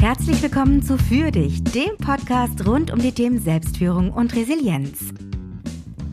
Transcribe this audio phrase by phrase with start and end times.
[0.00, 5.12] Herzlich willkommen zu Für dich, dem Podcast rund um die Themen Selbstführung und Resilienz.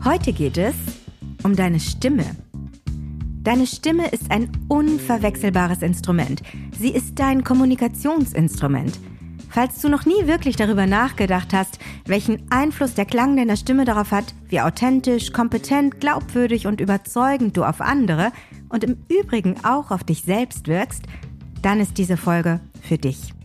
[0.04, 0.74] Heute geht es
[1.44, 2.24] um deine Stimme.
[3.44, 6.42] Deine Stimme ist ein unverwechselbares Instrument.
[6.76, 8.98] Sie ist dein Kommunikationsinstrument.
[9.50, 14.10] Falls du noch nie wirklich darüber nachgedacht hast, welchen Einfluss der Klang deiner Stimme darauf
[14.10, 18.32] hat, wie authentisch, kompetent, glaubwürdig und überzeugend du auf andere
[18.68, 21.04] und im Übrigen auch auf dich selbst wirkst,
[21.62, 23.35] dann ist diese Folge für dich.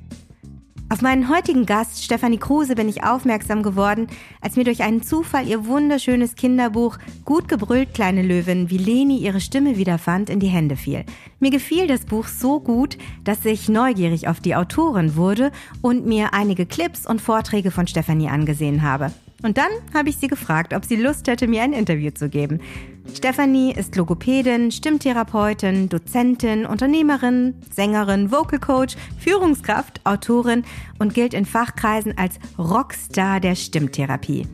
[0.91, 4.07] Auf meinen heutigen Gast, Stefanie Kruse, bin ich aufmerksam geworden,
[4.41, 9.39] als mir durch einen Zufall ihr wunderschönes Kinderbuch Gut gebrüllt, kleine Löwin, wie Leni ihre
[9.39, 11.05] Stimme wiederfand, in die Hände fiel.
[11.39, 16.33] Mir gefiel das Buch so gut, dass ich neugierig auf die Autorin wurde und mir
[16.33, 19.13] einige Clips und Vorträge von Stefanie angesehen habe.
[19.43, 22.59] Und dann habe ich sie gefragt, ob sie Lust hätte, mir ein Interview zu geben.
[23.13, 30.63] Stefanie ist Logopädin, Stimmtherapeutin, Dozentin, Unternehmerin, Sängerin, Vocal Coach, Führungskraft, Autorin
[30.99, 34.47] und gilt in Fachkreisen als Rockstar der Stimmtherapie.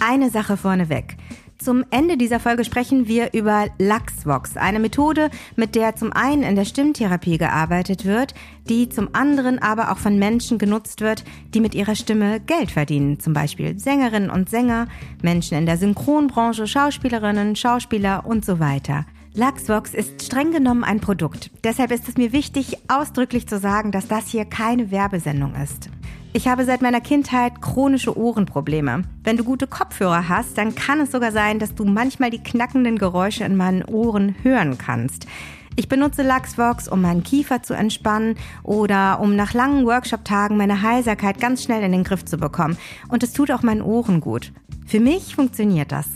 [0.00, 1.16] Eine Sache vorneweg.
[1.58, 6.54] Zum Ende dieser Folge sprechen wir über Luxvox, eine Methode, mit der zum einen in
[6.54, 8.32] der Stimmtherapie gearbeitet wird,
[8.68, 13.18] die zum anderen aber auch von Menschen genutzt wird, die mit ihrer Stimme Geld verdienen,
[13.18, 14.86] zum Beispiel Sängerinnen und Sänger,
[15.20, 19.04] Menschen in der Synchronbranche, Schauspielerinnen, Schauspieler und so weiter.
[19.34, 21.50] Luxvox ist streng genommen ein Produkt.
[21.64, 25.90] Deshalb ist es mir wichtig, ausdrücklich zu sagen, dass das hier keine Werbesendung ist.
[26.34, 29.02] Ich habe seit meiner Kindheit chronische Ohrenprobleme.
[29.24, 32.98] Wenn du gute Kopfhörer hast, dann kann es sogar sein, dass du manchmal die knackenden
[32.98, 35.26] Geräusche in meinen Ohren hören kannst.
[35.74, 41.40] Ich benutze Luxvox, um meinen Kiefer zu entspannen oder um nach langen Workshop-Tagen meine Heiserkeit
[41.40, 42.76] ganz schnell in den Griff zu bekommen.
[43.08, 44.52] Und es tut auch meinen Ohren gut.
[44.86, 46.08] Für mich funktioniert das.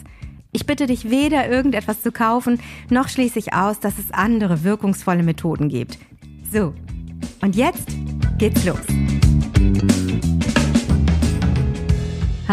[0.52, 5.22] Ich bitte dich weder irgendetwas zu kaufen, noch schließe ich aus, dass es andere wirkungsvolle
[5.22, 5.98] Methoden gibt.
[6.52, 6.74] So,
[7.40, 7.88] und jetzt
[8.36, 8.82] geht's los.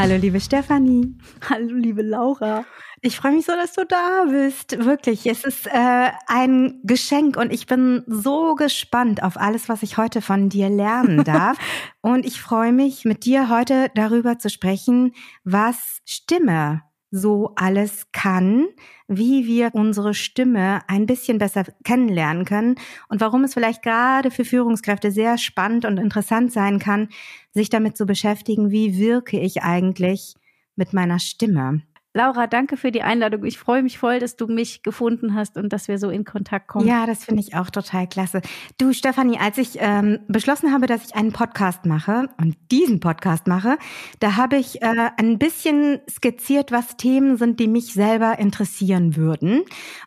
[0.02, 1.14] Hallo, liebe Stefanie.
[1.50, 2.64] Hallo, liebe Laura.
[3.02, 4.86] Ich freue mich so, dass du da bist.
[4.86, 9.98] Wirklich, es ist äh, ein Geschenk und ich bin so gespannt auf alles, was ich
[9.98, 11.58] heute von dir lernen darf.
[12.00, 15.12] und ich freue mich, mit dir heute darüber zu sprechen,
[15.44, 18.68] was Stimme so alles kann,
[19.08, 22.76] wie wir unsere Stimme ein bisschen besser kennenlernen können
[23.08, 27.10] und warum es vielleicht gerade für Führungskräfte sehr spannend und interessant sein kann,
[27.52, 30.36] sich damit zu beschäftigen, wie wirke ich eigentlich
[30.76, 31.82] mit meiner Stimme.
[32.14, 33.46] Laura, danke für die Einladung.
[33.46, 36.68] Ich freue mich voll, dass du mich gefunden hast und dass wir so in Kontakt
[36.68, 36.88] kommen.
[36.88, 38.42] Ja, das finde ich auch total klasse.
[38.80, 43.46] Du, Stefanie, als ich ähm, beschlossen habe, dass ich einen Podcast mache und diesen Podcast
[43.46, 43.78] mache,
[44.20, 49.62] da habe ich äh, ein bisschen skizziert, was Themen sind, die mich selber interessieren würden.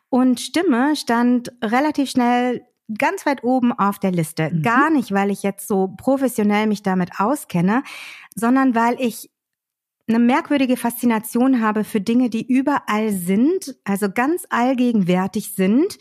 [0.08, 2.62] Und Stimme stand relativ schnell
[2.98, 4.50] ganz weit oben auf der Liste.
[4.50, 4.62] Mhm.
[4.62, 7.84] Gar nicht, weil ich jetzt so professionell mich damit auskenne,
[8.34, 9.30] sondern weil ich
[10.08, 15.98] eine merkwürdige Faszination habe für Dinge, die überall sind, also ganz allgegenwärtig sind,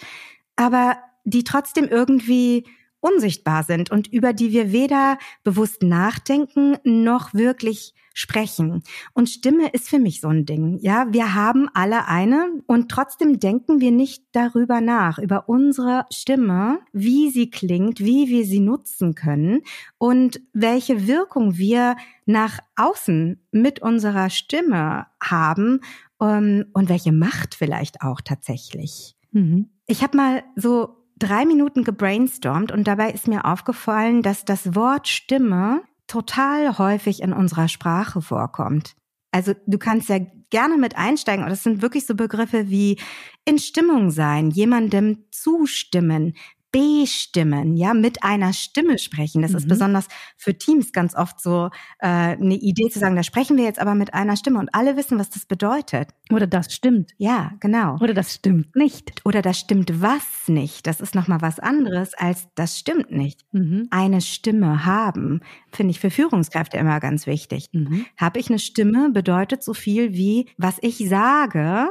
[0.55, 2.65] aber die trotzdem irgendwie
[2.99, 8.83] unsichtbar sind und über die wir weder bewusst nachdenken noch wirklich sprechen.
[9.13, 10.77] Und Stimme ist für mich so ein Ding.
[10.81, 16.79] Ja, wir haben alle eine und trotzdem denken wir nicht darüber nach, über unsere Stimme,
[16.91, 19.61] wie sie klingt, wie wir sie nutzen können
[19.97, 21.95] und welche Wirkung wir
[22.25, 25.79] nach außen mit unserer Stimme haben
[26.17, 29.15] um, ähm, und welche Macht vielleicht auch tatsächlich.
[29.31, 29.69] Mhm.
[29.87, 35.07] Ich habe mal so drei Minuten gebrainstormt und dabei ist mir aufgefallen, dass das Wort
[35.07, 38.95] Stimme total häufig in unserer Sprache vorkommt.
[39.31, 41.43] Also du kannst ja gerne mit einsteigen.
[41.45, 42.99] Und das sind wirklich so Begriffe wie
[43.45, 46.33] in Stimmung sein, jemandem zustimmen,
[46.71, 49.41] bestimmen, ja, mit einer Stimme sprechen.
[49.41, 49.57] Das mhm.
[49.57, 53.65] ist besonders für Teams ganz oft so äh, eine Idee zu sagen, da sprechen wir
[53.65, 56.09] jetzt aber mit einer Stimme und alle wissen, was das bedeutet.
[56.31, 57.11] Oder das stimmt.
[57.17, 57.97] Ja, genau.
[57.99, 59.21] Oder das stimmt nicht.
[59.25, 60.87] Oder das stimmt was nicht.
[60.87, 63.41] Das ist nochmal was anderes als das stimmt nicht.
[63.51, 63.87] Mhm.
[63.91, 65.41] Eine Stimme haben,
[65.71, 67.69] finde ich für Führungskräfte immer ganz wichtig.
[67.73, 68.05] Mhm.
[68.17, 71.89] Habe ich eine Stimme, bedeutet so viel wie, was ich sage,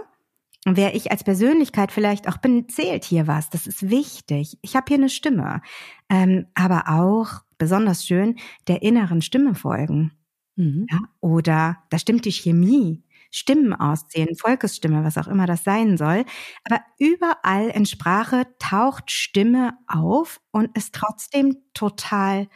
[0.67, 3.51] wer ich als Persönlichkeit vielleicht auch bin, zählt hier was.
[3.51, 4.59] Das ist wichtig.
[4.63, 5.63] Ich habe hier eine Stimme.
[6.09, 8.37] Ähm, aber auch besonders schön
[8.69, 10.13] der inneren Stimme folgen.
[10.57, 10.87] Mhm.
[10.91, 10.99] Ja?
[11.21, 13.03] Oder da stimmt die Chemie.
[13.33, 16.25] Stimmen auszählen, Volkesstimme, was auch immer das sein soll.
[16.65, 22.49] Aber überall in Sprache taucht Stimme auf und ist trotzdem total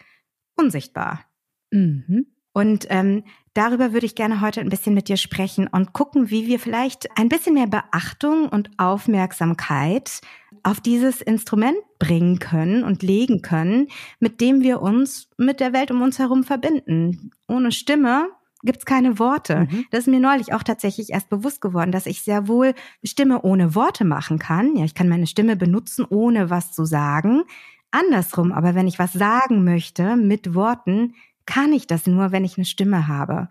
[0.56, 1.20] unsichtbar.
[1.70, 2.33] Mhm.
[2.54, 6.46] Und ähm, darüber würde ich gerne heute ein bisschen mit dir sprechen und gucken, wie
[6.46, 10.20] wir vielleicht ein bisschen mehr Beachtung und Aufmerksamkeit
[10.62, 13.88] auf dieses Instrument bringen können und legen können,
[14.20, 17.32] mit dem wir uns mit der Welt um uns herum verbinden.
[17.48, 18.28] Ohne Stimme
[18.62, 19.66] gibt's keine Worte.
[19.70, 19.84] Mhm.
[19.90, 22.72] Das ist mir neulich auch tatsächlich erst bewusst geworden, dass ich sehr wohl
[23.02, 24.76] Stimme ohne Worte machen kann.
[24.76, 27.42] Ja, ich kann meine Stimme benutzen, ohne was zu sagen.
[27.90, 31.14] Andersrum, aber wenn ich was sagen möchte mit Worten,
[31.46, 33.48] kann ich das nur, wenn ich eine Stimme habe.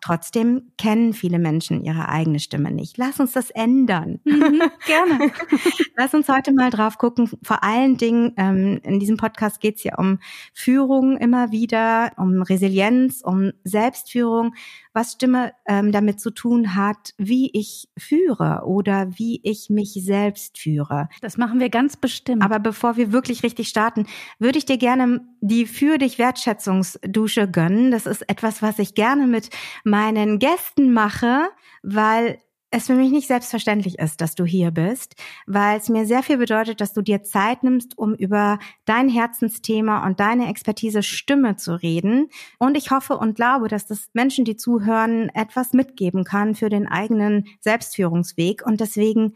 [0.00, 2.98] Trotzdem kennen viele Menschen ihre eigene Stimme nicht.
[2.98, 4.20] Lass uns das ändern.
[4.24, 5.32] Mhm, gerne.
[5.96, 7.30] Lass uns heute mal drauf gucken.
[7.42, 10.18] Vor allen Dingen, ähm, in diesem Podcast geht es ja um
[10.54, 14.54] Führung immer wieder, um Resilienz, um Selbstführung,
[14.92, 20.58] was Stimme ähm, damit zu tun hat, wie ich führe oder wie ich mich selbst
[20.58, 21.08] führe.
[21.20, 22.42] Das machen wir ganz bestimmt.
[22.42, 24.06] Aber bevor wir wirklich richtig starten,
[24.38, 27.90] würde ich dir gerne die für dich Wertschätzungsdusche gönnen.
[27.90, 29.50] Das ist etwas, was ich gerne mit
[29.84, 31.48] meinen Gästen mache,
[31.82, 32.38] weil
[32.72, 35.14] es für mich nicht selbstverständlich ist, dass du hier bist,
[35.46, 40.06] weil es mir sehr viel bedeutet, dass du dir Zeit nimmst, um über dein Herzensthema
[40.06, 42.30] und deine Expertise Stimme zu reden.
[42.58, 46.88] Und ich hoffe und glaube, dass das Menschen, die zuhören, etwas mitgeben kann für den
[46.88, 48.64] eigenen Selbstführungsweg.
[48.64, 49.34] Und deswegen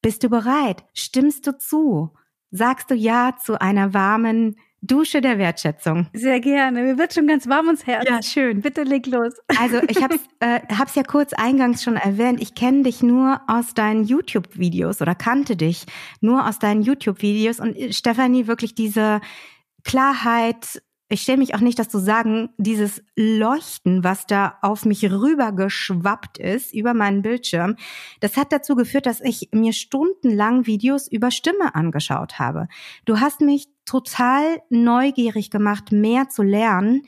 [0.00, 0.82] bist du bereit?
[0.94, 2.10] Stimmst du zu?
[2.50, 6.08] Sagst du Ja zu einer warmen, Dusche der Wertschätzung.
[6.12, 6.82] Sehr gerne.
[6.82, 8.04] Mir wird schon ganz warm ums Herz.
[8.08, 8.62] Ja, schön.
[8.62, 9.32] Bitte leg los.
[9.60, 12.42] Also ich habe es äh, hab's ja kurz eingangs schon erwähnt.
[12.42, 15.86] Ich kenne dich nur aus deinen YouTube-Videos oder kannte dich
[16.20, 17.60] nur aus deinen YouTube-Videos.
[17.60, 19.20] Und äh, Stefanie, wirklich diese
[19.84, 20.82] Klarheit,
[21.12, 26.38] ich stelle mich auch nicht das zu sagen, dieses Leuchten, was da auf mich rübergeschwappt
[26.38, 27.76] ist über meinen Bildschirm,
[28.20, 32.66] das hat dazu geführt, dass ich mir stundenlang Videos über Stimme angeschaut habe.
[33.04, 37.02] Du hast mich total neugierig gemacht, mehr zu lernen,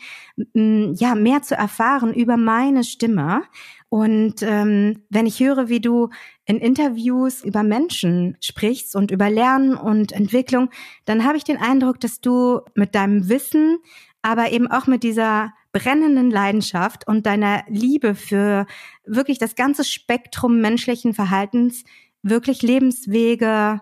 [0.55, 3.43] ja, mehr zu erfahren über meine Stimme.
[3.89, 6.09] Und ähm, wenn ich höre, wie du
[6.47, 10.71] in Interviews über Menschen sprichst und über Lernen und Entwicklung,
[11.05, 13.79] dann habe ich den Eindruck, dass du mit deinem Wissen,
[14.23, 18.67] aber eben auch mit dieser brennenden Leidenschaft und deiner Liebe für
[19.05, 21.85] wirklich das ganze Spektrum menschlichen Verhaltens
[22.23, 23.81] wirklich Lebenswege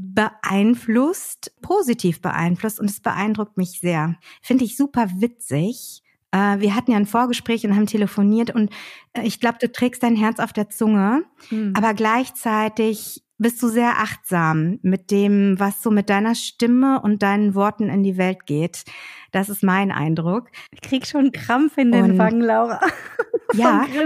[0.00, 4.16] beeinflusst, positiv beeinflusst und es beeindruckt mich sehr.
[4.42, 6.02] Finde ich super witzig.
[6.32, 8.70] Äh, wir hatten ja ein Vorgespräch und haben telefoniert und
[9.12, 11.74] äh, ich glaube, du trägst dein Herz auf der Zunge, hm.
[11.76, 17.54] aber gleichzeitig bist du sehr achtsam mit dem, was so mit deiner Stimme und deinen
[17.54, 18.84] Worten in die Welt geht.
[19.32, 20.50] Das ist mein Eindruck.
[20.72, 22.80] Ich krieg schon Krampf in den Wangen, Laura.
[23.54, 23.86] Ja.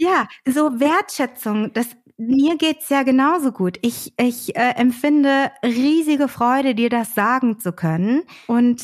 [0.00, 3.78] Ja, so Wertschätzung, das mir geht's ja genauso gut.
[3.82, 8.22] Ich, ich äh, empfinde riesige Freude, dir das sagen zu können.
[8.48, 8.82] Und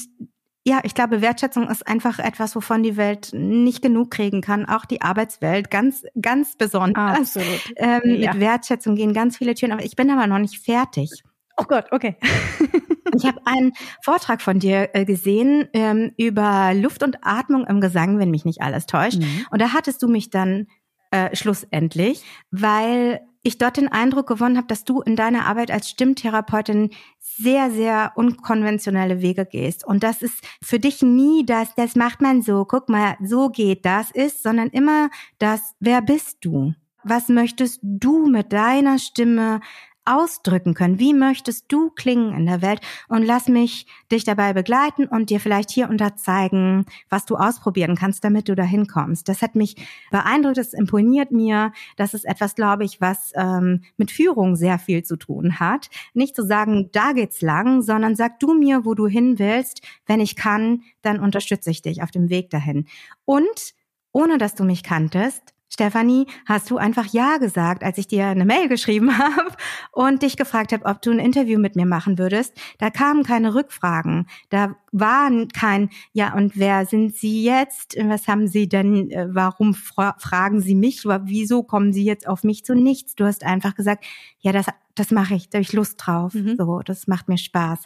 [0.66, 4.64] ja, ich glaube, Wertschätzung ist einfach etwas, wovon die Welt nicht genug kriegen kann.
[4.66, 7.18] Auch die Arbeitswelt, ganz, ganz besonders.
[7.18, 7.72] Absolut.
[7.76, 8.32] Ähm, ja.
[8.32, 9.72] Mit Wertschätzung gehen ganz viele Türen.
[9.72, 11.10] Aber ich bin aber noch nicht fertig.
[11.56, 12.16] Oh Gott, okay.
[13.14, 13.72] ich habe einen
[14.02, 18.62] Vortrag von dir äh, gesehen ähm, über Luft und Atmung im Gesang, wenn mich nicht
[18.62, 19.18] alles täuscht.
[19.18, 19.46] Mhm.
[19.50, 20.66] Und da hattest du mich dann
[21.14, 25.88] äh, schlussendlich, weil ich dort den Eindruck gewonnen habe, dass du in deiner Arbeit als
[25.88, 26.90] Stimmtherapeutin
[27.20, 29.86] sehr, sehr unkonventionelle Wege gehst.
[29.86, 33.84] Und das ist für dich nie das, das macht man so, guck mal, so geht
[33.84, 35.08] das ist, sondern immer
[35.38, 36.74] das, wer bist du?
[37.04, 39.60] Was möchtest du mit deiner Stimme
[40.04, 40.98] ausdrücken können.
[40.98, 42.80] Wie möchtest du klingen in der Welt?
[43.08, 47.36] Und lass mich dich dabei begleiten und dir vielleicht hier und da zeigen, was du
[47.36, 49.28] ausprobieren kannst, damit du dahin kommst.
[49.28, 49.76] Das hat mich
[50.10, 51.72] beeindruckt, das imponiert mir.
[51.96, 55.88] Das ist etwas, glaube ich, was ähm, mit Führung sehr viel zu tun hat.
[56.12, 59.82] Nicht zu sagen, da geht's lang, sondern sag du mir, wo du hin willst.
[60.06, 62.86] Wenn ich kann, dann unterstütze ich dich auf dem Weg dahin.
[63.24, 63.74] Und
[64.12, 68.44] ohne dass du mich kanntest, Stefanie, hast du einfach Ja gesagt, als ich dir eine
[68.44, 69.50] Mail geschrieben habe
[69.90, 72.56] und dich gefragt habe, ob du ein Interview mit mir machen würdest.
[72.78, 74.28] Da kamen keine Rückfragen.
[74.50, 77.96] Da waren kein, ja, und wer sind Sie jetzt?
[78.00, 81.04] Was haben Sie denn, äh, warum fra fragen Sie mich?
[81.04, 83.16] Wieso kommen Sie jetzt auf mich zu nichts?
[83.16, 84.04] Du hast einfach gesagt,
[84.38, 86.34] ja, das, das mache ich, da habe ich Lust drauf.
[86.34, 86.54] Mhm.
[86.56, 87.80] So, das macht mir Spaß.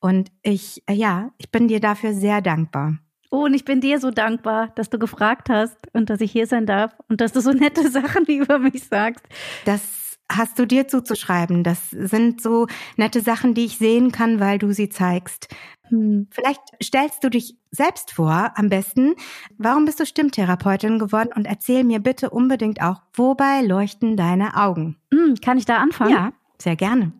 [0.00, 2.96] Und ich, äh, ja, ich bin dir dafür sehr dankbar.
[3.34, 6.46] Oh, und ich bin dir so dankbar, dass du gefragt hast und dass ich hier
[6.46, 9.26] sein darf und dass du so nette Sachen über mich sagst.
[9.64, 11.64] Das hast du dir zuzuschreiben.
[11.64, 15.48] Das sind so nette Sachen, die ich sehen kann, weil du sie zeigst.
[15.88, 16.28] Hm.
[16.30, 19.16] Vielleicht stellst du dich selbst vor, am besten.
[19.58, 21.30] Warum bist du Stimmtherapeutin geworden?
[21.34, 24.96] Und erzähl mir bitte unbedingt auch, wobei leuchten deine Augen?
[25.12, 26.12] Hm, kann ich da anfangen?
[26.12, 27.10] Ja, sehr gerne.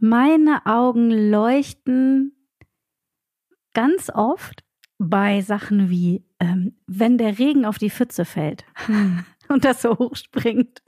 [0.00, 2.32] Meine Augen leuchten
[3.72, 4.64] ganz oft
[5.00, 9.24] bei Sachen wie, ähm, wenn der Regen auf die Pfütze fällt hm.
[9.48, 10.82] und das so hochspringt.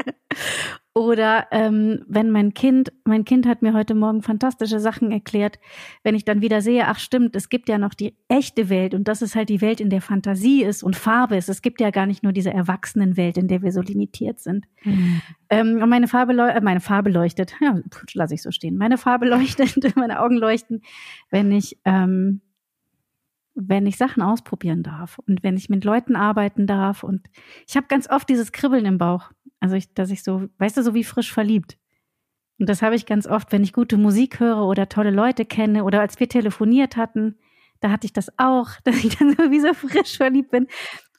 [0.94, 5.58] Oder ähm, wenn mein Kind, mein Kind hat mir heute Morgen fantastische Sachen erklärt,
[6.02, 9.08] wenn ich dann wieder sehe, ach stimmt, es gibt ja noch die echte Welt und
[9.08, 11.48] das ist halt die Welt, in der Fantasie ist und Farbe ist.
[11.48, 14.66] Es gibt ja gar nicht nur diese Erwachsenenwelt, in der wir so limitiert sind.
[14.84, 15.22] Mhm.
[15.48, 17.80] Ähm, und meine Farbe, äh, meine Farbe leuchtet, ja,
[18.12, 18.76] lasse ich so stehen.
[18.76, 20.82] Meine Farbe leuchtet, meine Augen leuchten,
[21.30, 22.42] wenn ich ähm,
[23.54, 27.02] wenn ich Sachen ausprobieren darf und wenn ich mit Leuten arbeiten darf.
[27.02, 27.28] Und
[27.66, 29.30] ich habe ganz oft dieses Kribbeln im Bauch.
[29.60, 31.78] Also, ich, dass ich so, weißt du, so wie frisch verliebt.
[32.58, 35.84] Und das habe ich ganz oft, wenn ich gute Musik höre oder tolle Leute kenne
[35.84, 37.36] oder als wir telefoniert hatten,
[37.80, 40.66] da hatte ich das auch, dass ich dann so wie so frisch verliebt bin.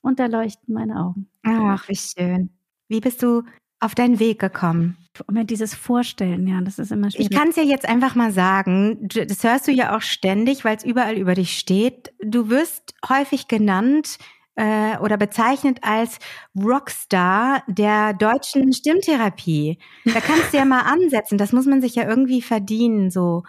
[0.01, 1.29] Und da leuchten meine Augen.
[1.43, 2.49] Ach, wie schön.
[2.87, 3.43] Wie bist du
[3.83, 4.97] auf deinen Weg gekommen?
[5.27, 7.29] Und mir dieses Vorstellen, ja, das ist immer schwierig.
[7.29, 10.75] Ich kann es ja jetzt einfach mal sagen, das hörst du ja auch ständig, weil
[10.75, 12.11] es überall über dich steht.
[12.23, 14.17] Du wirst häufig genannt
[14.55, 16.17] äh, oder bezeichnet als
[16.59, 19.77] Rockstar der deutschen Stimmtherapie.
[20.05, 21.37] Da kannst du ja mal ansetzen.
[21.37, 23.43] Das muss man sich ja irgendwie verdienen, so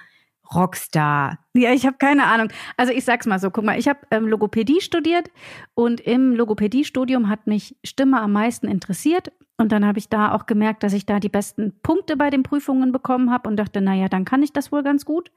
[0.52, 1.38] Rockstar.
[1.54, 2.48] Ja, ich habe keine Ahnung.
[2.76, 5.30] Also ich sag's mal so, guck mal, ich habe ähm, Logopädie studiert
[5.74, 10.46] und im Logopädiestudium hat mich Stimme am meisten interessiert und dann habe ich da auch
[10.46, 14.08] gemerkt, dass ich da die besten Punkte bei den Prüfungen bekommen habe und dachte, naja,
[14.08, 15.30] dann kann ich das wohl ganz gut.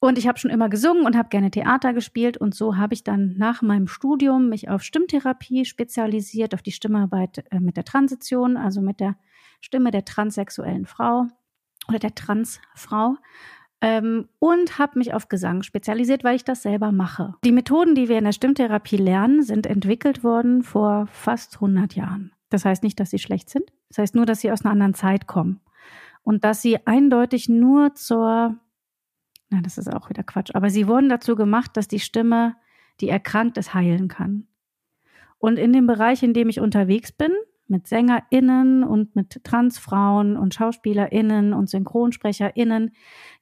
[0.00, 3.02] Und ich habe schon immer gesungen und habe gerne Theater gespielt und so habe ich
[3.02, 8.56] dann nach meinem Studium mich auf Stimmtherapie spezialisiert, auf die Stimmarbeit äh, mit der Transition,
[8.56, 9.16] also mit der
[9.60, 11.26] Stimme der transsexuellen Frau
[11.88, 13.16] oder der Transfrau
[13.80, 17.34] ähm, und habe mich auf Gesang spezialisiert, weil ich das selber mache.
[17.44, 22.32] Die Methoden, die wir in der Stimmtherapie lernen, sind entwickelt worden vor fast 100 Jahren.
[22.50, 23.70] Das heißt nicht, dass sie schlecht sind.
[23.88, 25.60] Das heißt nur, dass sie aus einer anderen Zeit kommen
[26.22, 28.56] und dass sie eindeutig nur zur,
[29.48, 32.56] na, das ist auch wieder Quatsch, aber sie wurden dazu gemacht, dass die Stimme,
[33.00, 34.46] die erkrankt ist, heilen kann.
[35.38, 37.32] Und in dem Bereich, in dem ich unterwegs bin,
[37.68, 42.92] mit SängerInnen und mit Transfrauen und SchauspielerInnen und SynchronsprecherInnen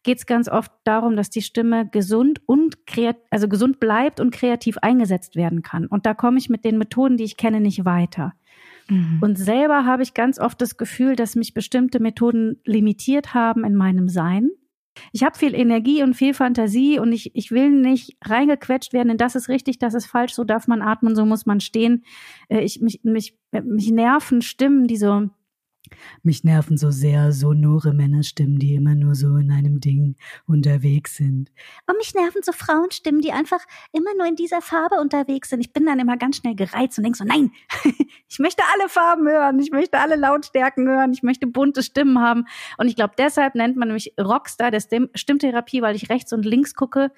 [0.02, 4.32] geht es ganz oft darum, dass die Stimme gesund und kreativ, also gesund bleibt und
[4.32, 5.86] kreativ eingesetzt werden kann.
[5.86, 8.32] Und da komme ich mit den Methoden, die ich kenne, nicht weiter.
[8.88, 9.18] Mhm.
[9.20, 13.74] Und selber habe ich ganz oft das Gefühl, dass mich bestimmte Methoden limitiert haben in
[13.74, 14.50] meinem Sein
[15.12, 19.18] ich habe viel Energie und viel Fantasie und ich, ich will nicht reingequetscht werden, denn
[19.18, 22.04] das ist richtig, das ist falsch, so darf man atmen, so muss man stehen.
[22.48, 25.28] Äh, ich, mich, mich, mich nerven Stimmen, die so
[26.22, 30.16] mich nerven so sehr sonore Männerstimmen, die immer nur so in einem Ding
[30.46, 31.50] unterwegs sind.
[31.86, 33.60] Und mich nerven so Frauenstimmen, die einfach
[33.92, 35.60] immer nur in dieser Farbe unterwegs sind.
[35.60, 37.50] Ich bin dann immer ganz schnell gereizt und denke so, nein,
[38.28, 42.44] ich möchte alle Farben hören, ich möchte alle Lautstärken hören, ich möchte bunte Stimmen haben.
[42.78, 44.80] Und ich glaube, deshalb nennt man mich Rockstar der
[45.14, 47.10] Stimmtherapie, weil ich rechts und links gucke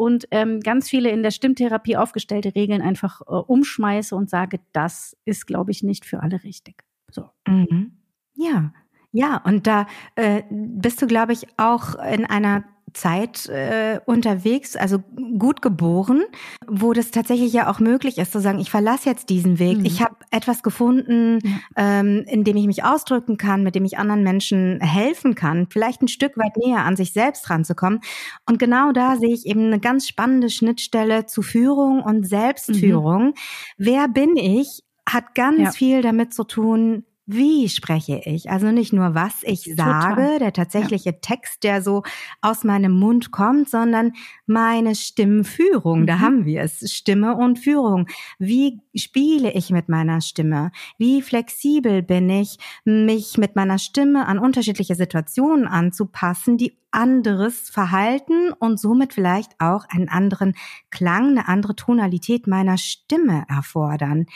[0.00, 5.14] und ähm, ganz viele in der Stimmtherapie aufgestellte Regeln einfach äh, umschmeiße und sage, das
[5.26, 6.84] ist, glaube ich, nicht für alle richtig.
[7.10, 7.28] So.
[7.46, 7.99] Mhm.
[8.40, 8.72] Ja,
[9.12, 14.98] ja, und da äh, bist du, glaube ich, auch in einer Zeit äh, unterwegs, also
[15.38, 16.22] gut geboren,
[16.66, 19.78] wo das tatsächlich ja auch möglich ist, zu sagen, ich verlasse jetzt diesen Weg.
[19.78, 19.84] Mhm.
[19.84, 21.38] Ich habe etwas gefunden,
[21.76, 26.02] ähm, in dem ich mich ausdrücken kann, mit dem ich anderen Menschen helfen kann, vielleicht
[26.02, 28.00] ein Stück weit näher an sich selbst ranzukommen.
[28.48, 33.26] Und genau da sehe ich eben eine ganz spannende Schnittstelle zu Führung und Selbstführung.
[33.26, 33.34] Mhm.
[33.76, 34.82] Wer bin ich?
[35.12, 35.70] hat ganz ja.
[35.72, 38.50] viel damit zu tun, wie spreche ich?
[38.50, 40.38] Also nicht nur, was ich sage, Total.
[40.38, 41.16] der tatsächliche ja.
[41.20, 42.02] Text, der so
[42.40, 44.12] aus meinem Mund kommt, sondern
[44.46, 46.02] meine Stimmführung.
[46.02, 46.06] Mhm.
[46.06, 46.92] Da haben wir es.
[46.92, 48.06] Stimme und Führung.
[48.38, 50.72] Wie spiele ich mit meiner Stimme?
[50.98, 58.52] Wie flexibel bin ich, mich mit meiner Stimme an unterschiedliche Situationen anzupassen, die anderes Verhalten
[58.58, 60.54] und somit vielleicht auch einen anderen
[60.90, 64.26] Klang, eine andere Tonalität meiner Stimme erfordern.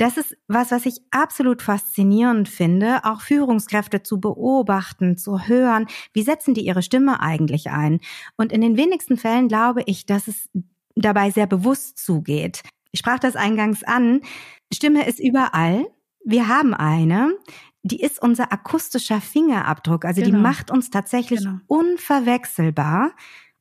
[0.00, 6.22] Das ist was, was ich absolut faszinierend finde, auch Führungskräfte zu beobachten, zu hören, wie
[6.22, 8.00] setzen die ihre Stimme eigentlich ein.
[8.38, 10.48] Und in den wenigsten Fällen glaube ich, dass es
[10.94, 12.62] dabei sehr bewusst zugeht.
[12.92, 14.22] Ich sprach das eingangs an.
[14.72, 15.84] Stimme ist überall.
[16.24, 17.34] Wir haben eine.
[17.82, 20.06] Die ist unser akustischer Fingerabdruck.
[20.06, 20.38] Also genau.
[20.38, 21.58] die macht uns tatsächlich genau.
[21.66, 23.10] unverwechselbar.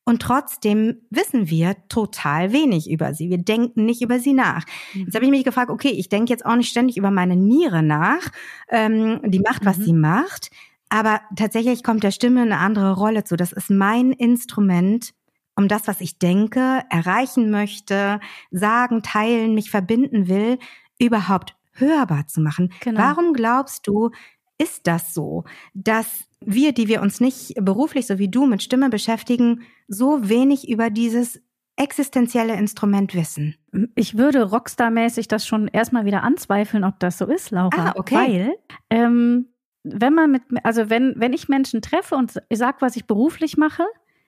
[0.09, 3.29] Und trotzdem wissen wir total wenig über sie.
[3.29, 4.65] Wir denken nicht über sie nach.
[4.95, 5.01] Mhm.
[5.01, 7.83] Jetzt habe ich mich gefragt, okay, ich denke jetzt auch nicht ständig über meine Niere
[7.83, 8.31] nach.
[8.69, 9.83] Ähm, die macht, was mhm.
[9.83, 10.49] sie macht.
[10.89, 13.35] Aber tatsächlich kommt der Stimme eine andere Rolle zu.
[13.35, 15.13] Das ist mein Instrument,
[15.55, 20.57] um das, was ich denke, erreichen möchte, sagen, teilen, mich verbinden will,
[20.97, 22.73] überhaupt hörbar zu machen.
[22.79, 22.99] Genau.
[22.99, 24.09] Warum glaubst du,
[24.57, 25.43] ist das so,
[25.75, 30.69] dass wir, die wir uns nicht beruflich so wie du mit Stimme beschäftigen, so wenig
[30.69, 31.41] über dieses
[31.75, 33.55] existenzielle Instrument Wissen?
[33.95, 37.89] Ich würde Rockstar-mäßig das schon erstmal wieder anzweifeln, ob das so ist, Laura.
[37.89, 38.15] Ah, okay.
[38.15, 38.55] Weil,
[38.89, 39.47] ähm,
[39.83, 43.85] wenn man mit, also wenn, wenn ich Menschen treffe und sag, was ich beruflich mache,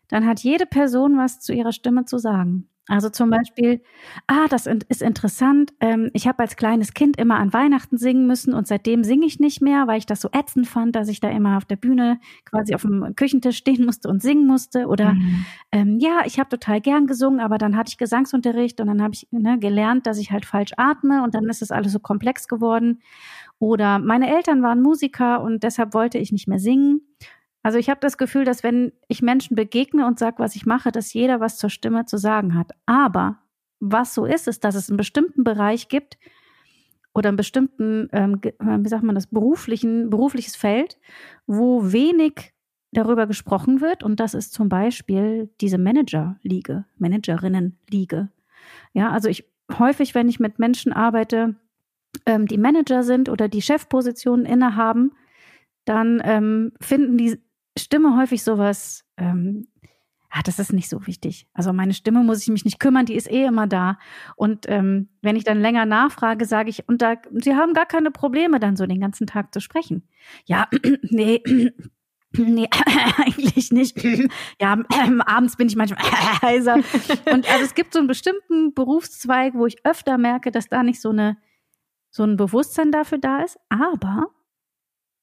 [0.08, 2.68] dann hat jede Person was zu ihrer Stimme zu sagen.
[2.92, 3.82] Also zum Beispiel,
[4.28, 5.72] ah, das ist interessant.
[5.80, 9.40] Ähm, ich habe als kleines Kind immer an Weihnachten singen müssen und seitdem singe ich
[9.40, 12.20] nicht mehr, weil ich das so ätzend fand, dass ich da immer auf der Bühne
[12.44, 14.88] quasi auf dem Küchentisch stehen musste und singen musste.
[14.88, 15.46] Oder mhm.
[15.72, 19.14] ähm, ja, ich habe total gern gesungen, aber dann hatte ich Gesangsunterricht und dann habe
[19.14, 22.50] ich ne, gelernt, dass ich halt falsch atme und dann ist es alles so komplex
[22.50, 23.00] geworden.
[23.58, 27.08] Oder meine Eltern waren Musiker und deshalb wollte ich nicht mehr singen.
[27.64, 30.92] Also ich habe das Gefühl, dass wenn ich Menschen begegne und sage, was ich mache,
[30.92, 32.72] dass jeder was zur Stimme zu sagen hat.
[32.86, 33.38] Aber
[33.80, 36.18] was so ist, ist, dass es einen bestimmten Bereich gibt
[37.14, 40.98] oder einen bestimmten, ähm, wie sagt man das, beruflichen, berufliches Feld,
[41.46, 42.54] wo wenig
[42.92, 44.04] darüber gesprochen wird.
[44.04, 48.30] Und das ist zum Beispiel diese Manager-Liege, Managerinnen-Liege.
[48.94, 49.46] Ja, also ich
[49.78, 51.56] häufig, wenn ich mit Menschen arbeite,
[52.26, 55.12] ähm, die Manager sind oder die Chefpositionen innehaben,
[55.86, 57.40] dann ähm, finden die
[57.78, 59.68] Stimme häufig sowas, ähm,
[60.30, 61.48] ah, das ist nicht so wichtig.
[61.54, 63.98] Also meine Stimme muss ich mich nicht kümmern, die ist eh immer da.
[64.36, 68.12] Und ähm, wenn ich dann länger nachfrage, sage ich, und da, sie haben gar keine
[68.12, 70.08] Probleme, dann so den ganzen Tag zu sprechen.
[70.46, 70.68] Ja,
[71.04, 71.42] nee.
[72.34, 72.70] Nee,
[73.18, 74.02] eigentlich nicht.
[74.62, 76.02] Ja, äh, abends bin ich manchmal
[76.42, 76.76] heiser.
[76.76, 81.02] Und also es gibt so einen bestimmten Berufszweig, wo ich öfter merke, dass da nicht
[81.02, 81.36] so eine
[82.10, 83.60] so ein Bewusstsein dafür da ist.
[83.68, 84.28] Aber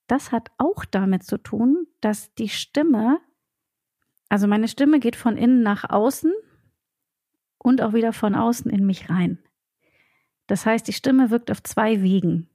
[0.08, 3.20] das hat auch damit zu tun, dass die Stimme,
[4.28, 6.32] also meine Stimme geht von innen nach außen
[7.58, 9.38] und auch wieder von außen in mich rein.
[10.46, 12.48] Das heißt, die Stimme wirkt auf zwei Wegen.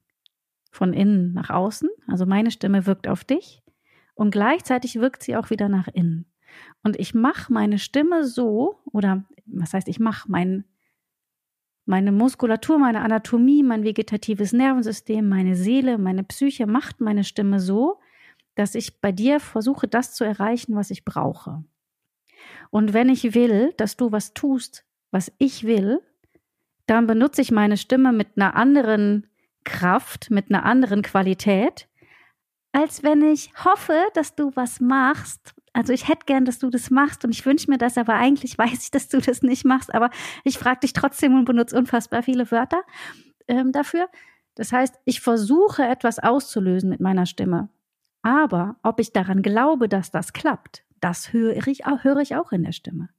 [0.72, 3.62] Von innen nach außen, also meine Stimme wirkt auf dich
[4.16, 6.26] und gleichzeitig wirkt sie auch wieder nach innen.
[6.82, 10.66] Und ich mache meine Stimme so, oder was heißt, ich mache mein,
[11.86, 18.00] meine Muskulatur, meine Anatomie, mein vegetatives Nervensystem, meine Seele, meine Psyche macht meine Stimme so,
[18.56, 21.64] dass ich bei dir versuche, das zu erreichen, was ich brauche.
[22.70, 26.02] Und wenn ich will, dass du was tust, was ich will,
[26.86, 29.28] dann benutze ich meine Stimme mit einer anderen
[29.64, 31.88] Kraft, mit einer anderen Qualität,
[32.72, 36.92] als wenn ich hoffe, dass du was machst, also ich hätte gern, dass du das
[36.92, 39.94] machst und ich wünsche mir das, aber eigentlich weiß ich, dass du das nicht machst,
[39.94, 40.10] aber
[40.44, 42.84] ich frage dich trotzdem und benutze unfassbar viele Wörter
[43.48, 44.08] ähm, dafür.
[44.56, 47.70] Das heißt, ich versuche etwas auszulösen mit meiner Stimme.
[48.22, 52.52] Aber ob ich daran glaube, dass das klappt, das höre ich, auch, höre ich auch
[52.52, 53.10] in der Stimme.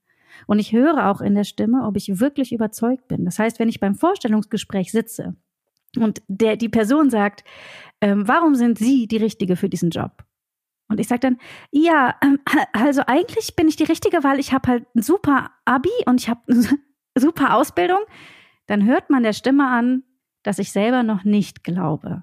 [0.46, 3.24] Und ich höre auch in der Stimme, ob ich wirklich überzeugt bin.
[3.24, 5.36] Das heißt, wenn ich beim Vorstellungsgespräch sitze
[5.96, 7.44] und der, die Person sagt,
[8.00, 10.24] ähm, warum sind Sie die Richtige für diesen Job?
[10.88, 11.38] Und ich sage dann,
[11.70, 12.38] ja, ähm,
[12.72, 16.28] also eigentlich bin ich die Richtige, weil ich habe halt ein super Abi und ich
[16.28, 16.68] habe eine
[17.18, 18.00] super Ausbildung.
[18.66, 20.02] Dann hört man der Stimme an,
[20.42, 22.22] dass ich selber noch nicht glaube,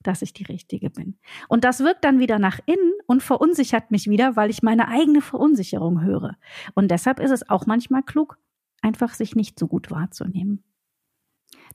[0.00, 1.18] dass ich die Richtige bin.
[1.48, 5.22] Und das wirkt dann wieder nach innen und verunsichert mich wieder, weil ich meine eigene
[5.22, 6.36] Verunsicherung höre.
[6.74, 8.38] Und deshalb ist es auch manchmal klug,
[8.82, 10.64] einfach sich nicht so gut wahrzunehmen.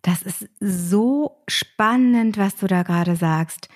[0.03, 3.69] Das ist so spannend, was du da gerade sagst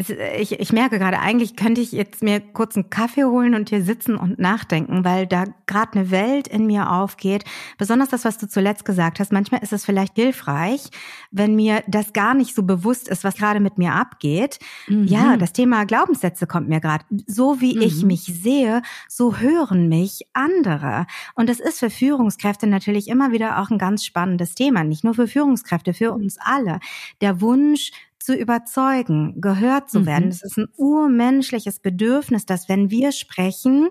[0.00, 3.82] ich, ich merke gerade, eigentlich könnte ich jetzt mir kurz einen Kaffee holen und hier
[3.82, 7.44] sitzen und nachdenken, weil da gerade eine Welt in mir aufgeht.
[7.78, 9.32] Besonders das, was du zuletzt gesagt hast.
[9.32, 10.90] Manchmal ist es vielleicht hilfreich,
[11.32, 14.60] wenn mir das gar nicht so bewusst ist, was gerade mit mir abgeht.
[14.86, 15.04] Mhm.
[15.08, 17.04] Ja, das Thema Glaubenssätze kommt mir gerade.
[17.26, 17.82] So wie mhm.
[17.82, 21.06] ich mich sehe, so hören mich andere.
[21.34, 24.84] Und das ist für Führungskräfte natürlich immer wieder auch ein ganz spannendes Thema.
[24.84, 26.78] Nicht nur für Führungskräfte, für uns alle.
[27.20, 27.90] Der Wunsch,
[28.28, 30.26] zu überzeugen, gehört zu werden.
[30.26, 30.28] Mhm.
[30.28, 33.88] Das ist ein urmenschliches Bedürfnis, dass wenn wir sprechen,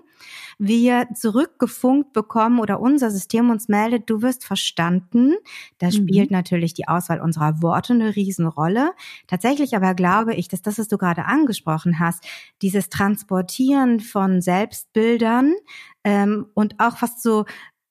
[0.60, 5.34] wir zurückgefunkt bekommen oder unser System uns meldet, du wirst verstanden.
[5.78, 5.90] Da mhm.
[5.90, 8.92] spielt natürlich die Auswahl unserer Worte eine Riesenrolle.
[9.26, 12.24] Tatsächlich aber glaube ich, dass das, was du gerade angesprochen hast,
[12.62, 15.52] dieses Transportieren von Selbstbildern
[16.04, 17.44] ähm, und auch fast so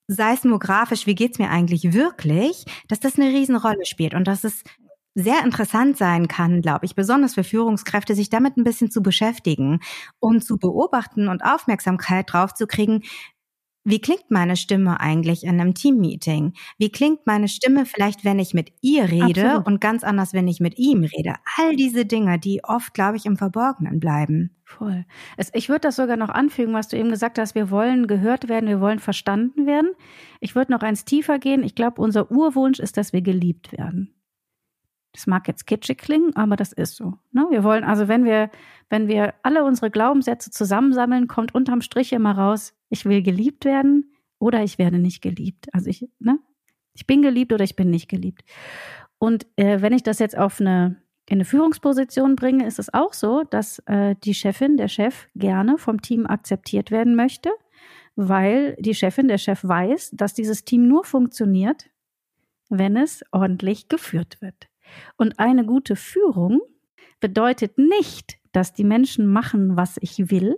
[0.08, 4.64] seismografisch, wie geht's mir eigentlich wirklich, dass das eine Riesenrolle spielt und dass es
[5.18, 9.80] sehr interessant sein kann, glaube ich, besonders für Führungskräfte, sich damit ein bisschen zu beschäftigen
[10.20, 13.02] und zu beobachten und Aufmerksamkeit drauf zu kriegen,
[13.84, 16.54] wie klingt meine Stimme eigentlich in einem Teammeeting?
[16.78, 19.66] Wie klingt meine Stimme vielleicht, wenn ich mit ihr rede Absolut.
[19.66, 21.36] und ganz anders, wenn ich mit ihm rede?
[21.56, 24.58] All diese Dinge, die oft, glaube ich, im Verborgenen bleiben.
[24.66, 25.06] Voll.
[25.54, 27.56] Ich würde das sogar noch anfügen, was du eben gesagt hast.
[27.56, 29.92] Wir wollen gehört werden, wir wollen verstanden werden.
[30.42, 31.64] Ich würde noch eins tiefer gehen.
[31.64, 34.17] Ich glaube, unser Urwunsch ist, dass wir geliebt werden.
[35.14, 37.14] Das mag jetzt kitschig klingen, aber das ist so.
[37.32, 37.48] Ne?
[37.50, 38.52] Wir wollen also, wenn wir,
[38.90, 44.12] wenn wir alle unsere Glaubenssätze zusammensammeln, kommt unterm Strich immer raus, ich will geliebt werden,
[44.40, 45.68] oder ich werde nicht geliebt.
[45.74, 46.40] Also ich, ne?
[46.94, 48.44] Ich bin geliebt oder ich bin nicht geliebt.
[49.20, 53.12] Und äh, wenn ich das jetzt auf eine in eine Führungsposition bringe, ist es auch
[53.12, 57.50] so, dass äh, die Chefin, der Chef gerne vom Team akzeptiert werden möchte,
[58.16, 61.90] weil die Chefin, der Chef weiß, dass dieses Team nur funktioniert,
[62.70, 64.67] wenn es ordentlich geführt wird.
[65.16, 66.62] Und eine gute Führung
[67.20, 70.58] bedeutet nicht, dass die Menschen machen, was ich will,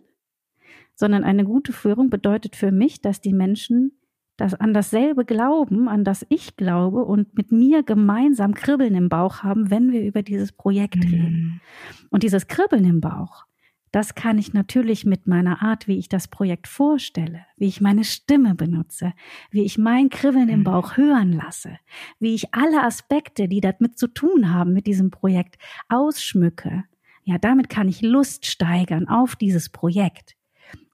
[0.95, 3.93] sondern eine gute Führung bedeutet für mich, dass die Menschen
[4.39, 9.43] das an dasselbe glauben, an das ich glaube und mit mir gemeinsam Kribbeln im Bauch
[9.43, 11.01] haben, wenn wir über dieses Projekt mhm.
[11.03, 11.61] reden.
[12.09, 13.45] Und dieses Kribbeln im Bauch,
[13.91, 18.03] das kann ich natürlich mit meiner Art, wie ich das Projekt vorstelle, wie ich meine
[18.03, 19.13] Stimme benutze,
[19.49, 20.63] wie ich mein Kribbeln im mhm.
[20.65, 21.77] Bauch hören lasse,
[22.19, 26.83] wie ich alle Aspekte, die damit zu tun haben mit diesem Projekt, ausschmücke.
[27.23, 30.35] Ja, damit kann ich Lust steigern auf dieses Projekt.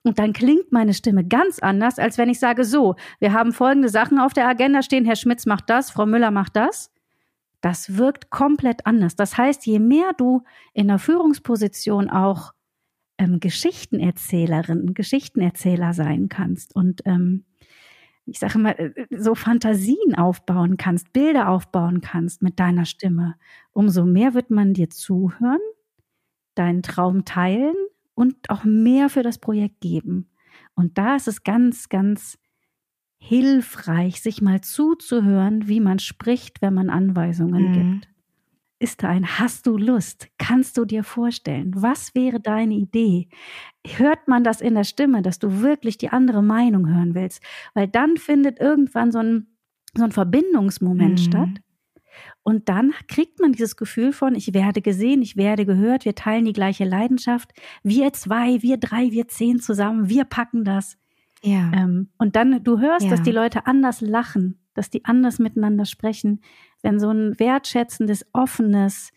[0.02, 3.88] Und dann klingt meine Stimme ganz anders, als wenn ich sage, so, wir haben folgende
[3.88, 6.92] Sachen auf der Agenda stehen, Herr Schmitz macht das, Frau Müller macht das.
[7.60, 9.16] Das wirkt komplett anders.
[9.16, 12.52] Das heißt, je mehr du in der Führungsposition auch
[13.18, 17.44] ähm, Geschichtenerzählerin, Geschichtenerzähler sein kannst und ähm,
[18.26, 23.36] ich sage mal, äh, so Fantasien aufbauen kannst, Bilder aufbauen kannst mit deiner Stimme,
[23.72, 25.60] umso mehr wird man dir zuhören,
[26.54, 27.76] deinen Traum teilen
[28.14, 30.28] und auch mehr für das Projekt geben.
[30.74, 32.38] Und da ist es ganz, ganz
[33.18, 37.72] hilfreich, sich mal zuzuhören, wie man spricht, wenn man Anweisungen mhm.
[37.72, 38.15] gibt.
[38.78, 40.28] Ist da ein Hast du Lust?
[40.38, 41.72] Kannst du dir vorstellen?
[41.74, 43.28] Was wäre deine Idee?
[43.86, 47.42] Hört man das in der Stimme, dass du wirklich die andere Meinung hören willst?
[47.72, 49.46] Weil dann findet irgendwann so ein,
[49.94, 51.24] so ein Verbindungsmoment mhm.
[51.24, 51.60] statt
[52.42, 56.44] und dann kriegt man dieses Gefühl von, ich werde gesehen, ich werde gehört, wir teilen
[56.44, 57.52] die gleiche Leidenschaft.
[57.82, 60.96] Wir zwei, wir drei, wir zehn zusammen, wir packen das.
[61.42, 61.72] Ja.
[61.74, 63.10] Ähm, und dann, du hörst, ja.
[63.10, 66.40] dass die Leute anders lachen, dass die anders miteinander sprechen,
[66.86, 69.10] wenn so ein wertschätzendes, offenes,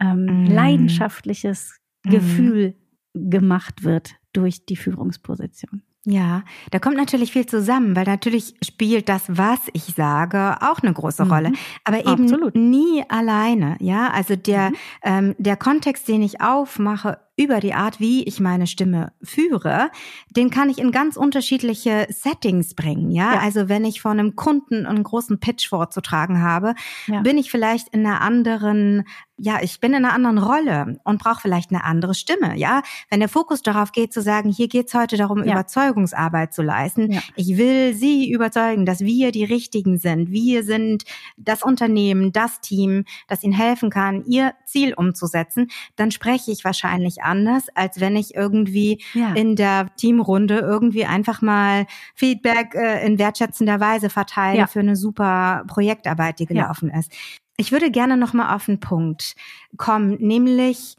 [0.00, 0.46] ähm, mm.
[0.46, 2.10] leidenschaftliches mm.
[2.10, 2.74] Gefühl
[3.12, 5.82] gemacht wird durch die Führungsposition.
[6.04, 10.92] Ja, da kommt natürlich viel zusammen, weil natürlich spielt das, was ich sage, auch eine
[10.92, 11.32] große mhm.
[11.32, 11.52] Rolle,
[11.84, 12.54] aber eben Absolut.
[12.54, 13.76] nie alleine.
[13.80, 14.76] Ja, also der mhm.
[15.02, 19.90] ähm, der Kontext, den ich aufmache über die Art, wie ich meine Stimme führe,
[20.30, 23.10] den kann ich in ganz unterschiedliche Settings bringen.
[23.10, 23.40] Ja, ja.
[23.40, 26.74] also wenn ich vor einem Kunden einen großen Pitch vorzutragen habe,
[27.06, 27.20] ja.
[27.20, 29.04] bin ich vielleicht in einer anderen
[29.38, 32.82] ja, ich bin in einer anderen Rolle und brauche vielleicht eine andere Stimme, ja.
[33.08, 35.52] Wenn der Fokus darauf geht, zu sagen, hier geht's heute darum, ja.
[35.52, 37.12] Überzeugungsarbeit zu leisten.
[37.12, 37.20] Ja.
[37.36, 40.30] Ich will Sie überzeugen, dass wir die Richtigen sind.
[40.30, 41.04] Wir sind
[41.36, 45.68] das Unternehmen, das Team, das Ihnen helfen kann, Ihr Ziel umzusetzen.
[45.94, 49.34] Dann spreche ich wahrscheinlich anders, als wenn ich irgendwie ja.
[49.34, 55.64] in der Teamrunde irgendwie einfach mal Feedback äh, in wertschätzender Weise verteile für eine super
[55.68, 57.12] Projektarbeit, die gelaufen ist.
[57.56, 59.34] Ich würde gerne noch mal auf einen Punkt
[59.76, 60.96] kommen, nämlich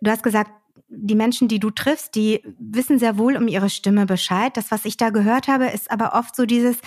[0.00, 0.50] du hast gesagt,
[0.88, 4.56] die Menschen, die du triffst, die wissen sehr wohl um ihre Stimme Bescheid.
[4.56, 6.78] Das, was ich da gehört habe, ist aber oft so dieses,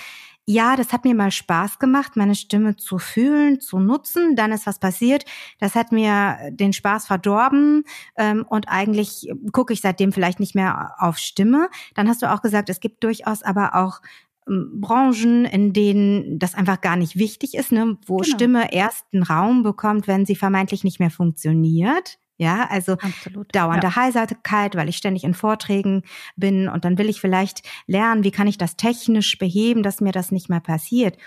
[0.51, 4.35] ja, das hat mir mal Spaß gemacht, meine Stimme zu fühlen, zu nutzen.
[4.35, 5.23] Dann ist was passiert.
[5.59, 7.83] Das hat mir den Spaß verdorben
[8.17, 11.69] ähm, und eigentlich gucke ich seitdem vielleicht nicht mehr auf Stimme.
[11.93, 14.01] Dann hast du auch gesagt, es gibt durchaus aber auch
[14.47, 17.99] ähm, Branchen, in denen das einfach gar nicht wichtig ist, ne?
[18.07, 18.35] wo genau.
[18.35, 22.17] Stimme ersten Raum bekommt, wenn sie vermeintlich nicht mehr funktioniert.
[22.39, 23.54] Ja, also Absolut.
[23.54, 23.95] dauernde ja.
[23.97, 26.04] Heiserkeit, weil ich ständig in Vorträgen
[26.38, 30.13] bin und dann will ich vielleicht lernen, wie kann ich das technisch beheben, dass mir
[30.13, 31.17] das nicht mehr passiert.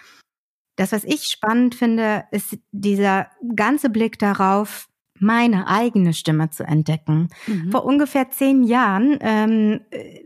[0.77, 7.29] Das, was ich spannend finde, ist dieser ganze Blick darauf, meine eigene Stimme zu entdecken.
[7.47, 7.71] Mhm.
[7.71, 9.81] Vor ungefähr zehn Jahren ähm,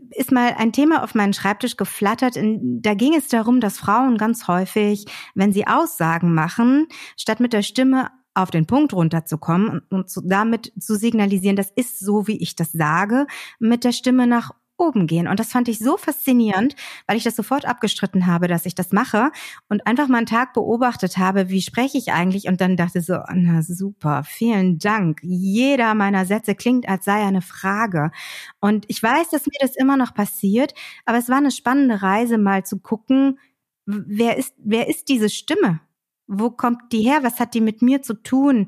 [0.09, 2.35] ist mal ein Thema auf meinen Schreibtisch geflattert.
[2.35, 7.53] In, da ging es darum, dass Frauen ganz häufig, wenn sie Aussagen machen, statt mit
[7.53, 12.37] der Stimme auf den Punkt runterzukommen und, zu, damit zu signalisieren, das ist so, wie
[12.37, 13.27] ich das sage,
[13.59, 15.27] mit der Stimme nach oben gehen.
[15.27, 16.75] Und das fand ich so faszinierend,
[17.07, 19.31] weil ich das sofort abgestritten habe, dass ich das mache
[19.69, 23.17] und einfach mal einen Tag beobachtet habe, wie spreche ich eigentlich und dann dachte so,
[23.33, 25.19] na super, vielen Dank.
[25.23, 28.11] Jeder meiner Sätze klingt, als sei eine Frage.
[28.59, 30.73] Und ich weiß, dass mir das immer noch passiert,
[31.05, 33.39] aber es war eine spannende Reise mal zu gucken,
[33.85, 35.79] wer ist, wer ist diese Stimme?
[36.27, 37.19] Wo kommt die her?
[37.23, 38.67] Was hat die mit mir zu tun?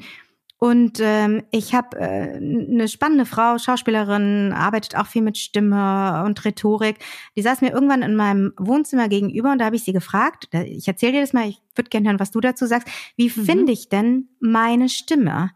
[0.60, 6.43] Und ähm, ich habe äh, eine spannende Frau, Schauspielerin, arbeitet auch viel mit Stimme und
[6.43, 6.98] Rhetorik.
[7.38, 10.86] Die saß mir irgendwann in meinem Wohnzimmer gegenüber und da habe ich sie gefragt, ich
[10.86, 13.45] erzähle dir das mal, ich würde gerne hören, was du dazu sagst, wie mhm.
[13.45, 15.52] finde ich denn meine Stimme?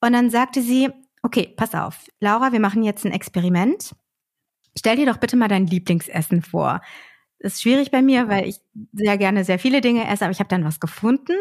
[0.00, 0.90] Und dann sagte sie,
[1.24, 3.96] okay, pass auf, Laura, wir machen jetzt ein Experiment.
[4.78, 6.82] Stell dir doch bitte mal dein Lieblingsessen vor.
[7.38, 8.56] Ist schwierig bei mir, weil ich
[8.92, 11.32] sehr gerne sehr viele Dinge esse, aber ich habe dann was gefunden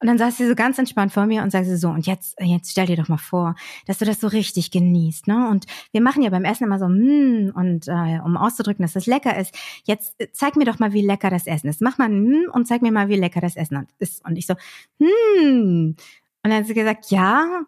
[0.00, 2.70] und dann saß sie so ganz entspannt vor mir und sagte so und jetzt jetzt
[2.70, 3.54] stell dir doch mal vor,
[3.86, 5.48] dass du das so richtig genießt, ne?
[5.48, 9.06] Und wir machen ja beim Essen immer so mm, und äh, um auszudrücken, dass das
[9.06, 9.54] lecker ist.
[9.84, 11.82] Jetzt äh, zeig mir doch mal, wie lecker das Essen ist.
[11.82, 14.24] Mach mal mm, und zeig mir mal, wie lecker das Essen ist.
[14.24, 14.54] Und ich so
[14.98, 15.94] mm.
[16.42, 17.64] Und dann hat sie gesagt, ja,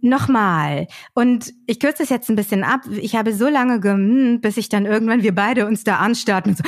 [0.00, 0.86] Nochmal.
[1.14, 2.82] Und ich kürze es jetzt ein bisschen ab.
[2.90, 6.58] Ich habe so lange gemmt, bis ich dann irgendwann wir beide uns da anstarten und
[6.58, 6.64] so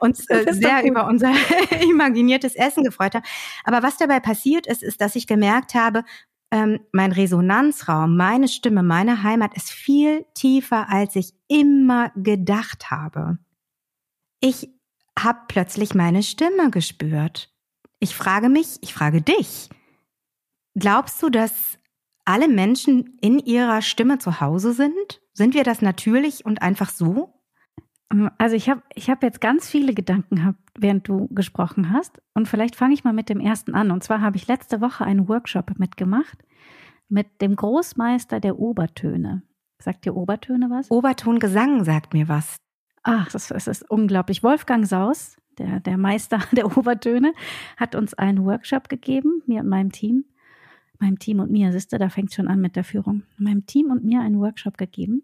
[0.00, 1.32] uns äh, sehr über unser
[1.90, 3.24] imaginiertes Essen gefreut haben.
[3.64, 6.04] Aber was dabei passiert ist, ist, dass ich gemerkt habe,
[6.50, 13.38] ähm, mein Resonanzraum, meine Stimme, meine Heimat ist viel tiefer, als ich immer gedacht habe.
[14.40, 14.68] Ich
[15.18, 17.52] habe plötzlich meine Stimme gespürt.
[18.00, 19.68] Ich frage mich, ich frage dich,
[20.78, 21.78] Glaubst du, dass
[22.24, 25.20] alle Menschen in ihrer Stimme zu Hause sind?
[25.32, 27.34] Sind wir das natürlich und einfach so?
[28.38, 32.20] Also ich habe ich hab jetzt ganz viele Gedanken gehabt, während du gesprochen hast.
[32.34, 33.90] Und vielleicht fange ich mal mit dem ersten an.
[33.90, 36.38] Und zwar habe ich letzte Woche einen Workshop mitgemacht
[37.08, 39.42] mit dem Großmeister der Obertöne.
[39.80, 40.90] Sagt dir Obertöne was?
[40.90, 42.56] Obertongesang sagt mir was.
[43.02, 44.42] Ach, das, das ist unglaublich.
[44.42, 47.32] Wolfgang Saus, der, der Meister der Obertöne,
[47.76, 50.24] hat uns einen Workshop gegeben, mir und meinem Team
[51.00, 53.90] meinem Team und mir, siehst du, da fängt schon an mit der Führung, meinem Team
[53.90, 55.22] und mir einen Workshop gegeben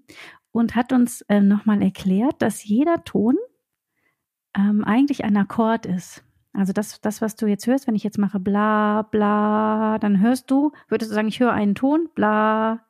[0.53, 3.37] und hat uns äh, nochmal erklärt, dass jeder Ton
[4.57, 6.25] ähm, eigentlich ein Akkord ist.
[6.53, 10.51] Also das, das, was du jetzt hörst, wenn ich jetzt mache bla bla, dann hörst
[10.51, 12.81] du, würdest du sagen, ich höre einen Ton, bla.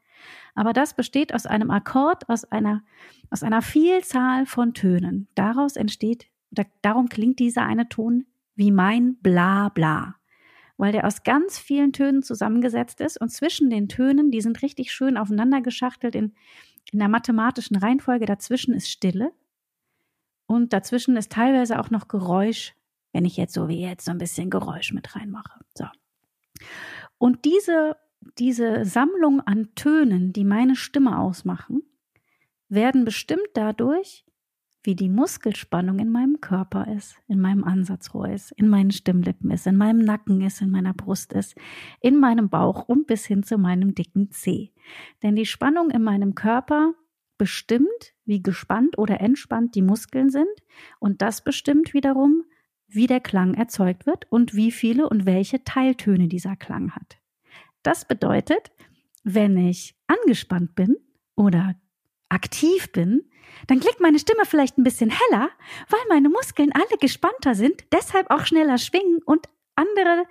[0.54, 2.82] Aber das besteht aus einem Akkord, aus einer,
[3.30, 5.28] aus einer Vielzahl von Tönen.
[5.34, 10.15] Daraus entsteht, da, darum klingt dieser eine Ton wie mein bla bla
[10.76, 14.92] weil der aus ganz vielen Tönen zusammengesetzt ist und zwischen den Tönen, die sind richtig
[14.92, 16.34] schön aufeinander geschachtelt in,
[16.92, 18.26] in der mathematischen Reihenfolge.
[18.26, 19.32] Dazwischen ist Stille
[20.46, 22.74] und dazwischen ist teilweise auch noch Geräusch,
[23.12, 25.60] wenn ich jetzt so wie jetzt so ein bisschen Geräusch mit reinmache.
[25.74, 25.86] So.
[27.18, 27.96] Und diese,
[28.38, 31.82] diese Sammlung an Tönen, die meine Stimme ausmachen,
[32.68, 34.25] werden bestimmt dadurch,
[34.86, 39.66] wie die Muskelspannung in meinem Körper ist, in meinem Ansatzrohr ist, in meinen Stimmlippen ist,
[39.66, 41.56] in meinem Nacken ist, in meiner Brust ist,
[42.00, 44.72] in meinem Bauch und bis hin zu meinem dicken Zeh.
[45.22, 46.94] Denn die Spannung in meinem Körper
[47.36, 50.48] bestimmt, wie gespannt oder entspannt die Muskeln sind
[51.00, 52.44] und das bestimmt wiederum,
[52.88, 57.18] wie der Klang erzeugt wird und wie viele und welche Teiltöne dieser Klang hat.
[57.82, 58.70] Das bedeutet,
[59.24, 60.96] wenn ich angespannt bin
[61.34, 61.74] oder
[62.28, 63.30] aktiv bin,
[63.66, 65.50] dann klingt meine Stimme vielleicht ein bisschen heller,
[65.88, 70.26] weil meine Muskeln alle gespannter sind, deshalb auch schneller schwingen und andere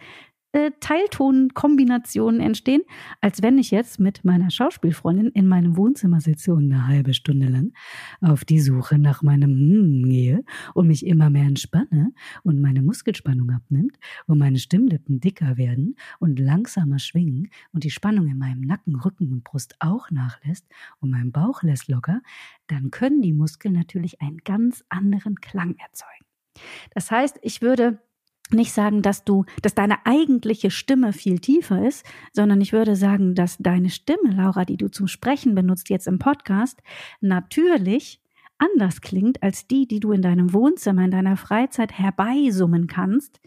[0.56, 2.82] äh, Teiltonkombinationen entstehen,
[3.20, 7.48] als wenn ich jetzt mit meiner Schauspielfreundin in meinem Wohnzimmer sitze und eine halbe Stunde
[7.48, 7.74] lang
[8.22, 12.14] auf die Suche nach meinem hm gehe und mich immer mehr entspanne
[12.44, 18.28] und meine Muskelspannung abnimmt und meine Stimmlippen dicker werden und langsamer schwingen und die Spannung
[18.28, 20.66] in meinem Nacken, Rücken und Brust auch nachlässt
[21.02, 22.22] und mein Bauch lässt locker,
[22.68, 26.26] dann können die Muskeln natürlich einen ganz anderen Klang erzeugen.
[26.94, 28.00] Das heißt, ich würde
[28.52, 33.36] nicht sagen, dass du, dass deine eigentliche Stimme viel tiefer ist, sondern ich würde sagen,
[33.36, 36.82] dass deine Stimme, Laura, die du zum Sprechen benutzt jetzt im Podcast,
[37.22, 38.22] natürlich
[38.58, 43.42] anders klingt als die, die du in deinem Wohnzimmer, in deiner Freizeit herbeisummen kannst,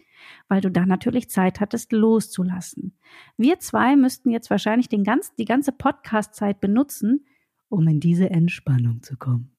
[0.47, 2.93] weil du da natürlich Zeit hattest, loszulassen.
[3.37, 7.25] Wir zwei müssten jetzt wahrscheinlich den ganz, die ganze Podcast-Zeit benutzen,
[7.69, 9.51] um in diese Entspannung zu kommen.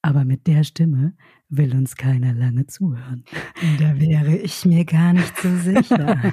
[0.00, 1.14] Aber mit der Stimme
[1.50, 3.24] will uns keiner lange zuhören.
[3.78, 6.32] Da wäre ich mir gar nicht so sicher.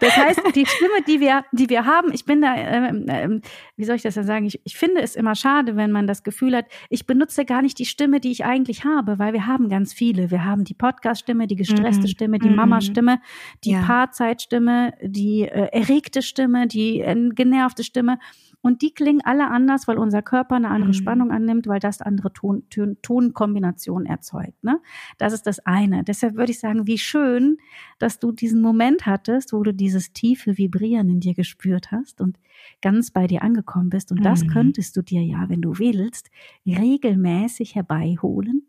[0.00, 3.40] das heißt, die Stimme, die wir, die wir haben, ich bin da, ähm, ähm,
[3.76, 4.46] wie soll ich das denn sagen?
[4.46, 7.78] Ich, ich finde es immer schade, wenn man das Gefühl hat, ich benutze gar nicht
[7.78, 10.30] die Stimme, die ich eigentlich habe, weil wir haben ganz viele.
[10.30, 12.08] Wir haben die Podcast-Stimme, die gestresste mhm.
[12.08, 12.56] Stimme, die mhm.
[12.56, 13.20] Mama-Stimme,
[13.64, 13.82] die ja.
[13.82, 18.18] Paarzeitstimme, die äh, erregte Stimme, die äh, genervte Stimme.
[18.64, 20.94] Und die klingen alle anders, weil unser Körper eine andere mhm.
[20.94, 24.64] Spannung annimmt, weil das andere Ton, Ton, Tonkombinationen erzeugt.
[24.64, 24.80] Ne?
[25.18, 26.02] Das ist das eine.
[26.02, 27.58] Deshalb würde ich sagen, wie schön,
[27.98, 32.38] dass du diesen Moment hattest, wo du dieses tiefe Vibrieren in dir gespürt hast und
[32.80, 34.10] ganz bei dir angekommen bist.
[34.10, 34.48] Und das mhm.
[34.48, 36.30] könntest du dir ja, wenn du willst,
[36.64, 38.66] regelmäßig herbeiholen.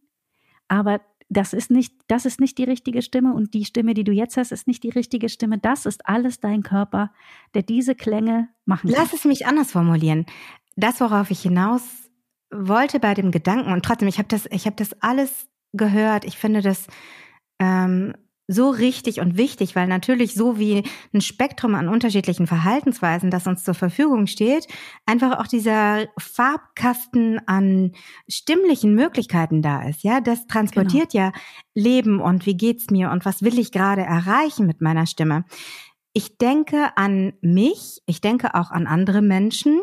[0.67, 0.99] Aber
[1.29, 4.37] das ist nicht, das ist nicht die richtige Stimme und die Stimme, die du jetzt
[4.37, 5.57] hast, ist nicht die richtige Stimme.
[5.57, 7.11] Das ist alles dein Körper,
[7.53, 8.99] der diese Klänge machen kann.
[9.01, 10.25] Lass es mich anders formulieren.
[10.75, 11.81] Das, worauf ich hinaus
[12.51, 16.25] wollte bei dem Gedanken und trotzdem, ich habe das, ich habe das alles gehört.
[16.25, 16.87] Ich finde das
[17.59, 18.13] ähm,
[18.47, 23.63] so richtig und wichtig, weil natürlich so wie ein Spektrum an unterschiedlichen Verhaltensweisen, das uns
[23.63, 24.67] zur Verfügung steht,
[25.05, 27.93] einfach auch dieser Farbkasten an
[28.29, 30.03] stimmlichen Möglichkeiten da ist.
[30.03, 31.25] Ja, das transportiert genau.
[31.25, 31.31] ja
[31.73, 35.45] Leben und wie geht's mir und was will ich gerade erreichen mit meiner Stimme.
[36.13, 39.81] Ich denke an mich, ich denke auch an andere Menschen.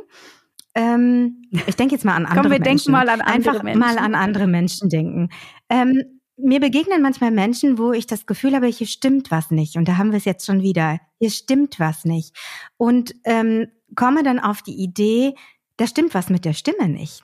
[0.75, 2.64] Ähm, ich denke jetzt mal an andere Komm, wir Menschen.
[2.64, 3.81] denken mal an andere Einfach Menschen.
[3.81, 5.29] mal an andere Menschen denken.
[5.68, 9.77] Ähm, mir begegnen manchmal Menschen, wo ich das Gefühl habe, hier stimmt was nicht.
[9.77, 11.01] Und da haben wir es jetzt schon wieder.
[11.19, 12.37] Hier stimmt was nicht.
[12.77, 15.35] Und ähm, komme dann auf die Idee,
[15.77, 17.23] da stimmt was mit der Stimme nicht.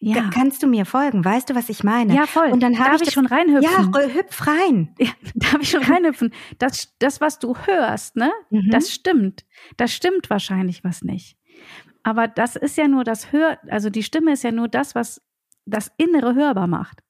[0.00, 0.28] Ja.
[0.32, 1.24] Kannst du mir folgen?
[1.24, 2.14] Weißt du, was ich meine?
[2.14, 2.50] Ja, voll.
[2.50, 3.92] Und dann darf ich, ich schon reinhüpfen.
[3.92, 4.94] Ja, hüpf rein.
[4.98, 6.34] Ja, darf ich schon reinhüpfen?
[6.58, 8.30] Das, das, was du hörst, ne?
[8.50, 8.70] Mhm.
[8.70, 9.46] Das stimmt.
[9.78, 11.38] Das stimmt wahrscheinlich was nicht.
[12.02, 15.22] Aber das ist ja nur das Hör, also die Stimme ist ja nur das, was
[15.64, 17.03] das Innere hörbar macht.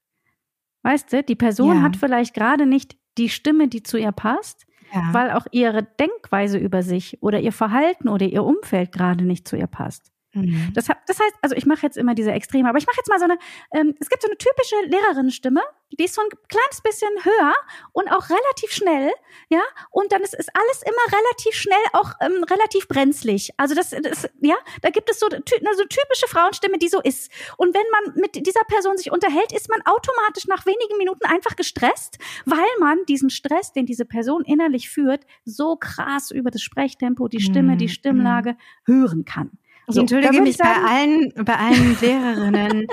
[0.85, 1.83] Weißt du, die Person ja.
[1.83, 5.09] hat vielleicht gerade nicht die Stimme, die zu ihr passt, ja.
[5.13, 9.57] weil auch ihre Denkweise über sich oder ihr Verhalten oder ihr Umfeld gerade nicht zu
[9.57, 10.13] ihr passt.
[10.35, 10.73] Mhm.
[10.75, 13.19] Das, das, heißt, also ich mache jetzt immer diese Extreme, aber ich mache jetzt mal
[13.19, 13.39] so eine,
[13.73, 15.61] ähm, es gibt so eine typische Lehrerinnenstimme,
[15.99, 17.55] die ist so ein kleines bisschen höher
[17.93, 19.13] und auch relativ schnell,
[19.49, 23.51] ja, und dann ist, ist alles immer relativ schnell, auch ähm, relativ brenzlig.
[23.57, 27.31] Also das, das, ja, da gibt es so, eine so typische Frauenstimme, die so ist.
[27.57, 31.57] Und wenn man mit dieser Person sich unterhält, ist man automatisch nach wenigen Minuten einfach
[31.57, 37.29] gestresst, weil man diesen Stress, den diese Person innerlich führt, so krass über das Sprechtempo,
[37.29, 37.91] die Stimme, die mhm.
[37.91, 39.59] Stimmlage hören kann.
[39.87, 42.87] Ich so, entschuldige mich bei allen, bei allen Lehrerinnen,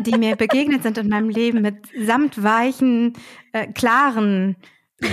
[0.00, 3.14] die mir begegnet sind in meinem Leben mit samtweichen,
[3.52, 4.56] äh, klaren,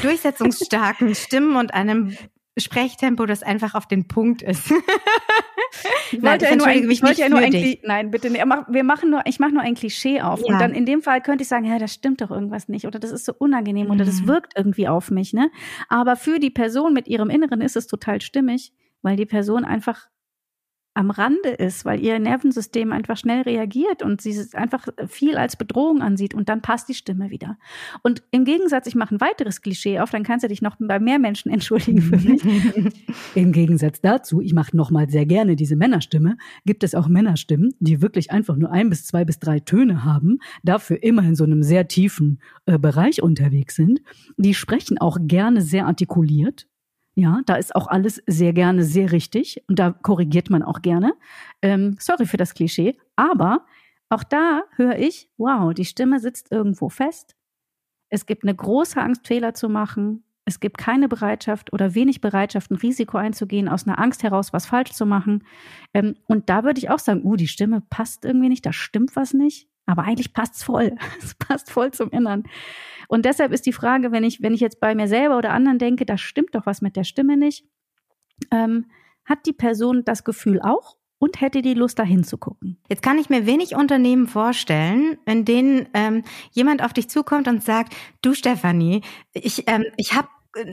[0.02, 2.15] durchsetzungsstarken Stimmen und einem
[2.58, 4.72] Sprechtempo, das einfach auf den Punkt ist.
[6.12, 9.10] ich wollte ja nur, ein, ich wollte ja nur ein, nein, bitte, nee, wir machen
[9.10, 10.39] nur, ich mache nur ein Klischee auf.
[10.39, 10.46] Ja.
[10.46, 13.00] Und dann in dem Fall könnte ich sagen, ja, das stimmt doch irgendwas nicht oder
[13.00, 13.91] das ist so unangenehm mhm.
[13.91, 14.28] oder das mhm.
[14.28, 15.50] wirkt irgendwie auf mich, ne?
[15.89, 20.08] Aber für die Person mit ihrem Inneren ist es total stimmig, weil die Person einfach
[20.96, 26.02] am Rande ist, weil ihr Nervensystem einfach schnell reagiert und sie einfach viel als Bedrohung
[26.02, 27.58] ansieht und dann passt die Stimme wieder.
[28.04, 31.00] Und im Gegensatz, ich mache ein weiteres Klischee auf, dann kannst du dich noch bei
[31.00, 32.44] mehr Menschen entschuldigen für mich.
[33.36, 38.02] Im Gegensatz dazu, ich mache nochmal sehr gerne diese Männerstimme, gibt es auch Männerstimmen, die
[38.02, 41.64] wirklich einfach nur ein bis zwei bis drei Töne haben, dafür immer in so einem
[41.64, 44.02] sehr tiefen äh, Bereich unterwegs sind.
[44.38, 46.68] Die sprechen auch gerne sehr artikuliert,
[47.15, 51.13] ja, da ist auch alles sehr gerne sehr richtig und da korrigiert man auch gerne.
[51.62, 53.65] Ähm, sorry für das Klischee, aber
[54.10, 57.36] auch da höre ich, wow, die Stimme sitzt irgendwo fest.
[58.10, 60.23] Es gibt eine große Angst, Fehler zu machen.
[60.45, 64.65] Es gibt keine Bereitschaft oder wenig Bereitschaft, ein Risiko einzugehen, aus einer Angst heraus was
[64.65, 65.43] falsch zu machen.
[65.93, 69.15] Ähm, und da würde ich auch sagen, uh, die Stimme passt irgendwie nicht, da stimmt
[69.15, 69.67] was nicht.
[69.86, 70.96] Aber eigentlich passt's voll.
[71.24, 72.43] Es passt voll zum Innern.
[73.08, 75.80] Und deshalb ist die Frage, wenn ich, wenn ich jetzt bei mir selber oder anderen
[75.80, 77.65] denke, da stimmt doch was mit der Stimme nicht,
[78.52, 78.86] ähm,
[79.26, 82.82] hat die Person das Gefühl auch und hätte die Lust, da hinzugucken.
[82.89, 87.63] Jetzt kann ich mir wenig Unternehmen vorstellen, in denen ähm, jemand auf dich zukommt und
[87.63, 89.02] sagt, du Stefanie,
[89.34, 90.28] ich, ähm, ich habe,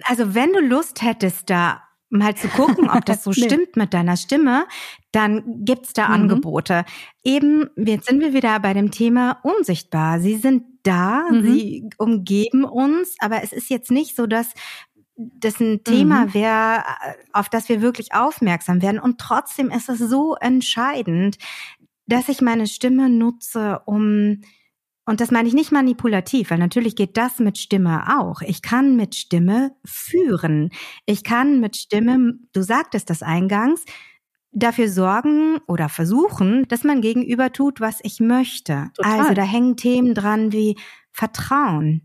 [0.05, 3.45] also wenn du Lust hättest, da mal zu gucken, ob das so nee.
[3.45, 4.67] stimmt mit deiner Stimme,
[5.13, 6.15] dann gibt's da mhm.
[6.15, 6.85] Angebote.
[7.25, 10.21] Eben, jetzt sind wir wieder bei dem Thema unsichtbar.
[10.21, 11.43] Sie sind da, mhm.
[11.43, 14.53] sie umgeben uns, aber es ist jetzt nicht so, dass
[15.17, 16.35] das ein Thema mhm.
[16.35, 16.85] wäre,
[17.33, 19.01] auf das wir wirklich aufmerksam werden.
[19.01, 21.37] Und trotzdem ist es so entscheidend,
[22.07, 24.41] dass ich meine Stimme nutze, um
[25.07, 28.43] und das meine ich nicht manipulativ, weil natürlich geht das mit Stimme auch.
[28.43, 30.71] Ich kann mit Stimme führen.
[31.05, 33.85] Ich kann mit Stimme, du sagtest das eingangs,
[34.53, 38.91] dafür sorgen oder versuchen, dass man gegenüber tut, was ich möchte.
[38.95, 39.21] Total.
[39.21, 40.77] Also da hängen Themen dran wie
[41.13, 42.03] Vertrauen,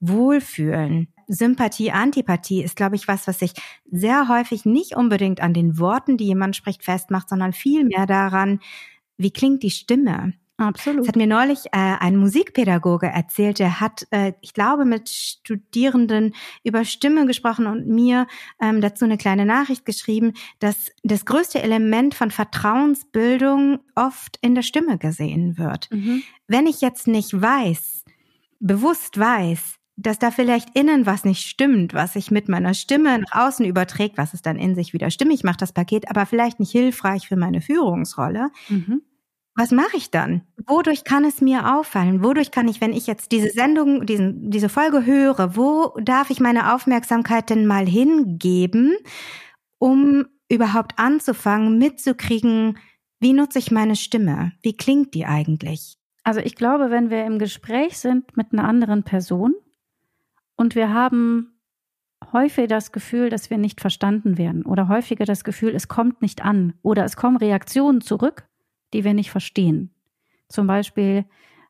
[0.00, 3.52] Wohlfühlen, Sympathie, Antipathie ist, glaube ich, was, was sich
[3.90, 8.60] sehr häufig nicht unbedingt an den Worten, die jemand spricht, festmacht, sondern vielmehr daran,
[9.16, 10.34] wie klingt die Stimme?
[10.56, 11.00] Absolut.
[11.00, 16.32] Das hat mir neulich äh, ein Musikpädagoge erzählt, der hat, äh, ich glaube, mit Studierenden
[16.62, 18.28] über Stimme gesprochen und mir
[18.62, 24.62] ähm, dazu eine kleine Nachricht geschrieben, dass das größte Element von Vertrauensbildung oft in der
[24.62, 25.90] Stimme gesehen wird.
[25.90, 26.22] Mhm.
[26.46, 28.04] Wenn ich jetzt nicht weiß,
[28.60, 33.46] bewusst weiß, dass da vielleicht innen was nicht stimmt, was sich mit meiner Stimme nach
[33.46, 36.72] außen überträgt, was es dann in sich wieder stimmig macht, das Paket, aber vielleicht nicht
[36.72, 39.02] hilfreich für meine Führungsrolle, mhm
[39.56, 40.42] was mache ich dann?
[40.66, 42.24] Wodurch kann es mir auffallen?
[42.24, 46.40] Wodurch kann ich, wenn ich jetzt diese Sendung, diesen, diese Folge höre, wo darf ich
[46.40, 48.96] meine Aufmerksamkeit denn mal hingeben,
[49.78, 52.78] um überhaupt anzufangen, mitzukriegen,
[53.20, 54.52] wie nutze ich meine Stimme?
[54.62, 55.96] Wie klingt die eigentlich?
[56.24, 59.54] Also ich glaube, wenn wir im Gespräch sind mit einer anderen Person
[60.56, 61.60] und wir haben
[62.32, 66.42] häufiger das Gefühl, dass wir nicht verstanden werden oder häufiger das Gefühl, es kommt nicht
[66.44, 68.48] an oder es kommen Reaktionen zurück,
[68.94, 69.90] die wir nicht verstehen.
[70.48, 71.26] Zum Beispiel,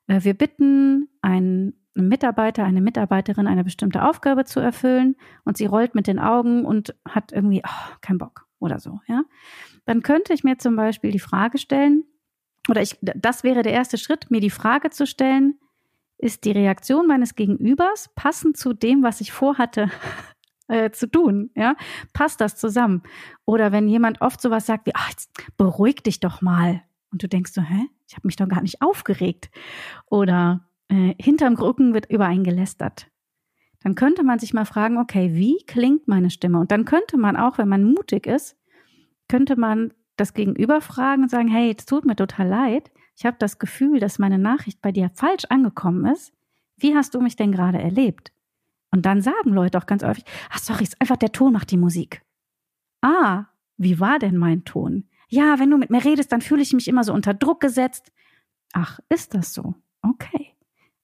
[0.06, 5.94] äh, wir bitten einen Mitarbeiter, eine Mitarbeiterin eine bestimmte Aufgabe zu erfüllen und sie rollt
[5.94, 9.24] mit den Augen und hat irgendwie oh, keinen Bock oder so, ja.
[9.86, 12.04] Dann könnte ich mir zum Beispiel die Frage stellen,
[12.68, 15.58] oder ich, das wäre der erste Schritt, mir die Frage zu stellen,
[16.16, 19.90] ist die Reaktion meines Gegenübers passend zu dem, was ich vorhatte
[20.68, 21.50] äh, zu tun?
[21.54, 21.76] Ja,
[22.12, 23.02] passt das zusammen?
[23.44, 26.82] Oder wenn jemand oft sowas sagt wie, ach, jetzt beruhig dich doch mal,
[27.14, 29.48] und du denkst so, hä, ich habe mich doch gar nicht aufgeregt.
[30.10, 33.08] Oder äh, hinterm Rücken wird über einen gelästert.
[33.84, 36.58] Dann könnte man sich mal fragen, okay, wie klingt meine Stimme?
[36.58, 38.56] Und dann könnte man auch, wenn man mutig ist,
[39.28, 42.90] könnte man das Gegenüber fragen und sagen, hey, es tut mir total leid.
[43.16, 46.32] Ich habe das Gefühl, dass meine Nachricht bei dir falsch angekommen ist.
[46.76, 48.32] Wie hast du mich denn gerade erlebt?
[48.90, 51.76] Und dann sagen Leute auch ganz häufig, ach sorry, ist einfach der Ton macht die
[51.76, 52.22] Musik.
[53.02, 53.44] Ah,
[53.76, 55.08] wie war denn mein Ton?
[55.28, 58.12] Ja, wenn du mit mir redest, dann fühle ich mich immer so unter Druck gesetzt.
[58.72, 59.74] Ach, ist das so?
[60.02, 60.52] Okay.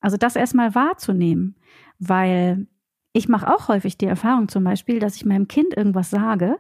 [0.01, 1.57] Also das erstmal wahrzunehmen,
[1.99, 2.67] weil
[3.13, 6.59] ich mache auch häufig die Erfahrung zum Beispiel, dass ich meinem Kind irgendwas sage,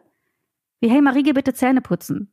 [0.80, 2.32] wie, hey Marie, geh bitte Zähne putzen.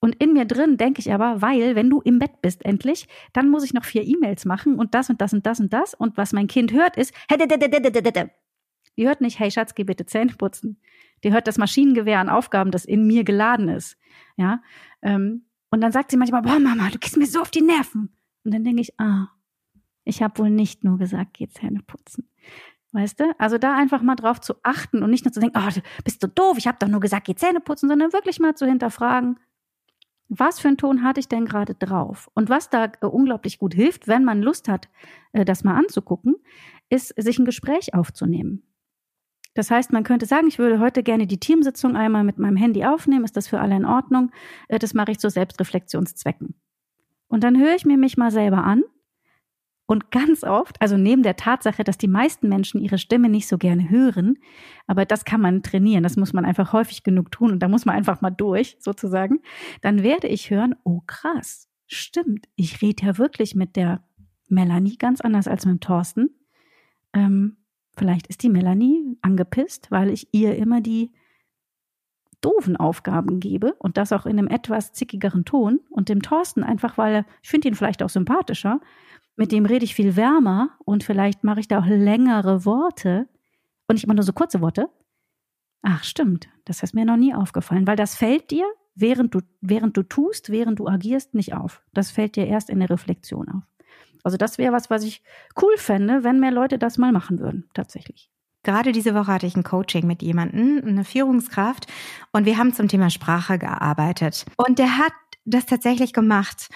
[0.00, 3.48] Und in mir drin denke ich aber, weil, wenn du im Bett bist endlich, dann
[3.48, 5.94] muss ich noch vier E-Mails machen und das und das und das und das.
[5.94, 7.14] Und was mein Kind hört, ist,
[8.96, 10.80] die hört nicht, hey Schatz, geh bitte Zähne putzen.
[11.24, 13.96] Die hört das Maschinengewehr an Aufgaben, das in mir geladen ist.
[14.36, 14.62] Ja.
[15.02, 18.14] Ähm, und dann sagt sie manchmal, boah, Mama, du gehst mir so auf die Nerven.
[18.44, 19.28] Und dann denke ich, ah,
[20.04, 22.28] ich habe wohl nicht nur gesagt, geh Zähne putzen.
[22.92, 23.34] Weißt du?
[23.38, 26.28] Also da einfach mal drauf zu achten und nicht nur zu denken, oh, bist du
[26.28, 29.38] doof, ich habe doch nur gesagt, geh Zähne putzen, sondern wirklich mal zu hinterfragen,
[30.28, 32.30] was für einen Ton hatte ich denn gerade drauf?
[32.34, 34.88] Und was da äh, unglaublich gut hilft, wenn man Lust hat,
[35.32, 36.36] äh, das mal anzugucken,
[36.88, 38.62] ist, sich ein Gespräch aufzunehmen.
[39.54, 42.84] Das heißt, man könnte sagen, ich würde heute gerne die Teamsitzung einmal mit meinem Handy
[42.84, 43.24] aufnehmen.
[43.24, 44.30] Ist das für alle in Ordnung?
[44.68, 46.54] Äh, das mache ich zu Selbstreflexionszwecken.
[47.28, 48.82] Und dann höre ich mir mich mal selber an
[49.86, 53.58] und ganz oft, also neben der Tatsache, dass die meisten Menschen ihre Stimme nicht so
[53.58, 54.38] gerne hören,
[54.86, 57.84] aber das kann man trainieren, das muss man einfach häufig genug tun und da muss
[57.84, 59.40] man einfach mal durch, sozusagen,
[59.80, 64.02] dann werde ich hören, oh krass, stimmt, ich rede ja wirklich mit der
[64.48, 66.30] Melanie ganz anders als mit Thorsten.
[67.12, 67.58] Ähm,
[67.96, 71.12] vielleicht ist die Melanie angepisst, weil ich ihr immer die
[72.40, 76.98] doofen Aufgaben gebe und das auch in einem etwas zickigeren Ton und dem Thorsten einfach,
[76.98, 78.80] weil ich finde ihn vielleicht auch sympathischer,
[79.36, 83.28] mit dem rede ich viel wärmer und vielleicht mache ich da auch längere Worte
[83.86, 84.88] und nicht immer nur so kurze Worte.
[85.82, 86.48] Ach, stimmt.
[86.64, 90.50] Das ist mir noch nie aufgefallen, weil das fällt dir, während du, während du tust,
[90.50, 91.82] während du agierst, nicht auf.
[91.92, 93.62] Das fällt dir erst in der Reflexion auf.
[94.22, 95.22] Also das wäre was, was ich
[95.60, 98.30] cool fände, wenn mehr Leute das mal machen würden, tatsächlich.
[98.62, 101.86] Gerade diese Woche hatte ich ein Coaching mit jemandem, eine Führungskraft,
[102.32, 104.46] und wir haben zum Thema Sprache gearbeitet.
[104.56, 105.12] Und der hat
[105.44, 106.68] das tatsächlich gemacht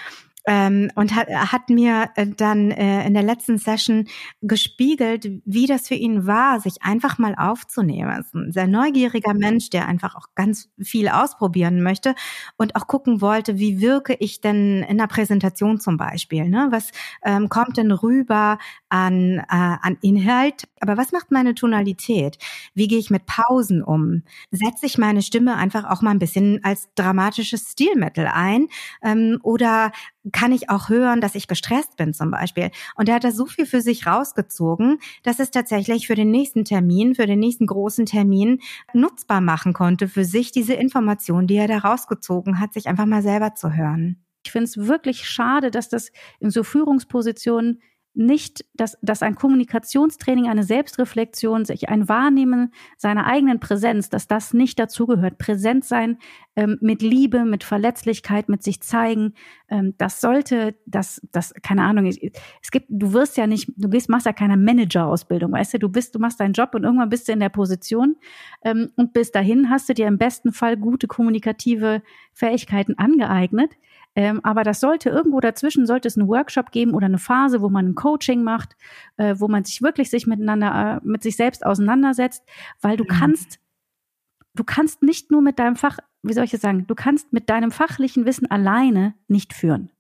[0.46, 4.06] ähm, und hat, hat mir äh, dann äh, in der letzten Session
[4.42, 8.10] gespiegelt, wie das für ihn war, sich einfach mal aufzunehmen.
[8.10, 12.14] Er ist ein sehr neugieriger Mensch, der einfach auch ganz viel ausprobieren möchte
[12.56, 16.48] und auch gucken wollte, wie wirke ich denn in der Präsentation zum Beispiel.
[16.48, 16.68] Ne?
[16.70, 16.92] Was
[17.24, 20.68] ähm, kommt denn rüber an, äh, an Inhalt?
[20.80, 22.38] Aber was macht meine Tonalität?
[22.74, 24.22] Wie gehe ich mit Pausen um?
[24.52, 28.68] Setze ich meine Stimme einfach auch mal ein bisschen als dramatisches Stilmittel ein?
[29.02, 29.90] Ähm, oder
[30.36, 32.70] kann ich auch hören, dass ich gestresst bin zum Beispiel.
[32.94, 36.66] Und er hat da so viel für sich rausgezogen, dass es tatsächlich für den nächsten
[36.66, 38.60] Termin, für den nächsten großen Termin
[38.92, 43.22] nutzbar machen konnte, für sich diese Information, die er da rausgezogen hat, sich einfach mal
[43.22, 44.22] selber zu hören.
[44.44, 47.80] Ich finde es wirklich schade, dass das in so Führungspositionen
[48.16, 54.54] nicht, dass, dass ein Kommunikationstraining, eine Selbstreflexion, sich ein Wahrnehmen seiner eigenen Präsenz, dass das
[54.54, 55.38] nicht dazugehört.
[55.38, 56.18] Präsent sein
[56.56, 59.34] ähm, mit Liebe, mit Verletzlichkeit, mit sich zeigen,
[59.68, 64.08] ähm, das sollte, das, das, keine Ahnung, es gibt, du wirst ja nicht, du gehst,
[64.08, 67.28] machst ja keine Manager-Ausbildung, weißt du, du bist, du machst deinen Job und irgendwann bist
[67.28, 68.16] du in der Position
[68.64, 72.02] ähm, und bis dahin hast du dir im besten Fall gute kommunikative
[72.32, 73.70] Fähigkeiten angeeignet.
[74.16, 77.68] Ähm, aber das sollte irgendwo dazwischen, sollte es einen Workshop geben oder eine Phase, wo
[77.68, 78.74] man ein Coaching macht,
[79.18, 82.42] äh, wo man sich wirklich sich miteinander, äh, mit sich selbst auseinandersetzt,
[82.80, 83.08] weil du mhm.
[83.08, 83.60] kannst,
[84.54, 87.50] du kannst nicht nur mit deinem Fach, wie soll ich das sagen, du kannst mit
[87.50, 89.92] deinem fachlichen Wissen alleine nicht führen.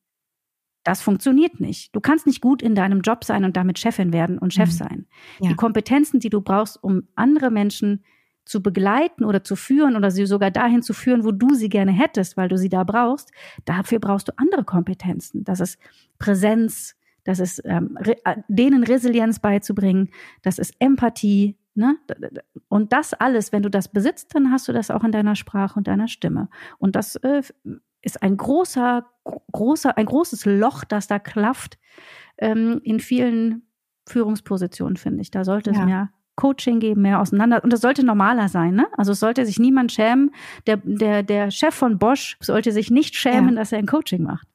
[0.82, 1.94] Das funktioniert nicht.
[1.94, 4.74] Du kannst nicht gut in deinem Job sein und damit Chefin werden und Chef mhm.
[4.74, 5.06] sein.
[5.40, 5.50] Ja.
[5.50, 8.02] Die Kompetenzen, die du brauchst, um andere Menschen
[8.46, 11.92] zu begleiten oder zu führen oder sie sogar dahin zu führen, wo du sie gerne
[11.92, 13.30] hättest, weil du sie da brauchst,
[13.64, 15.44] dafür brauchst du andere Kompetenzen.
[15.44, 15.78] Das ist
[16.18, 20.10] Präsenz, das ist ähm, re äh, denen Resilienz beizubringen,
[20.42, 21.98] das ist Empathie, Ne?
[22.68, 25.78] Und das alles, wenn du das besitzt, dann hast du das auch in deiner Sprache
[25.78, 26.48] und deiner Stimme.
[26.78, 27.42] Und das äh,
[28.00, 29.04] ist ein großer,
[29.52, 31.78] großer, ein großes Loch, das da klafft
[32.38, 33.66] ähm, in vielen
[34.08, 35.30] Führungspositionen, finde ich.
[35.30, 35.84] Da sollte es ja.
[35.84, 37.64] mehr Coaching geben, mehr auseinander.
[37.64, 38.86] Und das sollte normaler sein, ne?
[38.96, 40.32] Also es sollte sich niemand schämen.
[40.66, 43.56] Der, der, der Chef von Bosch sollte sich nicht schämen, ja.
[43.56, 44.46] dass er ein Coaching macht.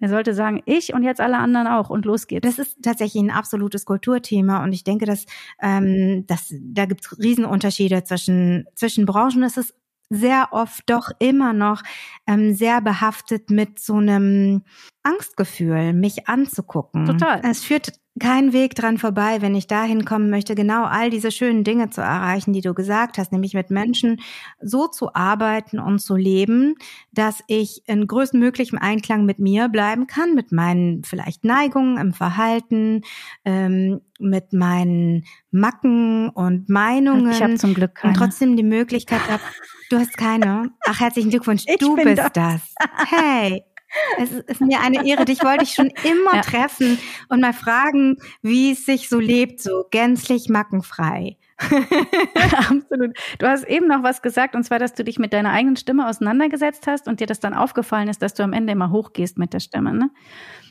[0.00, 2.46] Er sollte sagen, ich und jetzt alle anderen auch und los geht's.
[2.46, 5.26] Das ist tatsächlich ein absolutes Kulturthema und ich denke, dass,
[5.60, 9.42] ähm, dass da gibt's Riesenunterschiede zwischen, zwischen Branchen.
[9.42, 9.74] Es ist
[10.10, 11.82] sehr oft doch immer noch
[12.26, 14.62] ähm, sehr behaftet mit so einem
[15.02, 17.06] Angstgefühl, mich anzugucken.
[17.06, 17.40] Total.
[17.44, 21.64] Es führt kein Weg dran vorbei, wenn ich dahin kommen möchte, genau all diese schönen
[21.64, 24.20] Dinge zu erreichen, die du gesagt hast, nämlich mit Menschen
[24.60, 26.74] so zu arbeiten und zu leben,
[27.12, 33.02] dass ich in größtmöglichem Einklang mit mir bleiben kann, mit meinen vielleicht Neigungen im Verhalten,
[33.44, 37.30] ähm, mit meinen Macken und Meinungen.
[37.30, 38.12] Ich habe zum Glück keine.
[38.12, 39.42] Und trotzdem die Möglichkeit habe,
[39.90, 40.70] du hast keine.
[40.86, 42.32] Ach, herzlichen Glückwunsch, ich du bist das.
[42.32, 42.60] das.
[43.10, 43.64] Hey,
[44.18, 45.24] es ist mir eine Ehre.
[45.24, 46.40] Dich wollte ich schon immer ja.
[46.42, 51.36] treffen und mal fragen, wie es sich so lebt, so gänzlich mackenfrei.
[51.60, 53.16] Absolut.
[53.38, 56.08] Du hast eben noch was gesagt, und zwar, dass du dich mit deiner eigenen Stimme
[56.08, 59.52] auseinandergesetzt hast und dir das dann aufgefallen ist, dass du am Ende immer hochgehst mit
[59.52, 59.94] der Stimme.
[59.94, 60.10] Ne?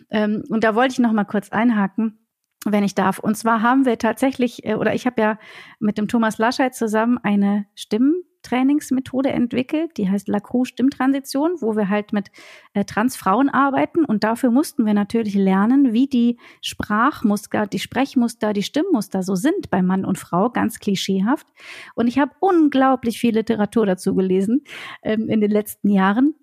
[0.10, 2.20] Ähm, und da wollte ich noch mal kurz einhaken
[2.66, 3.20] wenn ich darf.
[3.20, 5.40] Und zwar haben wir tatsächlich, äh, oder ich habe ja
[5.80, 11.90] mit dem Thomas Laschet zusammen eine Stimmen Trainingsmethode entwickelt, die heißt Lacroix Stimmtransition, wo wir
[11.90, 12.32] halt mit
[12.74, 14.06] äh, Transfrauen arbeiten.
[14.06, 19.70] Und dafür mussten wir natürlich lernen, wie die Sprachmuster, die Sprechmuster, die Stimmmuster so sind
[19.70, 21.48] bei Mann und Frau, ganz klischeehaft.
[21.96, 24.64] Und ich habe unglaublich viel Literatur dazu gelesen
[25.04, 26.34] ähm, in den letzten Jahren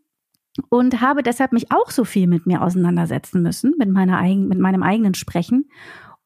[0.68, 4.58] und habe deshalb mich auch so viel mit mir auseinandersetzen müssen, mit meiner eigen, mit
[4.58, 5.70] meinem eigenen Sprechen.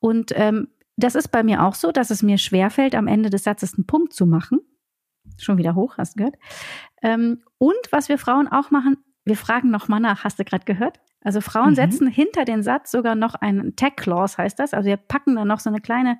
[0.00, 3.44] Und ähm, das ist bei mir auch so, dass es mir schwerfällt, am Ende des
[3.44, 4.60] Satzes einen Punkt zu machen
[5.42, 6.36] schon wieder hoch, hast du gehört.
[7.02, 11.00] Ähm, und was wir Frauen auch machen, wir fragen nochmal nach, hast du gerade gehört?
[11.22, 11.74] Also Frauen mhm.
[11.74, 14.72] setzen hinter den Satz sogar noch einen Tag Clause, heißt das.
[14.72, 16.18] Also wir packen da noch so eine kleine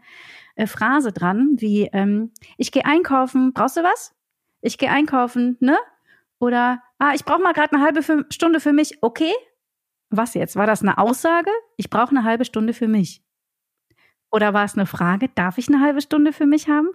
[0.56, 4.14] äh, Phrase dran, wie ähm, ich gehe einkaufen, brauchst du was?
[4.60, 5.78] Ich gehe einkaufen, ne?
[6.40, 9.32] Oder ah, ich brauche mal gerade eine halbe Stunde für mich, okay?
[10.10, 10.56] Was jetzt?
[10.56, 11.50] War das eine Aussage?
[11.76, 13.22] Ich brauche eine halbe Stunde für mich.
[14.31, 16.89] Oder war es eine Frage, darf ich eine halbe Stunde für mich haben?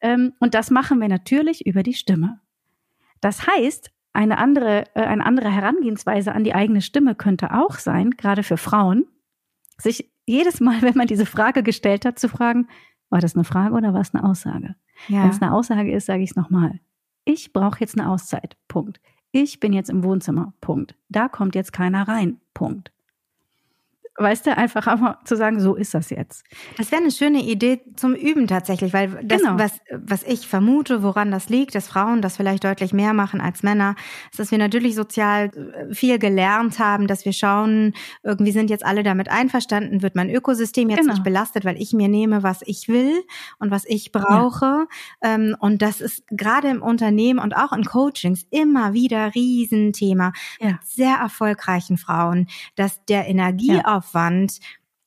[0.00, 2.40] Ähm, und das machen wir natürlich über die Stimme.
[3.20, 8.12] Das heißt, eine andere, äh, eine andere Herangehensweise an die eigene Stimme könnte auch sein,
[8.12, 9.06] gerade für Frauen,
[9.76, 12.68] sich jedes Mal, wenn man diese Frage gestellt hat, zu fragen,
[13.10, 14.76] war das eine Frage oder war es eine Aussage?
[15.08, 15.22] Ja.
[15.22, 16.80] Wenn es eine Aussage ist, sage ich es nochmal.
[17.24, 18.56] Ich brauche jetzt eine Auszeit.
[18.68, 19.00] Punkt.
[19.32, 20.54] Ich bin jetzt im Wohnzimmer.
[20.60, 20.94] Punkt.
[21.08, 22.40] Da kommt jetzt keiner rein.
[22.54, 22.92] Punkt.
[24.20, 26.44] Weißt du, einfach einfach zu sagen, so ist das jetzt.
[26.76, 29.58] Das wäre eine schöne Idee zum Üben tatsächlich, weil das, genau.
[29.58, 33.62] was, was ich vermute, woran das liegt, dass Frauen das vielleicht deutlich mehr machen als
[33.62, 33.94] Männer,
[34.30, 38.84] ist, dass wir natürlich sozial äh, viel gelernt haben, dass wir schauen, irgendwie sind jetzt
[38.84, 41.12] alle damit einverstanden, wird mein Ökosystem jetzt genau.
[41.12, 43.22] nicht belastet, weil ich mir nehme, was ich will
[43.58, 44.86] und was ich brauche.
[45.22, 45.34] Ja.
[45.34, 50.32] Ähm, und das ist gerade im Unternehmen und auch in Coachings immer wieder Riesenthema.
[50.60, 50.78] Ja.
[50.84, 54.58] Sehr erfolgreichen Frauen, dass der Energieaufwand Aufwand,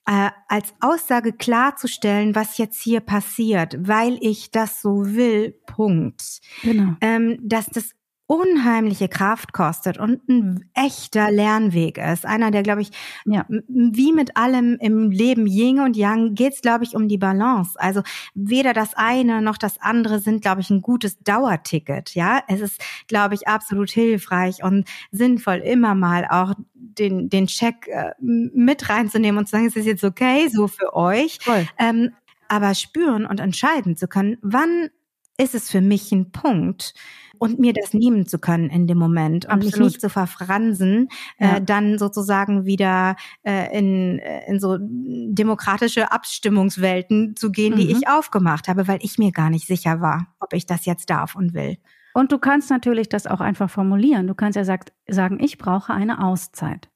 [0.06, 6.40] äh, als Aussage klarzustellen, was jetzt hier passiert, weil ich das so will, Punkt.
[6.64, 6.96] Genau.
[7.02, 7.92] Ähm, dass das
[8.32, 12.26] unheimliche Kraft kostet und ein echter Lernweg ist.
[12.26, 12.92] Einer, der, glaube ich,
[13.26, 13.46] ja.
[13.50, 17.78] wie mit allem im Leben Yin und Yang geht es, glaube ich, um die Balance.
[17.78, 18.04] Also
[18.34, 22.16] weder das eine noch das andere sind, glaube ich, ein gutes Dauerticket.
[22.16, 27.90] Ja, es ist, glaube ich, absolut hilfreich und sinnvoll, immer mal auch den, den Check
[27.90, 31.38] äh, mit reinzunehmen und zu sagen, es ist jetzt okay, so für euch.
[31.78, 32.12] Ähm,
[32.48, 34.90] aber spüren und entscheiden zu können, wann
[35.38, 36.94] ist es für mich ein Punkt,
[37.42, 39.78] und mir das nehmen zu können in dem Moment und Absolut.
[39.80, 41.08] mich nicht zu verfransen,
[41.40, 41.58] äh, ja.
[41.58, 47.78] äh, dann sozusagen wieder äh, in, äh, in so demokratische Abstimmungswelten zu gehen, mhm.
[47.78, 51.10] die ich aufgemacht habe, weil ich mir gar nicht sicher war, ob ich das jetzt
[51.10, 51.78] darf und will.
[52.14, 54.28] Und du kannst natürlich das auch einfach formulieren.
[54.28, 56.92] Du kannst ja sagt, sagen, ich brauche eine Auszeit.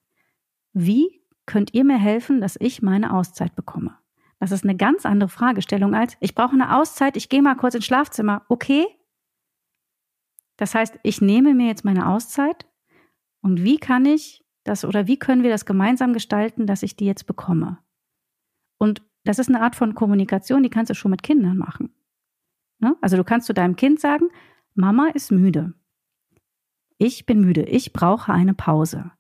[0.74, 3.98] Wie könnt ihr mir helfen, dass ich meine Auszeit bekomme?
[4.39, 7.74] Das ist eine ganz andere Fragestellung als, ich brauche eine Auszeit, ich gehe mal kurz
[7.74, 8.43] ins Schlafzimmer.
[8.48, 8.86] Okay,
[10.58, 12.66] das heißt, ich nehme mir jetzt meine Auszeit
[13.41, 17.06] und wie kann ich das oder wie können wir das gemeinsam gestalten, dass ich die
[17.06, 17.80] jetzt bekomme?
[18.78, 21.93] Und das ist eine Art von Kommunikation, die kannst du schon mit Kindern machen.
[22.80, 22.95] Ne?
[23.01, 24.30] Also du kannst zu deinem Kind sagen,
[24.74, 25.74] Mama ist müde.
[26.97, 27.64] Ich bin müde.
[27.64, 29.12] Ich brauche eine Pause.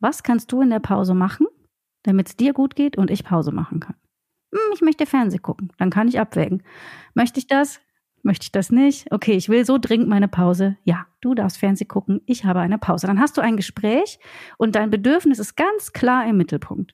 [0.00, 1.46] Was kannst du in der Pause machen,
[2.02, 3.96] damit es dir gut geht und ich Pause machen kann?
[4.56, 5.72] hm, ich möchte Fernsehen gucken.
[5.78, 6.62] Dann kann ich abwägen.
[7.14, 7.80] Möchte ich das?
[8.26, 9.06] Möchte ich das nicht?
[9.12, 10.76] Okay, ich will so dringend meine Pause.
[10.82, 12.22] Ja, du darfst Fernsehen gucken.
[12.26, 13.06] Ich habe eine Pause.
[13.06, 14.18] Dann hast du ein Gespräch
[14.58, 16.92] und dein Bedürfnis ist ganz klar im Mittelpunkt.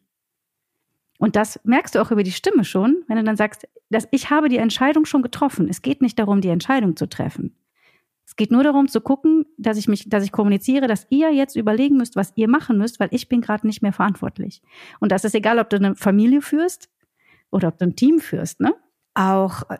[1.16, 4.28] Und das merkst du auch über die Stimme schon, wenn du dann sagst, dass ich
[4.28, 5.68] habe die Entscheidung schon getroffen.
[5.70, 7.56] Es geht nicht darum, die Entscheidung zu treffen.
[8.26, 11.56] Es geht nur darum zu gucken, dass ich mich, dass ich kommuniziere, dass ihr jetzt
[11.56, 14.60] überlegen müsst, was ihr machen müsst, weil ich bin gerade nicht mehr verantwortlich.
[15.00, 16.90] Und das ist egal, ob du eine Familie führst
[17.50, 18.74] oder ob du ein Team führst, ne?
[19.14, 19.78] Auch äh,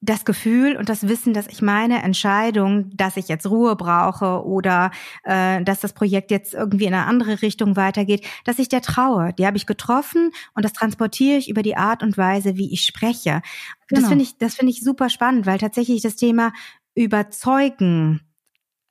[0.00, 4.90] das Gefühl und das Wissen, dass ich meine Entscheidung, dass ich jetzt Ruhe brauche oder
[5.24, 9.32] äh, dass das Projekt jetzt irgendwie in eine andere Richtung weitergeht, dass ich der traue.
[9.34, 12.82] Die habe ich getroffen und das transportiere ich über die Art und Weise, wie ich
[12.82, 13.42] spreche.
[13.88, 14.00] Genau.
[14.00, 16.52] Das finde ich, das finde ich super spannend, weil tatsächlich das Thema
[16.94, 18.20] überzeugen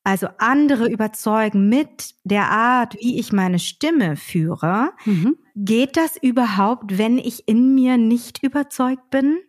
[0.06, 4.92] also andere überzeugen mit der Art, wie ich meine Stimme führe.
[5.04, 5.36] Mhm.
[5.56, 9.40] Geht das überhaupt, wenn ich in mir nicht überzeugt bin?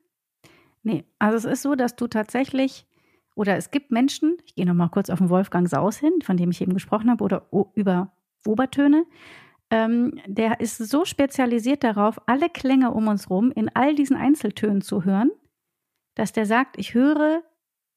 [0.87, 2.87] Nee, also es ist so, dass du tatsächlich,
[3.35, 6.53] oder es gibt Menschen, ich gehe nochmal kurz auf den Wolfgang Saus hin, von dem
[6.53, 8.13] ich eben gesprochen habe, oder über
[8.47, 9.05] Obertöne,
[9.69, 14.81] ähm, der ist so spezialisiert darauf, alle Klänge um uns rum in all diesen Einzeltönen
[14.81, 15.33] zu hören,
[16.15, 17.43] dass der sagt, ich höre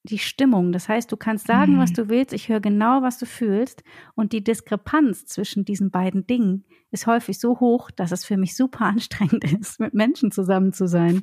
[0.01, 0.71] die Stimmung.
[0.71, 1.79] Das heißt, du kannst sagen, mhm.
[1.81, 3.83] was du willst, ich höre genau, was du fühlst.
[4.15, 8.55] Und die Diskrepanz zwischen diesen beiden Dingen ist häufig so hoch, dass es für mich
[8.55, 11.21] super anstrengend ist, mit Menschen zusammen zu sein.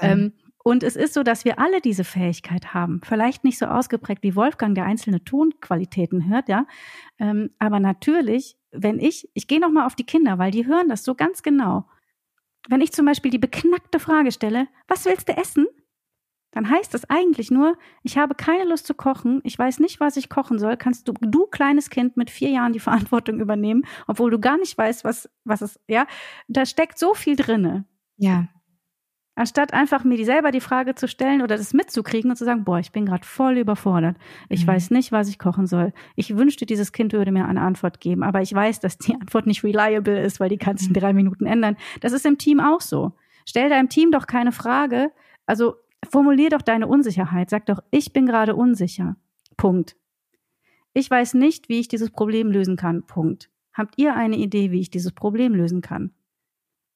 [0.00, 0.32] Ähm,
[0.64, 3.02] und es ist so, dass wir alle diese Fähigkeit haben.
[3.04, 6.66] Vielleicht nicht so ausgeprägt wie Wolfgang, der einzelne Tonqualitäten hört, ja.
[7.18, 11.04] Ähm, aber natürlich, wenn ich, ich gehe nochmal auf die Kinder, weil die hören das
[11.04, 11.86] so ganz genau.
[12.66, 15.66] Wenn ich zum Beispiel die beknackte Frage stelle, was willst du essen?
[16.50, 20.16] Dann heißt das eigentlich nur, ich habe keine Lust zu kochen, ich weiß nicht, was
[20.16, 20.78] ich kochen soll.
[20.78, 24.78] Kannst du, du kleines Kind mit vier Jahren die Verantwortung übernehmen, obwohl du gar nicht
[24.78, 26.06] weißt, was, was es, ja.
[26.48, 27.84] Da steckt so viel drinne.
[28.16, 28.48] Ja.
[29.36, 32.62] Anstatt einfach mir die selber die Frage zu stellen oder das mitzukriegen und zu sagen,
[32.62, 34.16] boah, ich bin gerade voll überfordert.
[34.48, 34.68] Ich mhm.
[34.68, 35.92] weiß nicht, was ich kochen soll.
[36.14, 39.46] Ich wünschte, dieses Kind würde mir eine Antwort geben, aber ich weiß, dass die Antwort
[39.46, 41.00] nicht reliable ist, weil die kann sich in mhm.
[41.00, 41.76] drei Minuten ändern.
[42.00, 43.12] Das ist im Team auch so.
[43.44, 45.10] Stell deinem Team doch keine Frage.
[45.46, 45.74] Also
[46.08, 47.50] formulier doch deine Unsicherheit.
[47.50, 49.16] Sag doch, ich bin gerade unsicher.
[49.56, 49.96] Punkt.
[50.92, 53.04] Ich weiß nicht, wie ich dieses Problem lösen kann.
[53.04, 53.50] Punkt.
[53.72, 56.12] Habt ihr eine Idee, wie ich dieses Problem lösen kann?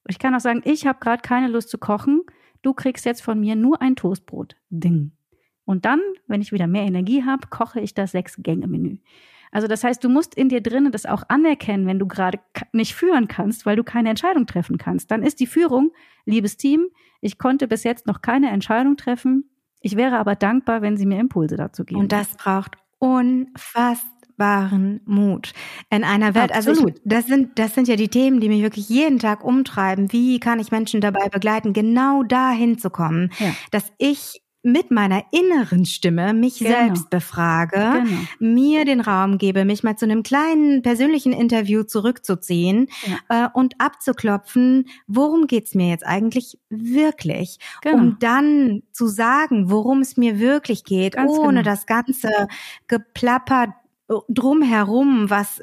[0.09, 2.23] Ich kann auch sagen, ich habe gerade keine Lust zu kochen.
[2.63, 4.57] Du kriegst jetzt von mir nur ein Toastbrot.
[4.71, 5.13] Ding.
[5.65, 8.99] Und dann, wenn ich wieder mehr Energie habe, koche ich das Sechs-Gänge-Menü.
[9.51, 12.39] Also das heißt, du musst in dir drinnen das auch anerkennen, wenn du gerade
[12.73, 15.11] nicht führen kannst, weil du keine Entscheidung treffen kannst.
[15.11, 15.93] Dann ist die Führung,
[16.25, 16.89] liebes Team,
[17.21, 19.51] ich konnte bis jetzt noch keine Entscheidung treffen.
[19.81, 22.01] Ich wäre aber dankbar, wenn Sie mir Impulse dazu geben.
[22.01, 25.53] Und das braucht unfassbar wahren Mut
[25.91, 26.53] in einer Welt.
[26.53, 26.78] Absolut.
[26.78, 30.12] Also ich, das sind das sind ja die Themen, die mich wirklich jeden Tag umtreiben.
[30.12, 33.55] Wie kann ich Menschen dabei begleiten, genau dahin zu kommen, ja.
[33.70, 36.70] dass ich mit meiner inneren Stimme mich genau.
[36.70, 38.20] selbst befrage, genau.
[38.39, 42.89] mir den Raum gebe, mich mal zu einem kleinen persönlichen Interview zurückzuziehen
[43.28, 43.47] ja.
[43.47, 47.97] äh, und abzuklopfen, worum geht's mir jetzt eigentlich wirklich, genau.
[47.97, 51.62] um dann zu sagen, worum es mir wirklich geht, Ganz ohne genau.
[51.62, 52.28] das ganze
[52.89, 53.74] Geplapper
[54.29, 55.61] drumherum, was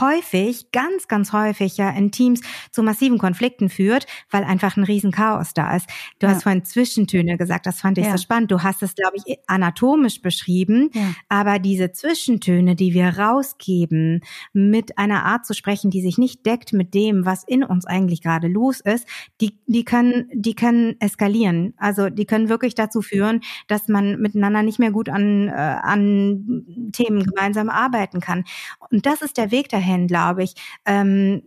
[0.00, 5.54] häufig, ganz, ganz häufig ja in Teams zu massiven Konflikten führt, weil einfach ein Riesenchaos
[5.54, 5.86] da ist.
[6.18, 6.32] Du ja.
[6.32, 8.12] hast vorhin Zwischentöne gesagt, das fand ich ja.
[8.12, 8.50] so spannend.
[8.50, 11.14] Du hast es, glaube ich, anatomisch beschrieben, ja.
[11.28, 14.22] aber diese Zwischentöne, die wir rausgeben,
[14.52, 18.22] mit einer Art zu sprechen, die sich nicht deckt mit dem, was in uns eigentlich
[18.22, 19.06] gerade los ist,
[19.40, 21.74] die, die können, die können eskalieren.
[21.76, 26.90] Also die können wirklich dazu führen, dass man miteinander nicht mehr gut an, äh, an
[26.92, 28.44] Themen gemeinsam arbeiten kann.
[28.90, 30.54] Und das ist der Weg dahin, glaube ich.
[30.84, 31.42] Ähm,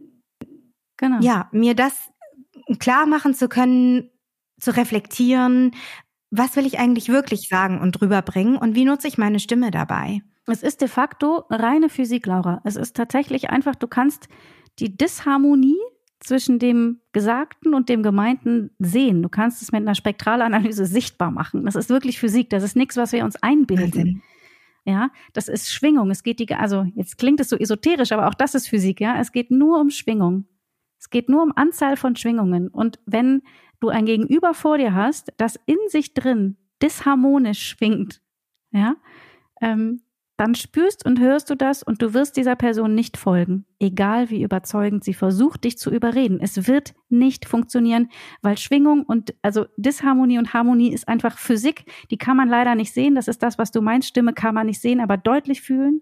[0.98, 1.20] genau.
[1.22, 2.10] Ja, mir das
[2.80, 4.10] klar machen zu können,
[4.60, 5.72] zu reflektieren,
[6.32, 9.72] was will ich eigentlich wirklich sagen und drüber bringen und wie nutze ich meine Stimme
[9.72, 10.22] dabei?
[10.48, 12.62] Es ist de facto reine Physik, Laura.
[12.64, 14.28] Es ist tatsächlich einfach, du kannst
[14.80, 15.80] die Disharmonie
[16.20, 19.24] zwischen dem Gesagten und dem Gemeinten sehen.
[19.24, 21.66] Du kannst es mit einer Spektralanalyse sichtbar machen.
[21.66, 22.50] Das ist wirklich Physik.
[22.50, 23.94] Das ist nichts, was wir uns einbilden.
[23.94, 24.22] Wahnsinn.
[24.86, 26.12] Ja, das ist Schwingung.
[26.12, 29.20] Es geht die, also jetzt klingt es so esoterisch, aber auch das ist Physik, ja.
[29.20, 30.46] Es geht nur um Schwingung.
[31.00, 32.68] Es geht nur um Anzahl von Schwingungen.
[32.68, 33.42] Und wenn
[33.80, 38.22] du ein Gegenüber vor dir hast, das in sich drin disharmonisch schwingt,
[38.72, 38.96] ja,
[39.60, 40.02] ähm,
[40.38, 44.44] dann spürst und hörst du das und du wirst dieser Person nicht folgen, egal wie
[44.44, 46.40] überzeugend sie versucht, dich zu überreden.
[46.42, 48.10] Es wird nicht funktionieren,
[48.42, 52.94] weil Schwingung und also Disharmonie und Harmonie ist einfach Physik, die kann man leider nicht
[52.94, 53.16] sehen.
[53.16, 54.10] Das ist das, was du meinst.
[54.10, 56.02] Stimme kann man nicht sehen, aber deutlich fühlen.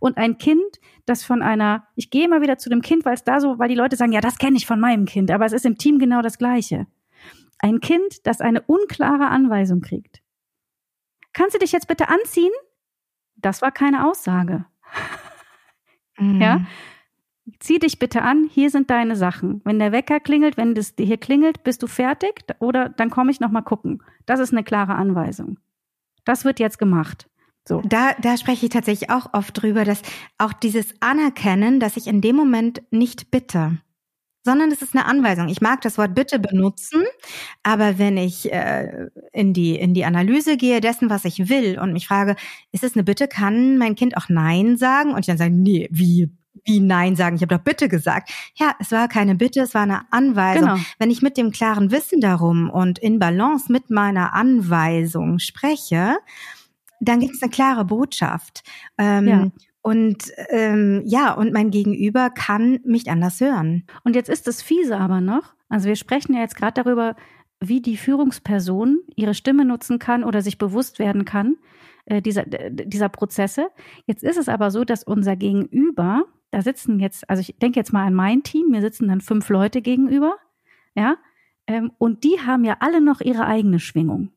[0.00, 3.22] Und ein Kind, das von einer, ich gehe immer wieder zu dem Kind, weil es
[3.22, 5.52] da so, weil die Leute sagen, ja, das kenne ich von meinem Kind, aber es
[5.52, 6.88] ist im Team genau das Gleiche.
[7.60, 10.20] Ein Kind, das eine unklare Anweisung kriegt.
[11.32, 12.52] Kannst du dich jetzt bitte anziehen?
[13.38, 14.64] Das war keine Aussage.
[16.18, 16.40] Mhm.
[16.40, 16.66] Ja?
[17.60, 19.62] Zieh dich bitte an, hier sind deine Sachen.
[19.64, 23.40] Wenn der Wecker klingelt, wenn das hier klingelt, bist du fertig oder dann komme ich
[23.40, 24.02] noch mal gucken.
[24.26, 25.58] Das ist eine klare Anweisung.
[26.24, 27.28] Das wird jetzt gemacht.
[27.66, 27.82] So.
[27.82, 30.02] Da, da spreche ich tatsächlich auch oft drüber, dass
[30.38, 33.78] auch dieses Anerkennen, dass ich in dem Moment nicht bitte
[34.48, 35.50] sondern es ist eine Anweisung.
[35.50, 37.04] Ich mag das Wort bitte benutzen,
[37.62, 41.92] aber wenn ich äh, in die in die Analyse gehe dessen, was ich will und
[41.92, 42.34] mich frage,
[42.72, 45.86] ist es eine Bitte, kann mein Kind auch Nein sagen und ich dann sage, nee,
[45.90, 46.30] wie
[46.64, 47.36] wie Nein sagen.
[47.36, 48.30] Ich habe doch bitte gesagt.
[48.54, 50.68] Ja, es war keine Bitte, es war eine Anweisung.
[50.68, 50.80] Genau.
[50.98, 56.16] Wenn ich mit dem klaren Wissen darum und in Balance mit meiner Anweisung spreche,
[57.00, 58.62] dann gibt es eine klare Botschaft.
[58.96, 59.50] Ähm, ja.
[59.82, 63.84] Und ähm, ja, und mein Gegenüber kann mich anders hören.
[64.04, 65.54] Und jetzt ist das fiese aber noch.
[65.68, 67.14] Also wir sprechen ja jetzt gerade darüber,
[67.60, 71.56] wie die Führungsperson ihre Stimme nutzen kann oder sich bewusst werden kann
[72.06, 73.68] äh, dieser, dieser Prozesse.
[74.06, 77.92] Jetzt ist es aber so, dass unser Gegenüber, da sitzen jetzt, also ich denke jetzt
[77.92, 80.36] mal an mein Team, mir sitzen dann fünf Leute gegenüber,
[80.94, 81.16] ja,
[81.66, 84.30] ähm, und die haben ja alle noch ihre eigene Schwingung.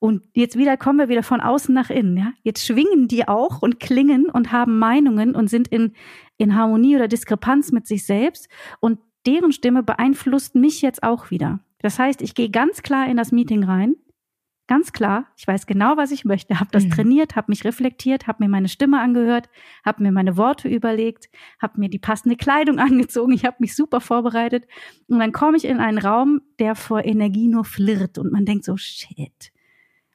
[0.00, 2.32] Und jetzt wieder kommen wir wieder von außen nach innen, ja.
[2.42, 5.92] Jetzt schwingen die auch und klingen und haben Meinungen und sind in,
[6.36, 8.48] in Harmonie oder Diskrepanz mit sich selbst.
[8.80, 11.60] Und deren Stimme beeinflusst mich jetzt auch wieder.
[11.80, 13.96] Das heißt, ich gehe ganz klar in das Meeting rein.
[14.68, 16.90] Ganz klar, ich weiß genau, was ich möchte, habe das mhm.
[16.90, 19.48] trainiert, habe mich reflektiert, habe mir meine Stimme angehört,
[19.82, 24.02] habe mir meine Worte überlegt, habe mir die passende Kleidung angezogen, ich habe mich super
[24.02, 24.66] vorbereitet
[25.06, 28.66] und dann komme ich in einen Raum, der vor Energie nur flirrt und man denkt
[28.66, 29.52] so, shit,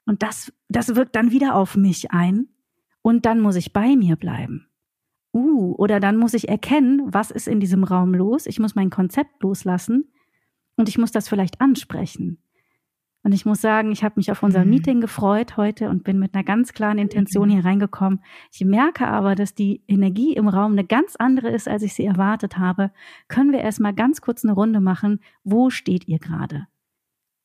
[0.05, 2.49] und das, das wirkt dann wieder auf mich ein.
[3.01, 4.67] Und dann muss ich bei mir bleiben.
[5.33, 8.45] Uh, oder dann muss ich erkennen, was ist in diesem Raum los.
[8.45, 10.11] Ich muss mein Konzept loslassen
[10.75, 12.37] und ich muss das vielleicht ansprechen.
[13.23, 14.69] Und ich muss sagen, ich habe mich auf unser mhm.
[14.69, 18.21] Meeting gefreut heute und bin mit einer ganz klaren Intention hier reingekommen.
[18.51, 22.05] Ich merke aber, dass die Energie im Raum eine ganz andere ist, als ich sie
[22.05, 22.91] erwartet habe.
[23.29, 25.21] Können wir erstmal ganz kurz eine Runde machen?
[25.45, 26.67] Wo steht ihr gerade?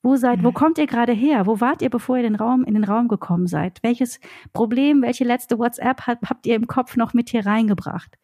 [0.03, 0.55] Wo seid, wo mhm.
[0.55, 1.47] kommt ihr gerade her?
[1.47, 3.79] Wo wart ihr, bevor ihr den Raum, in den Raum gekommen seid?
[3.83, 4.21] Welches
[4.53, 8.17] Problem, welche letzte WhatsApp hat, habt ihr im Kopf noch mit hier reingebracht?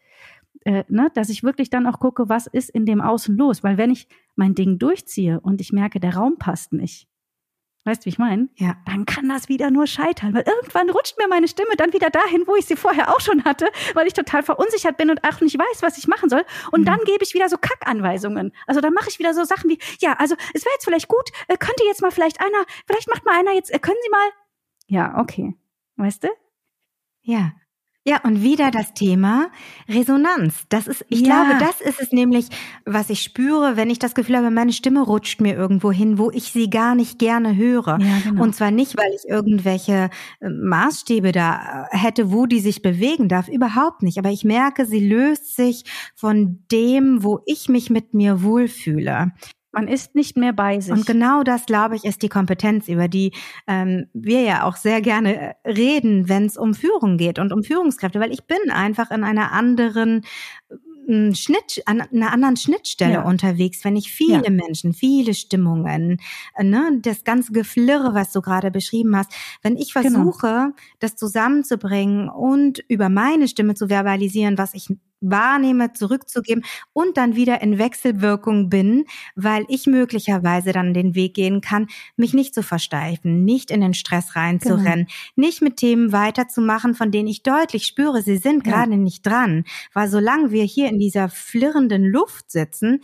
[0.65, 3.63] Äh, ne, dass ich wirklich dann auch gucke, was ist in dem Außen los?
[3.63, 7.09] Weil wenn ich mein Ding durchziehe und ich merke, der Raum passt nicht,
[7.85, 8.49] Weißt du, wie ich meine?
[8.57, 8.77] Ja.
[8.87, 12.45] Dann kann das wieder nur scheitern, weil irgendwann rutscht mir meine Stimme dann wieder dahin,
[12.47, 15.59] wo ich sie vorher auch schon hatte, weil ich total verunsichert bin und auch nicht
[15.59, 16.45] weiß, was ich machen soll.
[16.73, 16.85] Und mhm.
[16.87, 18.53] dann gebe ich wieder so Kackanweisungen.
[18.67, 21.31] Also dann mache ich wieder so Sachen wie, ja, also es wäre jetzt vielleicht gut,
[21.49, 24.31] äh, könnte jetzt mal vielleicht einer, vielleicht macht mal einer jetzt, äh, können Sie mal.
[24.87, 25.55] Ja, okay.
[25.97, 26.29] Weißt du?
[27.21, 27.53] Ja.
[28.07, 29.51] Ja, und wieder das Thema
[29.89, 30.67] Resonanz.
[30.69, 31.45] Das ist, ich ja.
[31.45, 32.49] glaube, das ist es nämlich,
[32.85, 36.31] was ich spüre, wenn ich das Gefühl habe, meine Stimme rutscht mir irgendwo hin, wo
[36.31, 37.99] ich sie gar nicht gerne höre.
[37.99, 38.43] Ja, genau.
[38.43, 43.31] Und zwar nicht, weil ich irgendwelche äh, Maßstäbe da äh, hätte, wo die sich bewegen
[43.31, 43.49] darf.
[43.49, 44.19] Überhaupt nicht.
[44.19, 45.85] Aber ich merke, sie löst sich
[46.15, 49.33] von dem, wo ich mich mit mir wohlfühle.
[49.75, 50.93] Man ist nicht mehr bei sich.
[50.93, 53.33] Und genau das, glaube ich, ist die Kompetenz, über die
[53.67, 57.63] ähm, wir ja auch sehr gerne äh, reden, wenn es um Führung geht und um
[57.63, 60.23] Führungskräfte, weil ich bin einfach in einer anderen
[61.09, 63.23] äh, Schnitt, an einer anderen Schnittstelle ja.
[63.23, 64.51] unterwegs, wenn ich viele ja.
[64.51, 66.19] Menschen, viele Stimmungen,
[66.57, 70.11] äh, ne, das ganze Geflirre, was du gerade beschrieben hast, wenn ich genau.
[70.11, 70.73] versuche, genau.
[71.01, 74.89] das zusammenzubringen und über meine Stimme zu verbalisieren, was ich
[75.31, 79.05] wahrnehme, zurückzugeben und dann wieder in Wechselwirkung bin,
[79.35, 83.95] weil ich möglicherweise dann den Weg gehen kann, mich nicht zu versteifen, nicht in den
[83.95, 85.47] Stress reinzurennen, genau.
[85.47, 88.73] nicht mit Themen weiterzumachen, von denen ich deutlich spüre, sie sind ja.
[88.73, 89.65] gerade nicht dran.
[89.93, 93.01] Weil solange wir hier in dieser flirrenden Luft sitzen,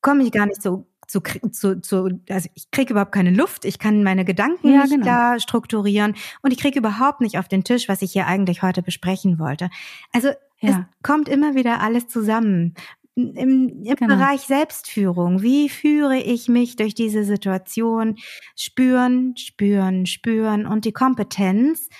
[0.00, 1.20] komme ich gar nicht so zu,
[1.50, 5.04] zu, zu also ich kriege überhaupt keine Luft, ich kann meine Gedanken ja, nicht genau.
[5.04, 8.82] da strukturieren und ich kriege überhaupt nicht auf den Tisch, was ich hier eigentlich heute
[8.82, 9.68] besprechen wollte.
[10.12, 10.30] Also
[10.62, 10.88] ja.
[10.90, 12.74] Es kommt immer wieder alles zusammen.
[13.14, 14.16] Im, im genau.
[14.16, 18.16] Bereich Selbstführung, wie führe ich mich durch diese Situation?
[18.56, 21.90] Spüren, spüren, spüren und die Kompetenz,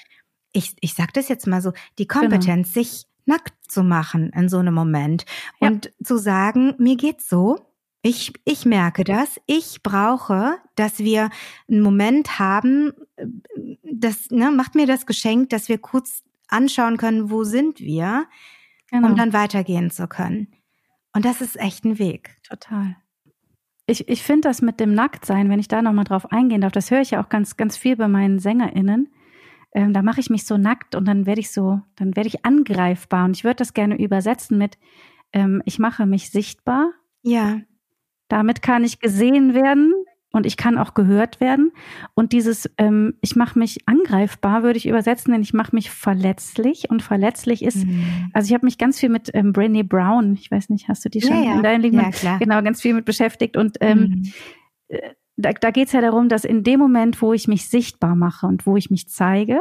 [0.53, 2.23] ich, ich sag das jetzt mal so, die genau.
[2.23, 2.85] Kompetenz, genau.
[2.85, 5.27] sich nackt zu machen in so einem Moment
[5.61, 5.69] ja.
[5.69, 7.59] und zu sagen, mir geht's so,
[8.03, 9.41] ich, ich merke das.
[9.47, 11.31] Ich brauche, dass wir
[11.71, 12.93] einen Moment haben,
[13.85, 18.27] das ne, macht mir das Geschenk, dass wir kurz anschauen können, wo sind wir,
[18.91, 19.09] genau.
[19.09, 20.49] um dann weitergehen zu können.
[21.15, 22.37] Und das ist echt ein Weg.
[22.49, 22.97] Total.
[23.87, 26.91] Ich, ich finde das mit dem Nacktsein, wenn ich da nochmal drauf eingehen darf, das
[26.91, 29.09] höre ich ja auch ganz, ganz viel bei meinen SängerInnen.
[29.75, 32.45] Ähm, da mache ich mich so nackt und dann werde ich so, dann werde ich
[32.45, 33.25] angreifbar.
[33.25, 34.79] Und ich würde das gerne übersetzen mit,
[35.33, 36.93] ähm, ich mache mich sichtbar.
[37.23, 37.61] Ja.
[38.29, 39.93] Damit kann ich gesehen werden.
[40.33, 41.73] Und ich kann auch gehört werden.
[42.15, 46.91] Und dieses, ähm, ich mache mich angreifbar, würde ich übersetzen, denn ich mache mich verletzlich.
[46.91, 48.31] Und verletzlich ist, mhm.
[48.33, 51.11] also ich habe mich ganz viel mit ähm, Brené Brown, ich weiß nicht, hast du
[51.11, 51.55] die schon ja, ja.
[51.57, 52.01] in deinem Leben?
[52.01, 52.39] Ja, klar.
[52.39, 53.57] Genau, ganz viel mit beschäftigt.
[53.57, 54.33] Und ähm, mhm.
[54.89, 58.15] Äh, da, da geht es ja darum, dass in dem Moment, wo ich mich sichtbar
[58.15, 59.61] mache und wo ich mich zeige,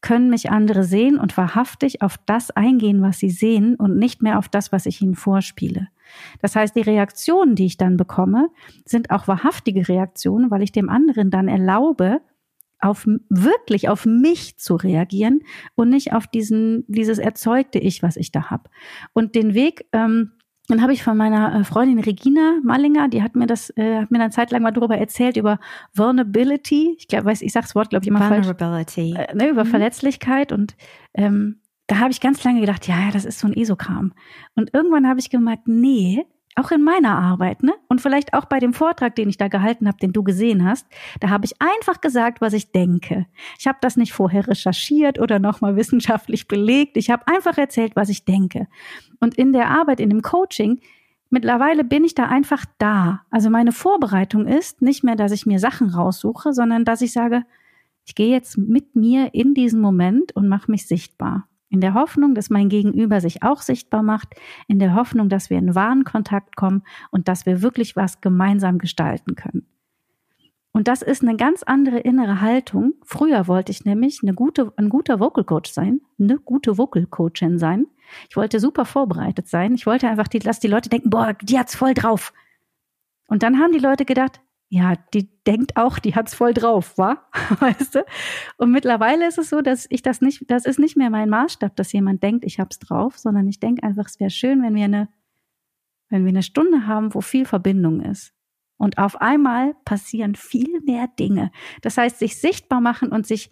[0.00, 4.38] können mich andere sehen und wahrhaftig auf das eingehen, was sie sehen und nicht mehr
[4.38, 5.88] auf das, was ich ihnen vorspiele.
[6.40, 8.48] Das heißt, die Reaktionen, die ich dann bekomme,
[8.84, 12.20] sind auch wahrhaftige Reaktionen, weil ich dem anderen dann erlaube,
[12.80, 15.40] auf wirklich auf mich zu reagieren
[15.74, 18.70] und nicht auf diesen dieses erzeugte Ich, was ich da habe.
[19.12, 20.32] Und den Weg ähm,
[20.68, 24.10] dann habe ich von meiner äh, Freundin Regina Mallinger, die hat mir das, äh, hat
[24.10, 25.58] mir eine Zeit lang mal darüber erzählt, über
[25.94, 26.94] Vulnerability.
[26.98, 29.14] Ich glaube, weiß, ich sage das Wort, glaube ich, immer Vulnerability.
[29.16, 29.28] falsch.
[29.30, 29.68] Äh, ne, über mhm.
[29.68, 30.52] Verletzlichkeit.
[30.52, 30.76] Und
[31.14, 34.12] ähm, da habe ich ganz lange gedacht, ja, ja, das ist so ein Esokram.
[34.56, 36.26] Und irgendwann habe ich gemerkt, nee,
[36.56, 37.74] auch in meiner Arbeit, ne?
[37.88, 40.86] Und vielleicht auch bei dem Vortrag, den ich da gehalten habe, den du gesehen hast,
[41.20, 43.26] da habe ich einfach gesagt, was ich denke.
[43.58, 46.96] Ich habe das nicht vorher recherchiert oder nochmal wissenschaftlich belegt.
[46.96, 48.66] Ich habe einfach erzählt, was ich denke.
[49.20, 50.80] Und in der Arbeit, in dem Coaching,
[51.30, 53.22] mittlerweile bin ich da einfach da.
[53.30, 57.44] Also meine Vorbereitung ist nicht mehr, dass ich mir Sachen raussuche, sondern dass ich sage,
[58.04, 61.46] ich gehe jetzt mit mir in diesen Moment und mache mich sichtbar.
[61.70, 64.28] In der Hoffnung, dass mein Gegenüber sich auch sichtbar macht,
[64.68, 68.78] in der Hoffnung, dass wir in wahren Kontakt kommen und dass wir wirklich was gemeinsam
[68.78, 69.66] gestalten können.
[70.72, 72.94] Und das ist eine ganz andere innere Haltung.
[73.04, 77.58] Früher wollte ich nämlich eine gute, ein guter Vocal Coach sein, eine gute Vocal Coachin
[77.58, 77.86] sein.
[78.30, 79.74] Ich wollte super vorbereitet sein.
[79.74, 82.32] Ich wollte einfach, die, dass die Leute denken, boah, die hat's voll drauf.
[83.26, 84.40] Und dann haben die Leute gedacht,
[84.70, 87.26] ja, die denkt auch, die hat's voll drauf, wa?
[87.60, 88.04] Weißt du?
[88.58, 91.74] Und mittlerweile ist es so, dass ich das nicht, das ist nicht mehr mein Maßstab,
[91.74, 94.84] dass jemand denkt, ich hab's drauf, sondern ich denke einfach, es wäre schön, wenn wir
[94.84, 95.08] eine,
[96.10, 98.34] wenn wir eine Stunde haben, wo viel Verbindung ist.
[98.76, 101.50] Und auf einmal passieren viel mehr Dinge.
[101.82, 103.50] Das heißt, sich sichtbar machen und sich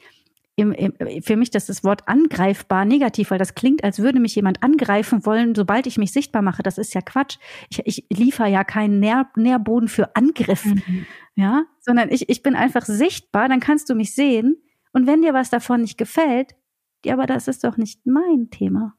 [0.57, 4.35] im, im, für mich das, das Wort angreifbar negativ, weil das klingt, als würde mich
[4.35, 6.63] jemand angreifen wollen, sobald ich mich sichtbar mache.
[6.63, 7.37] Das ist ja Quatsch.
[7.69, 11.07] Ich, ich liefere ja keinen Nähr, Nährboden für Angriff, mhm.
[11.35, 14.57] ja, sondern ich, ich bin einfach sichtbar, dann kannst du mich sehen.
[14.93, 16.57] Und wenn dir was davon nicht gefällt,
[17.05, 18.95] ja, aber das ist doch nicht mein Thema.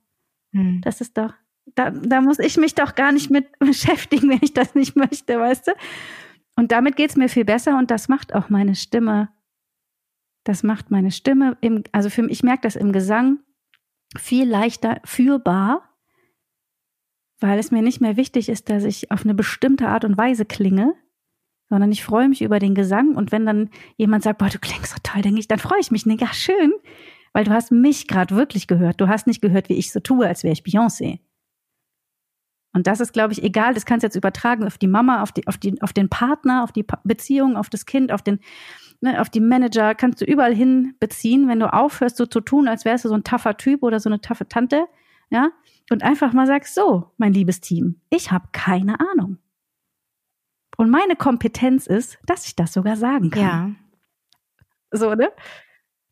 [0.51, 0.81] Mhm.
[0.81, 1.33] Das ist doch,
[1.73, 5.39] da, da muss ich mich doch gar nicht mit beschäftigen, wenn ich das nicht möchte,
[5.39, 5.71] weißt du?
[6.55, 9.29] Und damit geht's mir viel besser und das macht auch meine Stimme
[10.47, 13.39] das macht meine Stimme, im, also für mich, ich merke das im Gesang
[14.17, 15.89] viel leichter führbar,
[17.39, 20.45] weil es mir nicht mehr wichtig ist, dass ich auf eine bestimmte Art und Weise
[20.45, 20.93] klinge,
[21.69, 24.91] sondern ich freue mich über den Gesang und wenn dann jemand sagt, boah, du klingst
[24.91, 26.71] so toll, denke ich, dann freue ich mich, ja schön,
[27.33, 29.01] weil du hast mich gerade wirklich gehört.
[29.01, 31.19] Du hast nicht gehört, wie ich so tue, als wäre ich Beyoncé.
[32.73, 33.73] Und das ist, glaube ich, egal.
[33.73, 36.63] Das kannst du jetzt übertragen auf die Mama, auf die, auf die, auf den Partner,
[36.63, 38.39] auf die Beziehung, auf das Kind, auf den,
[39.01, 42.67] ne, auf die Manager, kannst du überall hin beziehen, wenn du aufhörst, so zu tun,
[42.67, 44.87] als wärst du so ein taffer Typ oder so eine taffe Tante,
[45.29, 45.51] ja,
[45.89, 49.37] und einfach mal sagst, so, mein liebes Team, ich habe keine Ahnung.
[50.77, 53.41] Und meine Kompetenz ist, dass ich das sogar sagen kann.
[53.41, 53.71] Ja.
[54.91, 55.31] So, ne?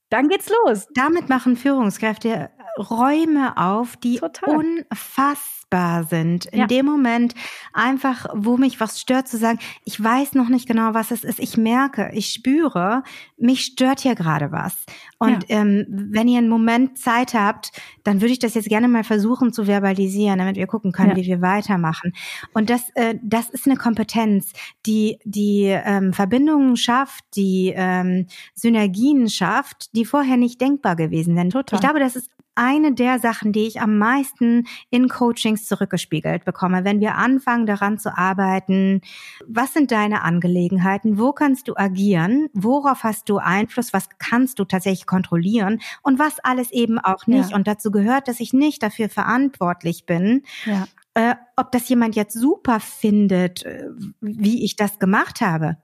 [0.10, 0.88] Dann geht's los.
[0.94, 4.56] Damit machen Führungskräfte Räume auf, die Total.
[4.56, 6.46] unfassbar sichtbar sind.
[6.46, 6.68] In ja.
[6.68, 7.34] dem Moment
[7.74, 11.40] einfach, wo mich was stört, zu sagen, ich weiß noch nicht genau, was es ist.
[11.40, 13.04] Ich merke, ich spüre,
[13.38, 14.76] mich stört hier gerade was.
[15.18, 15.62] Und ja.
[15.62, 17.72] ähm, wenn ihr einen Moment Zeit habt,
[18.04, 21.16] dann würde ich das jetzt gerne mal versuchen zu verbalisieren, damit wir gucken können, ja.
[21.18, 22.14] wie wir weitermachen.
[22.54, 24.54] Und das, äh, das ist eine Kompetenz,
[24.86, 31.50] die die ähm, Verbindungen schafft, die ähm, Synergien schafft, die vorher nicht denkbar gewesen wären.
[31.50, 31.78] Total.
[31.78, 36.84] Ich glaube, das ist eine der Sachen, die ich am meisten in Coachings zurückgespiegelt bekomme,
[36.84, 39.02] wenn wir anfangen daran zu arbeiten,
[39.46, 44.66] was sind deine Angelegenheiten, wo kannst du agieren, worauf hast du Einfluss, was kannst du
[44.66, 47.52] tatsächlich kontrollieren und was alles eben auch nicht.
[47.52, 47.56] Ja.
[47.56, 50.86] Und dazu gehört, dass ich nicht dafür verantwortlich bin, ja.
[51.14, 53.90] äh, ob das jemand jetzt super findet, äh,
[54.22, 55.78] wie ich das gemacht habe.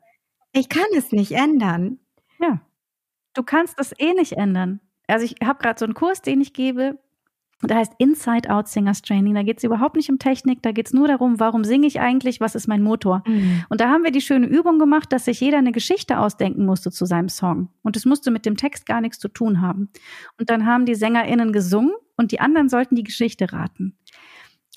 [0.53, 1.99] Ich kann es nicht ändern.
[2.39, 2.61] Ja.
[3.33, 4.81] Du kannst es eh nicht ändern
[5.11, 6.99] also ich habe gerade so einen Kurs, den ich gebe.
[7.63, 9.35] Der heißt Inside Out Singers Training.
[9.35, 11.99] Da geht es überhaupt nicht um Technik, da geht es nur darum, warum singe ich
[11.99, 13.23] eigentlich, was ist mein Motor.
[13.27, 13.63] Mhm.
[13.69, 16.89] Und da haben wir die schöne Übung gemacht, dass sich jeder eine Geschichte ausdenken musste
[16.91, 17.69] zu seinem Song.
[17.83, 19.89] Und es musste mit dem Text gar nichts zu tun haben.
[20.39, 23.97] Und dann haben die SängerInnen gesungen und die anderen sollten die Geschichte raten.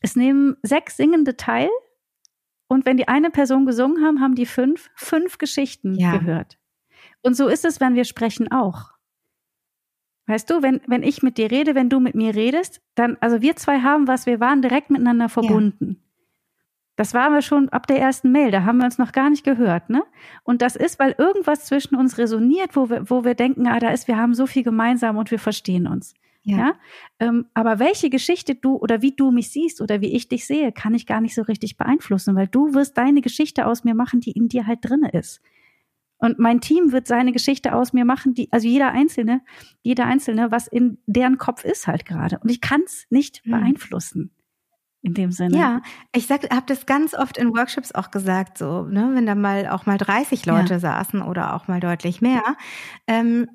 [0.02, 1.70] Es nehmen sechs Singende teil
[2.68, 6.16] und wenn die eine Person gesungen haben, haben die fünf, fünf Geschichten ja.
[6.18, 6.58] gehört.
[7.22, 8.93] Und so ist es, wenn wir sprechen auch.
[10.26, 13.42] Weißt du, wenn, wenn ich mit dir rede, wenn du mit mir redest, dann, also
[13.42, 15.88] wir zwei haben was, wir waren direkt miteinander verbunden.
[15.90, 16.04] Ja.
[16.96, 19.44] Das waren wir schon ab der ersten Mail, da haben wir uns noch gar nicht
[19.44, 20.04] gehört, ne?
[20.44, 23.90] Und das ist, weil irgendwas zwischen uns resoniert, wo wir, wo wir denken, ah, da
[23.90, 26.14] ist, wir haben so viel gemeinsam und wir verstehen uns.
[26.44, 26.56] Ja.
[26.56, 26.74] ja?
[27.18, 30.70] Ähm, aber welche Geschichte du oder wie du mich siehst oder wie ich dich sehe,
[30.72, 34.20] kann ich gar nicht so richtig beeinflussen, weil du wirst deine Geschichte aus mir machen,
[34.20, 35.40] die in dir halt drinne ist.
[36.24, 39.42] Und mein Team wird seine Geschichte aus mir machen, die, also jeder Einzelne,
[39.82, 42.38] jeder Einzelne, was in deren Kopf ist halt gerade.
[42.38, 43.50] Und ich kann es nicht mhm.
[43.50, 44.30] beeinflussen
[45.02, 45.58] in dem Sinne.
[45.58, 45.82] Ja,
[46.14, 49.68] ich sag, habe das ganz oft in Workshops auch gesagt, so, ne, wenn da mal
[49.68, 50.78] auch mal 30 Leute ja.
[50.78, 52.56] saßen oder auch mal deutlich mehr.
[53.06, 53.46] Ähm,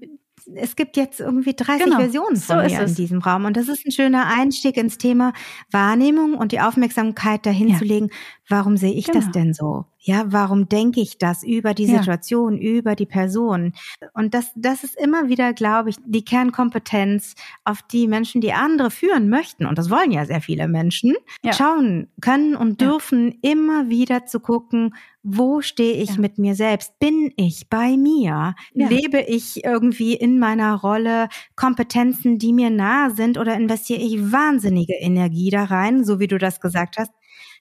[0.56, 1.98] es gibt jetzt irgendwie 30 genau.
[1.98, 3.46] Versionen von so mir in diesem Raum.
[3.46, 5.34] Und das ist ein schöner Einstieg ins Thema
[5.72, 7.78] Wahrnehmung und die Aufmerksamkeit dahin ja.
[7.78, 8.10] zu legen,
[8.48, 9.20] warum sehe ich genau.
[9.20, 9.86] das denn so?
[10.02, 12.72] Ja, warum denke ich das über die Situation, ja.
[12.72, 13.74] über die Person?
[14.14, 17.36] Und das, das ist immer wieder, glaube ich, die Kernkompetenz,
[17.66, 21.52] auf die Menschen, die andere führen möchten, und das wollen ja sehr viele Menschen, ja.
[21.52, 24.96] schauen können und dürfen immer wieder zu gucken,
[25.32, 26.18] wo stehe ich ja.
[26.18, 26.98] mit mir selbst?
[27.00, 28.56] Bin ich bei mir?
[28.74, 28.88] Ja.
[28.88, 34.94] Lebe ich irgendwie in meiner Rolle Kompetenzen, die mir nahe sind oder investiere ich wahnsinnige
[34.94, 37.12] Energie da rein, so wie du das gesagt hast?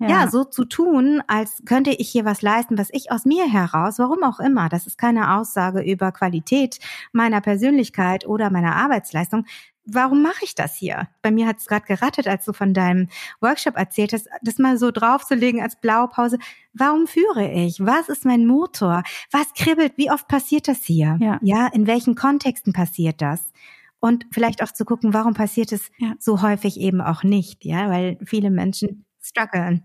[0.01, 0.09] Ja.
[0.09, 0.31] ja.
[0.31, 4.23] so zu tun, als könnte ich hier was leisten, was ich aus mir heraus, warum
[4.23, 6.79] auch immer, das ist keine Aussage über Qualität
[7.13, 9.45] meiner Persönlichkeit oder meiner Arbeitsleistung,
[9.91, 11.09] warum mache ich das hier?
[11.23, 13.09] Bei mir hat es gerade gerattet, als du von deinem
[13.41, 16.39] Workshop erzählt hast, das mal so draufzulegen als Blaupause.
[16.73, 17.81] Warum führe ich?
[17.81, 19.03] Was ist mein Motor?
[19.31, 19.95] Was kribbelt?
[19.97, 21.17] Wie oft passiert das hier?
[21.21, 23.53] Ja, ja in welchen Kontexten passiert das?
[24.01, 26.15] Und vielleicht auch zu gucken, warum passiert es ja.
[26.19, 27.65] so häufig eben auch nicht?
[27.65, 29.85] Ja, weil viele Menschen strugglen.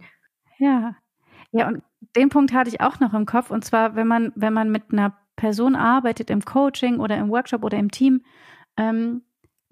[0.60, 0.96] Ja.
[1.52, 1.84] Ja, und
[2.16, 3.50] den Punkt hatte ich auch noch im Kopf.
[3.50, 7.64] Und zwar, wenn man, wenn man mit einer Person arbeitet im Coaching oder im Workshop
[7.64, 8.22] oder im Team,
[8.78, 9.24] ähm,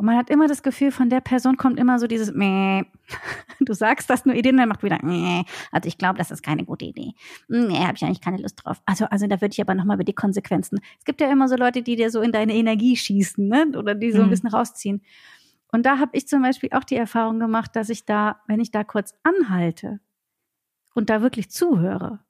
[0.02, 2.86] und man hat immer das Gefühl, von der Person kommt immer so dieses Mäh.
[3.60, 5.44] Du sagst das nur Ideen, dann macht wieder Mäh.
[5.72, 7.14] Also ich glaube, das ist keine gute Idee.
[7.48, 8.82] Nee, habe ich eigentlich keine Lust drauf.
[8.88, 10.80] Also, also da würde ich aber nochmal über die Konsequenzen.
[10.98, 13.68] Es gibt ja immer so Leute, die dir so in deine Energie schießen, ne?
[13.78, 14.30] Oder die so ein mhm.
[14.32, 15.04] bisschen rausziehen.
[15.72, 18.72] Und da habe ich zum Beispiel auch die Erfahrung gemacht, dass ich da, wenn ich
[18.72, 20.00] da kurz anhalte
[20.96, 22.22] und da wirklich zuhöre,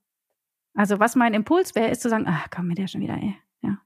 [0.74, 3.38] also was mein Impuls wäre, ist zu sagen, ach komm, mit der schon wieder, ey.
[3.62, 3.78] Ja.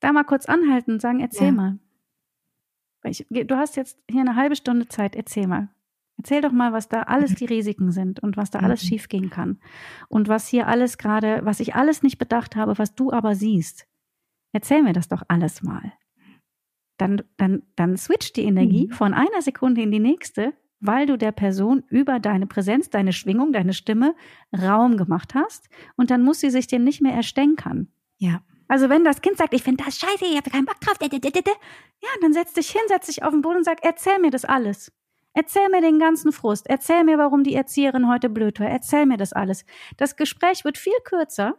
[0.00, 1.52] Da mal kurz anhalten und sagen, erzähl ja.
[1.52, 1.78] mal.
[3.10, 5.68] Ich, du hast jetzt hier eine halbe Stunde Zeit, erzähl mal.
[6.18, 8.88] Erzähl doch mal, was da alles die Risiken sind und was da alles mhm.
[8.88, 9.58] schiefgehen kann.
[10.08, 13.86] Und was hier alles gerade, was ich alles nicht bedacht habe, was du aber siehst.
[14.52, 15.92] Erzähl mir das doch alles mal.
[16.96, 18.92] Dann, dann, dann switcht die Energie mhm.
[18.92, 23.52] von einer Sekunde in die nächste, weil du der Person über deine Präsenz, deine Schwingung,
[23.52, 24.14] deine Stimme
[24.56, 25.68] Raum gemacht hast.
[25.96, 27.88] Und dann muss sie sich dem nicht mehr erstänkern.
[28.16, 28.40] Ja.
[28.68, 32.08] Also wenn das Kind sagt, ich finde das scheiße, ich habe keinen Bock drauf, ja,
[32.20, 34.92] dann setz dich hin, setz dich auf den Boden und sag, erzähl mir das alles.
[35.32, 36.66] Erzähl mir den ganzen Frust.
[36.66, 38.68] Erzähl mir, warum die Erzieherin heute blöd war.
[38.68, 39.66] Erzähl mir das alles.
[39.98, 41.56] Das Gespräch wird viel kürzer.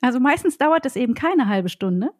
[0.00, 2.12] Also meistens dauert es eben keine halbe Stunde,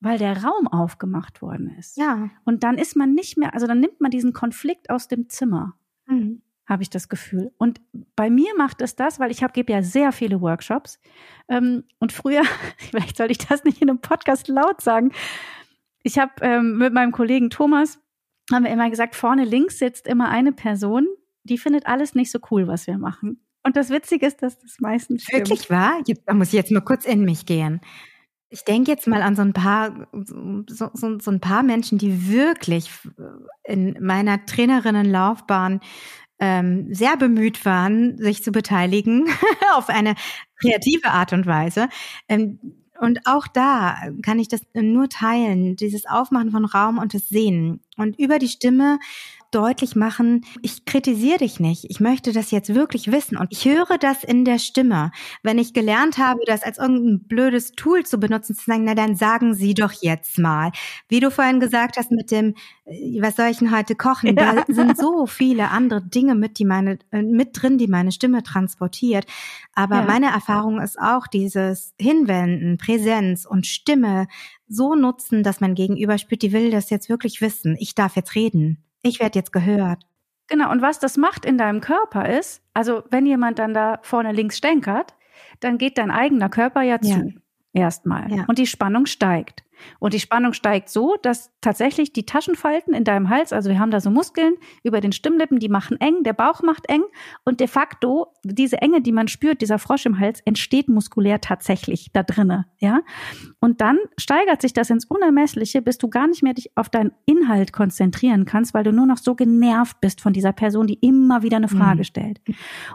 [0.00, 1.98] weil der Raum aufgemacht worden ist.
[1.98, 2.30] Ja.
[2.44, 5.74] Und dann ist man nicht mehr, also dann nimmt man diesen Konflikt aus dem Zimmer.
[6.06, 7.52] Mhm habe ich das Gefühl.
[7.58, 7.80] Und
[8.16, 10.98] bei mir macht es das, weil ich habe gebe ja sehr viele Workshops.
[11.48, 12.42] Ähm, und früher,
[12.78, 15.12] vielleicht sollte ich das nicht in einem Podcast laut sagen,
[16.02, 17.98] ich habe ähm, mit meinem Kollegen Thomas,
[18.52, 21.06] haben wir immer gesagt, vorne links sitzt immer eine Person,
[21.44, 23.40] die findet alles nicht so cool, was wir machen.
[23.62, 25.48] Und das Witzige ist, dass das meistens stimmt.
[25.48, 26.02] Wirklich wahr?
[26.26, 27.80] Da muss ich jetzt mal kurz in mich gehen.
[28.50, 32.28] Ich denke jetzt mal an so ein paar, so, so, so ein paar Menschen, die
[32.30, 32.90] wirklich
[33.64, 35.80] in meiner Trainerinnenlaufbahn
[36.38, 39.26] ähm, sehr bemüht waren, sich zu beteiligen
[39.74, 40.14] auf eine
[40.60, 41.88] kreative Art und Weise.
[42.28, 42.58] Ähm,
[43.00, 47.80] und auch da kann ich das nur teilen, dieses Aufmachen von Raum und das Sehen.
[47.96, 48.98] Und über die Stimme
[49.54, 51.86] deutlich machen, ich kritisiere dich nicht.
[51.88, 53.36] Ich möchte das jetzt wirklich wissen.
[53.36, 55.12] Und ich höre das in der Stimme.
[55.42, 59.14] Wenn ich gelernt habe, das als irgendein blödes Tool zu benutzen, zu sagen, na dann
[59.14, 60.72] sagen Sie doch jetzt mal.
[61.08, 64.36] Wie du vorhin gesagt hast mit dem, äh, was soll ich denn heute kochen?
[64.36, 64.54] Ja.
[64.54, 68.42] Da sind so viele andere Dinge mit, die meine, äh, mit drin, die meine Stimme
[68.42, 69.26] transportiert.
[69.74, 70.04] Aber ja.
[70.04, 74.26] meine Erfahrung ist auch dieses Hinwenden, Präsenz und Stimme
[74.66, 77.76] so nutzen, dass mein Gegenüber spürt, die will das jetzt wirklich wissen.
[77.78, 80.02] Ich darf jetzt reden ich werde jetzt gehört.
[80.48, 84.32] Genau, und was das macht in deinem Körper ist, also wenn jemand dann da vorne
[84.32, 85.14] links stänkert,
[85.60, 87.08] dann geht dein eigener Körper ja zu.
[87.08, 87.24] Ja.
[87.72, 88.30] Erstmal.
[88.32, 88.44] Ja.
[88.46, 89.64] Und die Spannung steigt.
[89.98, 93.90] Und die Spannung steigt so, dass tatsächlich die Taschenfalten in deinem Hals, also wir haben
[93.90, 97.02] da so Muskeln über den Stimmlippen, die machen eng, der Bauch macht eng
[97.44, 102.10] und de facto diese Enge, die man spürt, dieser Frosch im Hals, entsteht muskulär tatsächlich
[102.12, 103.00] da drinne, ja.
[103.60, 107.12] Und dann steigert sich das ins Unermessliche, bis du gar nicht mehr dich auf deinen
[107.26, 111.42] Inhalt konzentrieren kannst, weil du nur noch so genervt bist von dieser Person, die immer
[111.42, 112.04] wieder eine Frage mhm.
[112.04, 112.40] stellt.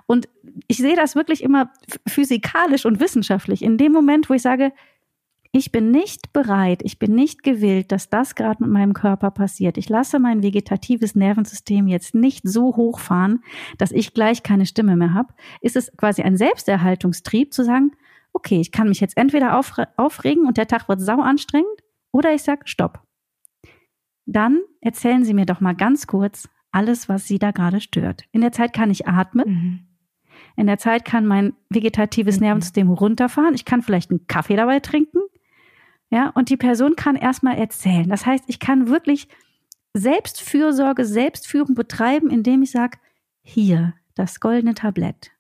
[0.05, 0.29] Und
[0.67, 1.71] ich sehe das wirklich immer
[2.07, 3.61] physikalisch und wissenschaftlich.
[3.61, 4.71] In dem Moment, wo ich sage,
[5.51, 9.77] ich bin nicht bereit, ich bin nicht gewillt, dass das gerade mit meinem Körper passiert.
[9.77, 13.43] Ich lasse mein vegetatives Nervensystem jetzt nicht so hochfahren,
[13.77, 15.33] dass ich gleich keine Stimme mehr habe.
[15.61, 17.91] Ist es quasi ein Selbsterhaltungstrieb zu sagen,
[18.31, 19.59] okay, ich kann mich jetzt entweder
[19.97, 21.67] aufregen und der Tag wird sau anstrengend
[22.11, 23.01] oder ich sage, stopp.
[24.27, 28.25] Dann erzählen Sie mir doch mal ganz kurz alles, was Sie da gerade stört.
[28.31, 29.49] In der Zeit kann ich atmen.
[29.49, 29.79] Mhm.
[30.55, 32.39] In der Zeit kann mein vegetatives.
[32.39, 33.55] Nervensystem runterfahren.
[33.55, 35.19] Ich kann vielleicht einen Kaffee dabei trinken.
[36.09, 38.09] Ja, und die Person kann erstmal erzählen.
[38.09, 39.27] Das heißt, ich kann wirklich
[39.93, 42.97] Selbstfürsorge, Selbstführung betreiben, indem ich sage,
[43.41, 45.31] hier, das goldene Tablett.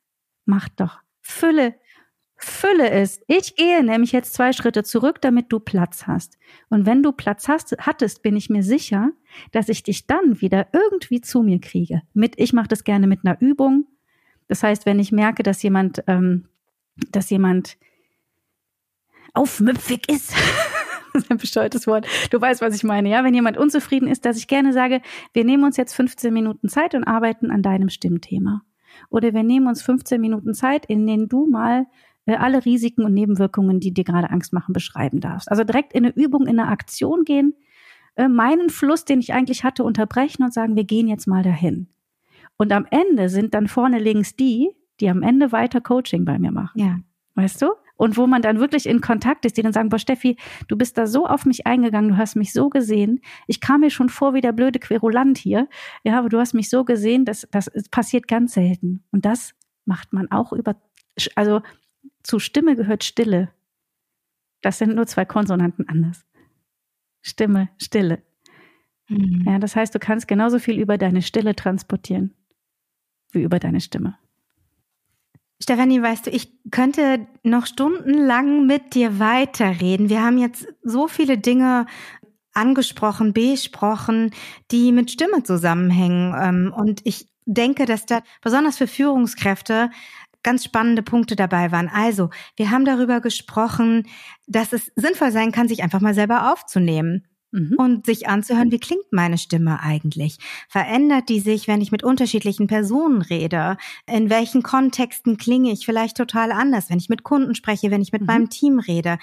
[0.45, 0.99] Macht doch.
[1.21, 1.75] Fülle,
[2.35, 3.21] fülle es.
[3.27, 6.37] Ich gehe nämlich jetzt zwei Schritte zurück, damit du Platz hast.
[6.69, 9.11] Und wenn du Platz hast, hattest, bin ich mir sicher,
[9.51, 12.01] dass ich dich dann wieder irgendwie zu mir kriege.
[12.13, 13.87] Mit, ich mache das gerne mit einer Übung.
[14.47, 16.47] Das heißt, wenn ich merke, dass jemand, ähm,
[17.11, 17.77] dass jemand
[19.39, 20.33] aufmüpfig ist.
[21.13, 22.05] das ist ein bescheuertes Wort.
[22.29, 23.23] Du weißt, was ich meine, ja?
[23.23, 25.01] Wenn jemand unzufrieden ist, dass ich gerne sage,
[25.33, 28.63] wir nehmen uns jetzt 15 Minuten Zeit und arbeiten an deinem Stimmthema.
[29.09, 31.87] Oder wir nehmen uns 15 Minuten Zeit, in denen du mal
[32.25, 35.49] äh, alle Risiken und Nebenwirkungen, die dir gerade Angst machen, beschreiben darfst.
[35.49, 37.53] Also direkt in eine Übung, in eine Aktion gehen,
[38.15, 41.87] äh, meinen Fluss, den ich eigentlich hatte, unterbrechen und sagen, wir gehen jetzt mal dahin.
[42.57, 46.51] Und am Ende sind dann vorne links die, die am Ende weiter Coaching bei mir
[46.51, 46.77] machen.
[46.77, 46.97] Ja.
[47.35, 47.67] Weißt du?
[47.99, 50.37] Und wo man dann wirklich in Kontakt ist, die dann sagen, boah Steffi,
[50.69, 53.89] du bist da so auf mich eingegangen, du hast mich so gesehen, ich kam mir
[53.89, 55.67] schon vor wie der blöde Querulant hier,
[56.05, 59.53] ja, aber du hast mich so gesehen, dass das passiert ganz selten und das
[59.85, 60.81] macht man auch über,
[61.35, 61.61] also
[62.23, 63.51] zu Stimme gehört Stille.
[64.61, 66.25] Das sind nur zwei Konsonanten anders.
[67.21, 68.23] Stimme, Stille.
[69.09, 69.43] Mhm.
[69.45, 72.33] Ja, das heißt, du kannst genauso viel über deine Stille transportieren
[73.31, 74.17] wie über deine Stimme.
[75.61, 80.09] Stefanie, weißt du, ich könnte noch stundenlang mit dir weiterreden.
[80.09, 81.85] Wir haben jetzt so viele Dinge
[82.53, 84.31] angesprochen, besprochen,
[84.71, 86.33] die mit Stimme zusammenhängen.
[86.39, 89.89] Ähm, und ich denke, dass da besonders für Führungskräfte
[90.43, 91.89] ganz spannende Punkte dabei waren.
[91.89, 94.07] Also, wir haben darüber gesprochen,
[94.47, 97.28] dass es sinnvoll sein kann, sich einfach mal selber aufzunehmen.
[97.51, 97.75] Mhm.
[97.77, 100.37] Und sich anzuhören, wie klingt meine Stimme eigentlich?
[100.67, 103.77] Verändert die sich, wenn ich mit unterschiedlichen Personen rede?
[104.05, 108.11] In welchen Kontexten klinge ich vielleicht total anders, wenn ich mit Kunden spreche, wenn ich
[108.11, 108.27] mit mhm.
[108.27, 109.17] meinem Team rede?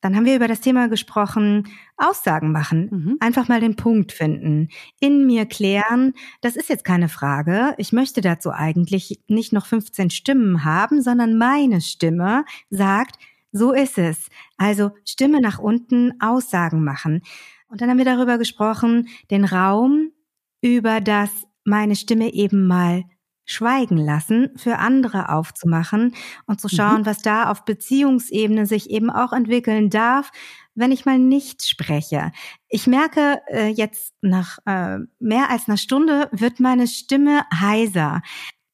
[0.00, 3.16] Dann haben wir über das Thema gesprochen, Aussagen machen, mhm.
[3.20, 8.22] einfach mal den Punkt finden, in mir klären, das ist jetzt keine Frage, ich möchte
[8.22, 13.16] dazu eigentlich nicht noch 15 Stimmen haben, sondern meine Stimme sagt,
[13.52, 14.28] so ist es.
[14.56, 17.22] Also Stimme nach unten, Aussagen machen.
[17.68, 20.12] Und dann haben wir darüber gesprochen, den Raum,
[20.60, 21.30] über das
[21.64, 23.04] meine Stimme eben mal
[23.44, 26.14] schweigen lassen, für andere aufzumachen
[26.46, 27.06] und zu schauen, mhm.
[27.06, 30.30] was da auf Beziehungsebene sich eben auch entwickeln darf,
[30.74, 32.30] wenn ich mal nicht spreche.
[32.68, 38.22] Ich merke äh, jetzt nach äh, mehr als einer Stunde wird meine Stimme heiser.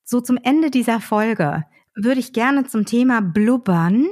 [0.05, 1.65] So zum Ende dieser Folge
[1.95, 4.09] würde ich gerne zum Thema Blubbern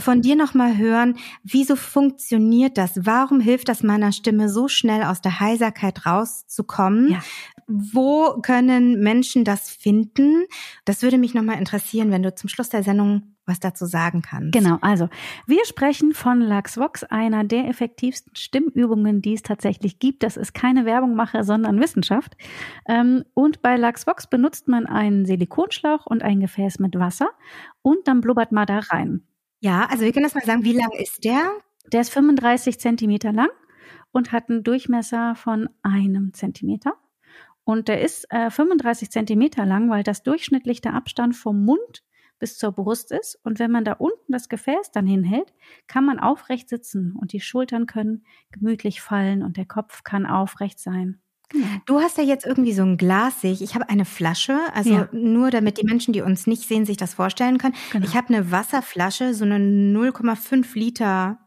[0.00, 3.04] von dir nochmal hören, wieso funktioniert das?
[3.04, 7.12] Warum hilft das meiner Stimme so schnell aus der Heiserkeit rauszukommen?
[7.12, 7.20] Ja.
[7.66, 10.44] Wo können Menschen das finden?
[10.84, 14.52] Das würde mich nochmal interessieren, wenn du zum Schluss der Sendung was dazu sagen kannst.
[14.52, 15.08] Genau, also
[15.46, 20.22] wir sprechen von LuxVox, einer der effektivsten Stimmübungen, die es tatsächlich gibt.
[20.22, 22.36] Das ist keine Werbungmache, sondern Wissenschaft.
[22.86, 27.30] Ähm, und bei LuxVox benutzt man einen Silikonschlauch und ein Gefäß mit Wasser
[27.82, 29.22] und dann blubbert man da rein.
[29.62, 31.48] Ja, also wir können das mal sagen, wie lang ist der?
[31.92, 33.50] Der ist 35 Zentimeter lang
[34.10, 36.94] und hat einen Durchmesser von einem Zentimeter.
[37.62, 42.02] Und der ist äh, 35 Zentimeter lang, weil das durchschnittlich der Abstand vom Mund
[42.40, 43.38] bis zur Brust ist.
[43.44, 45.54] Und wenn man da unten das Gefäß dann hinhält,
[45.86, 50.80] kann man aufrecht sitzen und die Schultern können gemütlich fallen und der Kopf kann aufrecht
[50.80, 51.20] sein.
[51.52, 51.66] Genau.
[51.84, 53.62] Du hast ja jetzt irgendwie so ein Glas, sehe ich.
[53.62, 55.08] Ich habe eine Flasche, also ja.
[55.12, 57.74] nur damit die Menschen, die uns nicht sehen, sich das vorstellen können.
[57.92, 58.06] Genau.
[58.06, 61.38] Ich habe eine Wasserflasche, so eine 0,5 Liter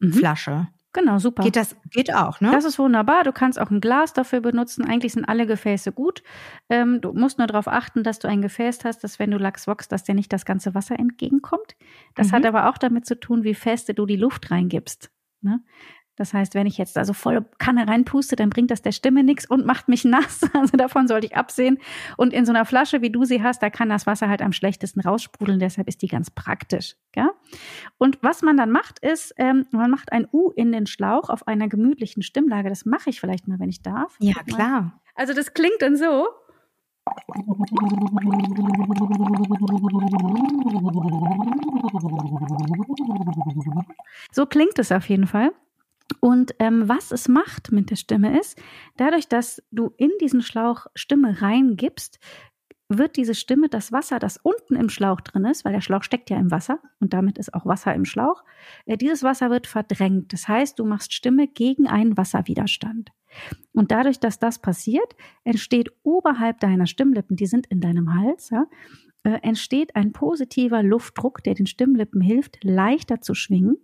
[0.00, 0.12] mhm.
[0.12, 0.68] Flasche.
[0.94, 1.42] Genau, super.
[1.42, 2.50] Geht das geht auch, ne?
[2.50, 3.24] Das ist wunderbar.
[3.24, 4.84] Du kannst auch ein Glas dafür benutzen.
[4.84, 6.22] Eigentlich sind alle Gefäße gut.
[6.68, 9.66] Ähm, du musst nur darauf achten, dass du ein Gefäß hast, dass wenn du Lachs
[9.66, 11.76] wachst, dass dir nicht das ganze Wasser entgegenkommt.
[12.14, 12.32] Das mhm.
[12.32, 15.10] hat aber auch damit zu tun, wie feste du die Luft reingibst.
[15.40, 15.60] Ne?
[16.16, 19.48] Das heißt, wenn ich jetzt also voll Kanne reinpuste, dann bringt das der Stimme nichts
[19.48, 20.40] und macht mich nass.
[20.54, 21.78] Also davon sollte ich absehen.
[22.16, 24.52] Und in so einer Flasche, wie du sie hast, da kann das Wasser halt am
[24.52, 25.58] schlechtesten raussprudeln.
[25.58, 26.96] Deshalb ist die ganz praktisch.
[27.16, 27.30] Ja?
[27.98, 31.48] Und was man dann macht, ist, ähm, man macht ein U in den Schlauch auf
[31.48, 32.68] einer gemütlichen Stimmlage.
[32.68, 34.16] Das mache ich vielleicht mal, wenn ich darf.
[34.20, 35.00] Ja, klar.
[35.14, 36.28] Also das klingt dann so.
[44.30, 45.52] So klingt es auf jeden Fall.
[46.20, 48.60] Und ähm, was es macht mit der Stimme ist,
[48.96, 52.18] dadurch, dass du in diesen Schlauch Stimme reingibst,
[52.98, 56.30] wird diese Stimme das Wasser, das unten im Schlauch drin ist, weil der Schlauch steckt
[56.30, 58.44] ja im Wasser und damit ist auch Wasser im Schlauch,
[58.86, 60.32] äh, dieses Wasser wird verdrängt.
[60.32, 63.10] Das heißt, du machst Stimme gegen einen Wasserwiderstand.
[63.72, 68.66] Und dadurch, dass das passiert, entsteht oberhalb deiner Stimmlippen, die sind in deinem Hals, ja,
[69.24, 73.78] äh, entsteht ein positiver Luftdruck, der den Stimmlippen hilft, leichter zu schwingen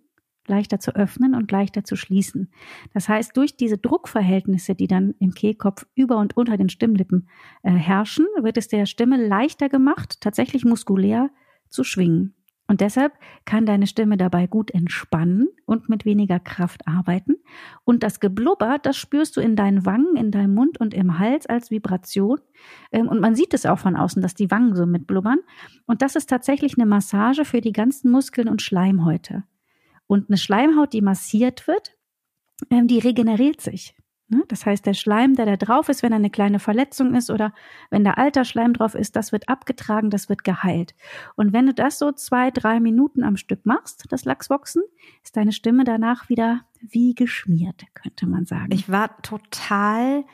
[0.49, 2.51] leichter zu öffnen und leichter zu schließen.
[2.95, 7.29] Das heißt, durch diese Druckverhältnisse, die dann im Kehlkopf über und unter den Stimmlippen
[7.63, 11.31] äh, herrschen, wird es der Stimme leichter gemacht, tatsächlich muskulär
[11.69, 12.35] zu schwingen.
[12.71, 13.15] Und deshalb
[13.47, 17.37] kann deine Stimme dabei gut entspannen und mit weniger Kraft arbeiten.
[17.85, 21.47] Und das Geblubber, das spürst du in deinen Wangen, in deinem Mund und im Hals
[21.47, 22.39] als Vibration.
[22.93, 25.39] Ähm, und man sieht es auch von außen, dass die Wangen so mitblubbern.
[25.87, 29.45] Und das ist tatsächlich eine Massage für die ganzen Muskeln und Schleimhäute.
[30.09, 31.97] Und eine Schleimhaut, die massiert wird,
[32.71, 33.95] ähm, die regeneriert sich.
[34.31, 34.45] Ne?
[34.49, 37.55] Das heißt, der Schleim, der da drauf ist, wenn eine kleine Verletzung ist oder
[37.91, 40.95] wenn da alter Schleim drauf ist, das wird abgetragen, das wird geheilt.
[41.35, 44.83] Und wenn du das so zwei, drei Minuten am Stück machst, das Lachsboxen,
[45.25, 48.69] ist deine Stimme danach wieder wie geschmiert, könnte man sagen.
[48.71, 50.25] Ich war total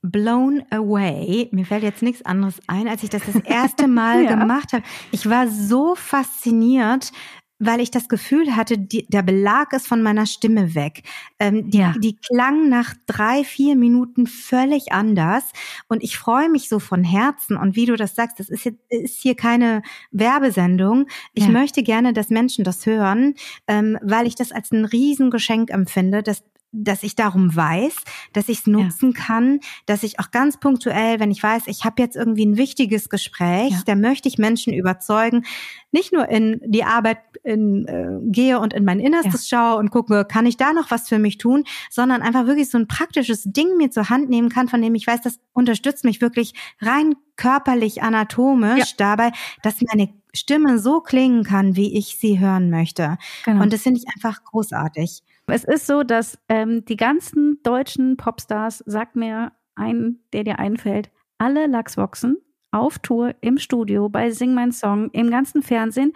[0.00, 1.48] blown away.
[1.52, 4.36] Mir fällt jetzt nichts anderes ein, als ich das das erste Mal ja.
[4.36, 4.84] gemacht habe.
[5.12, 7.12] Ich war so fasziniert,
[7.58, 11.02] weil ich das Gefühl hatte, die, der Belag ist von meiner Stimme weg.
[11.38, 11.94] Ähm, die, ja.
[11.98, 15.44] die klang nach drei, vier Minuten völlig anders.
[15.88, 17.56] Und ich freue mich so von Herzen.
[17.56, 21.06] Und wie du das sagst, das ist hier, ist hier keine Werbesendung.
[21.32, 21.50] Ich ja.
[21.50, 23.34] möchte gerne, dass Menschen das hören,
[23.68, 26.42] ähm, weil ich das als ein Riesengeschenk empfinde, dass
[26.74, 27.94] dass ich darum weiß,
[28.32, 29.24] dass ich es nutzen ja.
[29.24, 33.08] kann, dass ich auch ganz punktuell, wenn ich weiß, ich habe jetzt irgendwie ein wichtiges
[33.08, 33.82] Gespräch, ja.
[33.86, 35.44] da möchte ich Menschen überzeugen,
[35.92, 39.58] nicht nur in die Arbeit in, äh, gehe und in mein Innerstes ja.
[39.58, 42.78] schaue und gucke, kann ich da noch was für mich tun, sondern einfach wirklich so
[42.78, 46.20] ein praktisches Ding mir zur Hand nehmen kann, von dem ich weiß, das unterstützt mich
[46.20, 49.32] wirklich rein körperlich, anatomisch dabei,
[49.62, 53.18] dass meine Stimme so klingen kann, wie ich sie hören möchte.
[53.44, 53.62] Genau.
[53.62, 55.22] Und das finde ich einfach großartig.
[55.46, 61.10] Es ist so, dass ähm, die ganzen deutschen Popstars, sag mir ein, der dir einfällt,
[61.38, 62.38] alle Lachsboxen
[62.70, 66.12] auf Tour, im Studio, bei Sing Mein Song, im ganzen Fernsehen.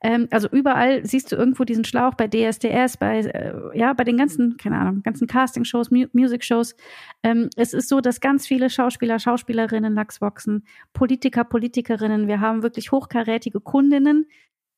[0.00, 4.16] Ähm, also überall siehst du irgendwo diesen Schlauch bei DSDS, bei, äh, ja, bei den
[4.16, 6.76] ganzen, keine Ahnung, ganzen Casting-Shows, Mu Music-Shows.
[7.24, 12.92] Ähm, es ist so, dass ganz viele Schauspieler, Schauspielerinnen Lachsboxen, Politiker, Politikerinnen, wir haben wirklich
[12.92, 14.26] hochkarätige Kundinnen,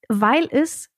[0.09, 0.91] weil es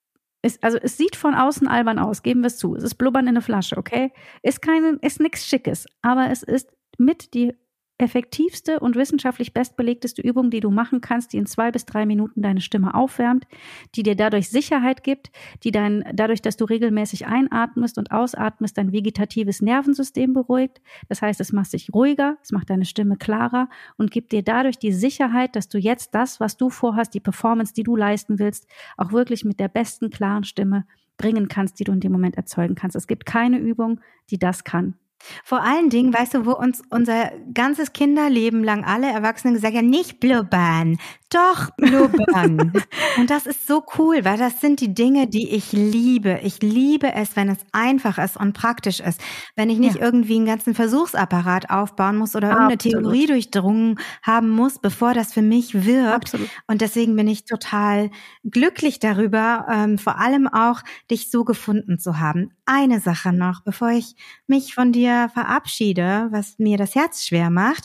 [0.43, 2.75] ist, also es sieht von außen albern aus, geben wir es zu.
[2.75, 4.13] Es ist Blubbern in eine Flasche, okay?
[4.43, 7.55] Ist keine, ist nichts Schickes, aber es ist mit die
[8.03, 12.43] effektivste und wissenschaftlich bestbelegteste Übung, die du machen kannst, die in zwei bis drei Minuten
[12.43, 13.47] deine Stimme aufwärmt,
[13.95, 15.31] die dir dadurch Sicherheit gibt,
[15.63, 20.83] die dein, dadurch, dass du regelmäßig einatmest und ausatmest, dein vegetatives Nervensystem beruhigt.
[21.09, 24.79] Das heißt, es macht dich ruhiger, es macht deine Stimme klarer und gibt dir dadurch
[24.79, 28.67] die Sicherheit, dass du jetzt das, was du vorhast, die Performance, die du leisten willst,
[28.97, 32.75] auch wirklich mit der besten, klaren Stimme bringen kannst, die du in dem Moment erzeugen
[32.75, 32.97] kannst.
[32.97, 34.01] Es gibt keine Übung,
[34.31, 34.95] die das kann.
[35.45, 39.91] Vor allen Dingen, weißt du, wo uns unser ganzes Kinderleben lang alle Erwachsenen gesagt haben,
[39.91, 40.99] nicht blubbern,
[41.35, 42.73] doch blubbern.
[43.19, 46.41] und das ist so cool, weil das sind die Dinge, die ich liebe.
[46.43, 49.21] Ich liebe es, wenn es einfach ist und praktisch ist.
[49.57, 50.03] Wenn ich nicht ja.
[50.03, 53.03] irgendwie einen ganzen Versuchsapparat aufbauen muss oder irgendeine Absolut.
[53.03, 56.15] Theorie durchdrungen haben muss, bevor das für mich wirkt.
[56.15, 56.49] Absolut.
[56.67, 58.11] Und deswegen bin ich total
[58.45, 62.51] glücklich darüber, ähm, vor allem auch dich so gefunden zu haben.
[62.67, 64.15] Eine Sache noch, bevor ich
[64.47, 67.85] mich von dir verabschiede, was mir das Herz schwer macht.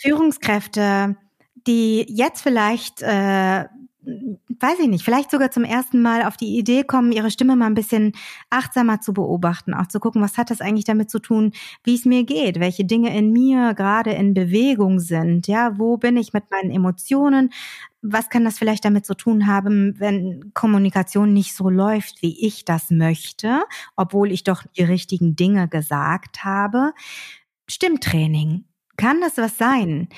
[0.00, 1.16] Führungskräfte,
[1.66, 3.64] die jetzt vielleicht, äh,
[4.02, 7.66] weiß ich nicht, vielleicht sogar zum ersten Mal auf die Idee kommen, ihre Stimme mal
[7.66, 8.12] ein bisschen
[8.48, 11.52] achtsamer zu beobachten, auch zu gucken, was hat das eigentlich damit zu tun,
[11.84, 16.16] wie es mir geht, welche Dinge in mir gerade in Bewegung sind, ja, wo bin
[16.16, 17.50] ich mit meinen Emotionen,
[18.02, 22.64] was kann das vielleicht damit zu tun haben, wenn Kommunikation nicht so läuft, wie ich
[22.64, 23.62] das möchte,
[23.96, 26.92] obwohl ich doch die richtigen Dinge gesagt habe?
[27.68, 28.64] Stimmtraining.
[28.96, 30.08] Kann das was sein?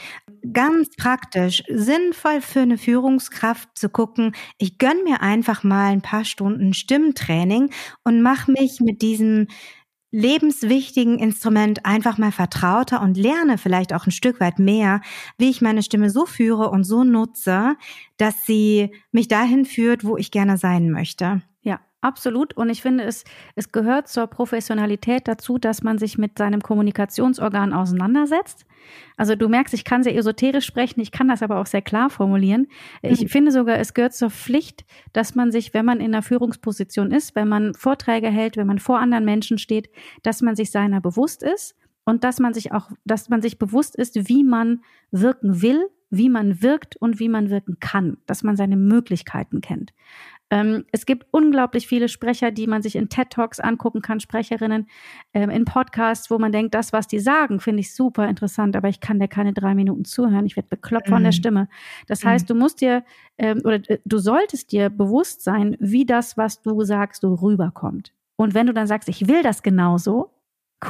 [0.50, 6.24] Ganz praktisch, sinnvoll für eine Führungskraft zu gucken, ich gönn mir einfach mal ein paar
[6.24, 7.70] Stunden Stimmtraining
[8.02, 9.46] und mache mich mit diesem
[10.10, 15.00] lebenswichtigen Instrument einfach mal vertrauter und lerne vielleicht auch ein Stück weit mehr,
[15.38, 17.76] wie ich meine Stimme so führe und so nutze,
[18.16, 21.42] dass sie mich dahin führt, wo ich gerne sein möchte.
[22.02, 22.56] Absolut.
[22.56, 23.22] Und ich finde, es,
[23.54, 28.66] es gehört zur Professionalität dazu, dass man sich mit seinem Kommunikationsorgan auseinandersetzt.
[29.16, 32.10] Also du merkst, ich kann sehr esoterisch sprechen, ich kann das aber auch sehr klar
[32.10, 32.66] formulieren.
[33.02, 33.28] Ich mhm.
[33.28, 37.36] finde sogar, es gehört zur Pflicht, dass man sich, wenn man in einer Führungsposition ist,
[37.36, 39.88] wenn man Vorträge hält, wenn man vor anderen Menschen steht,
[40.24, 43.94] dass man sich seiner bewusst ist und dass man sich auch, dass man sich bewusst
[43.94, 48.54] ist, wie man wirken will, wie man wirkt und wie man wirken kann, dass man
[48.54, 49.92] seine Möglichkeiten kennt.
[50.52, 54.86] Ähm, es gibt unglaublich viele Sprecher, die man sich in TED Talks angucken kann, Sprecherinnen,
[55.32, 58.90] ähm, in Podcasts, wo man denkt, das, was die sagen, finde ich super interessant, aber
[58.90, 60.44] ich kann dir keine drei Minuten zuhören.
[60.44, 61.12] Ich werde bekloppt mhm.
[61.12, 61.36] von der mhm.
[61.36, 61.68] Stimme.
[62.06, 62.28] Das mhm.
[62.28, 63.02] heißt, du musst dir
[63.38, 68.12] ähm, oder äh, du solltest dir bewusst sein, wie das, was du sagst, so rüberkommt.
[68.36, 70.34] Und wenn du dann sagst, ich will das genauso,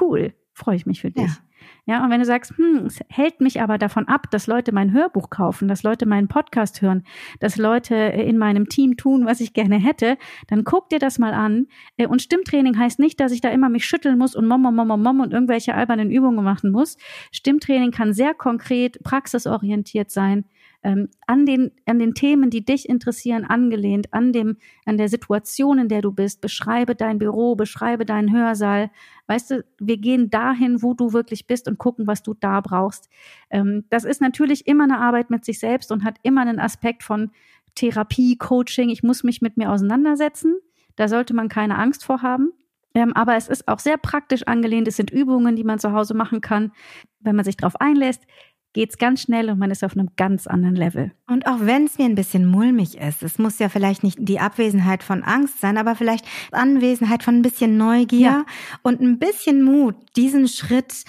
[0.00, 1.28] cool, freue ich mich für dich.
[1.28, 1.36] Ja.
[1.84, 4.92] Ja, und wenn du sagst, hm, es hält mich aber davon ab, dass Leute mein
[4.92, 7.04] Hörbuch kaufen, dass Leute meinen Podcast hören,
[7.40, 10.16] dass Leute äh, in meinem Team tun, was ich gerne hätte,
[10.46, 11.66] dann guck dir das mal an.
[11.96, 14.74] Äh, und Stimmtraining heißt nicht, dass ich da immer mich schütteln muss und mom, mom,
[14.74, 16.96] mom, mom und irgendwelche albernen Übungen machen muss.
[17.32, 20.44] Stimmtraining kann sehr konkret, praxisorientiert sein
[20.84, 25.78] ähm, an, den, an den Themen, die dich interessieren, angelehnt, an, dem, an der Situation,
[25.78, 26.40] in der du bist.
[26.40, 28.90] Beschreibe dein Büro, beschreibe deinen Hörsaal.
[29.28, 33.08] Weißt du, wir gehen dahin, wo du wirklich bist und gucken, was du da brauchst.
[33.50, 37.04] Ähm, das ist natürlich immer eine Arbeit mit sich selbst und hat immer einen Aspekt
[37.04, 37.30] von
[37.74, 38.90] Therapie, Coaching.
[38.90, 40.56] Ich muss mich mit mir auseinandersetzen.
[40.96, 42.52] Da sollte man keine Angst vor haben.
[42.94, 44.86] Ähm, aber es ist auch sehr praktisch angelehnt.
[44.86, 46.72] Es sind Übungen, die man zu Hause machen kann,
[47.20, 48.24] wenn man sich darauf einlässt
[48.72, 51.12] geht's ganz schnell und man ist auf einem ganz anderen Level.
[51.26, 54.40] Und auch wenn es mir ein bisschen mulmig ist, es muss ja vielleicht nicht die
[54.40, 58.46] Abwesenheit von Angst sein, aber vielleicht Anwesenheit von ein bisschen Neugier ja.
[58.82, 61.04] und ein bisschen Mut, diesen Schritt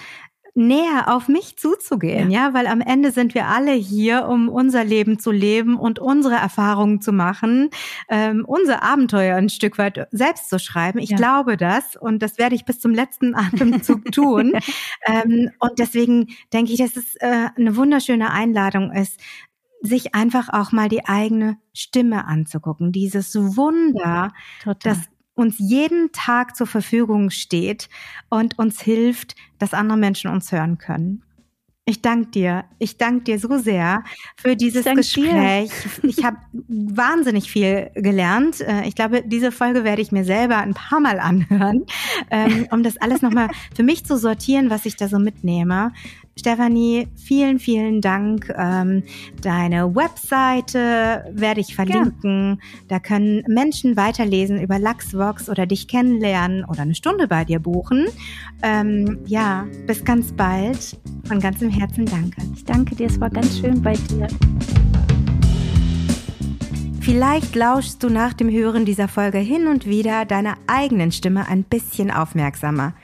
[0.54, 2.46] näher auf mich zuzugehen, ja.
[2.46, 6.36] ja, weil am Ende sind wir alle hier, um unser Leben zu leben und unsere
[6.36, 7.70] Erfahrungen zu machen,
[8.08, 11.00] ähm, unser Abenteuer ein Stück weit selbst zu schreiben.
[11.00, 11.16] Ich ja.
[11.16, 14.52] glaube das und das werde ich bis zum letzten Atemzug tun.
[15.06, 19.20] ähm, und deswegen denke ich, dass es äh, eine wunderschöne Einladung ist,
[19.80, 22.92] sich einfach auch mal die eigene Stimme anzugucken.
[22.92, 24.32] Dieses Wunder,
[24.62, 24.94] Total.
[24.94, 24.98] das
[25.34, 27.88] uns jeden Tag zur Verfügung steht
[28.28, 31.22] und uns hilft, dass andere Menschen uns hören können.
[31.86, 32.64] Ich danke dir.
[32.78, 34.04] Ich danke dir so sehr
[34.36, 35.70] für dieses Gespräch.
[36.00, 36.08] Dir.
[36.08, 38.62] Ich habe wahnsinnig viel gelernt.
[38.62, 41.84] Äh, ich glaube, diese Folge werde ich mir selber ein paar Mal anhören,
[42.30, 45.92] ähm, um das alles nochmal für mich zu sortieren, was ich da so mitnehme.
[46.36, 48.52] Stefanie, vielen, vielen Dank.
[48.56, 49.02] Ähm,
[49.40, 52.58] deine Webseite werde ich verlinken.
[52.60, 52.68] Ja.
[52.88, 58.06] Da können Menschen weiterlesen über Luxvox oder dich kennenlernen oder eine Stunde bei dir buchen.
[58.62, 60.98] Ähm, ja, bis ganz bald.
[61.24, 62.42] Von ganzem Herzen danke.
[62.54, 64.28] Ich danke dir, es war ganz schön bei dir.
[67.00, 71.62] Vielleicht lauschst du nach dem Hören dieser Folge hin und wieder deiner eigenen Stimme ein
[71.62, 72.94] bisschen aufmerksamer.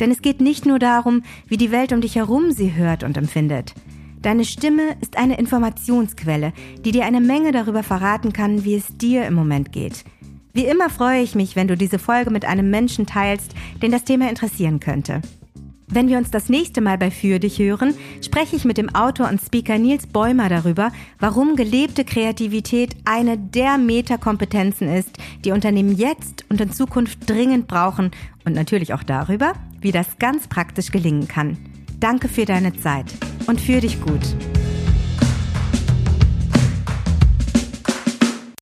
[0.00, 3.16] Denn es geht nicht nur darum, wie die Welt um dich herum sie hört und
[3.16, 3.74] empfindet.
[4.22, 6.52] Deine Stimme ist eine Informationsquelle,
[6.84, 10.04] die dir eine Menge darüber verraten kann, wie es dir im Moment geht.
[10.52, 14.04] Wie immer freue ich mich, wenn du diese Folge mit einem Menschen teilst, den das
[14.04, 15.22] Thema interessieren könnte.
[15.92, 19.28] Wenn wir uns das nächste Mal bei Für dich hören, spreche ich mit dem Autor
[19.28, 26.44] und Speaker Nils Bäumer darüber, warum gelebte Kreativität eine der Metakompetenzen ist, die Unternehmen jetzt
[26.48, 28.12] und in Zukunft dringend brauchen
[28.44, 31.56] und natürlich auch darüber, wie das ganz praktisch gelingen kann.
[31.98, 33.06] Danke für deine Zeit
[33.46, 34.34] und für dich gut.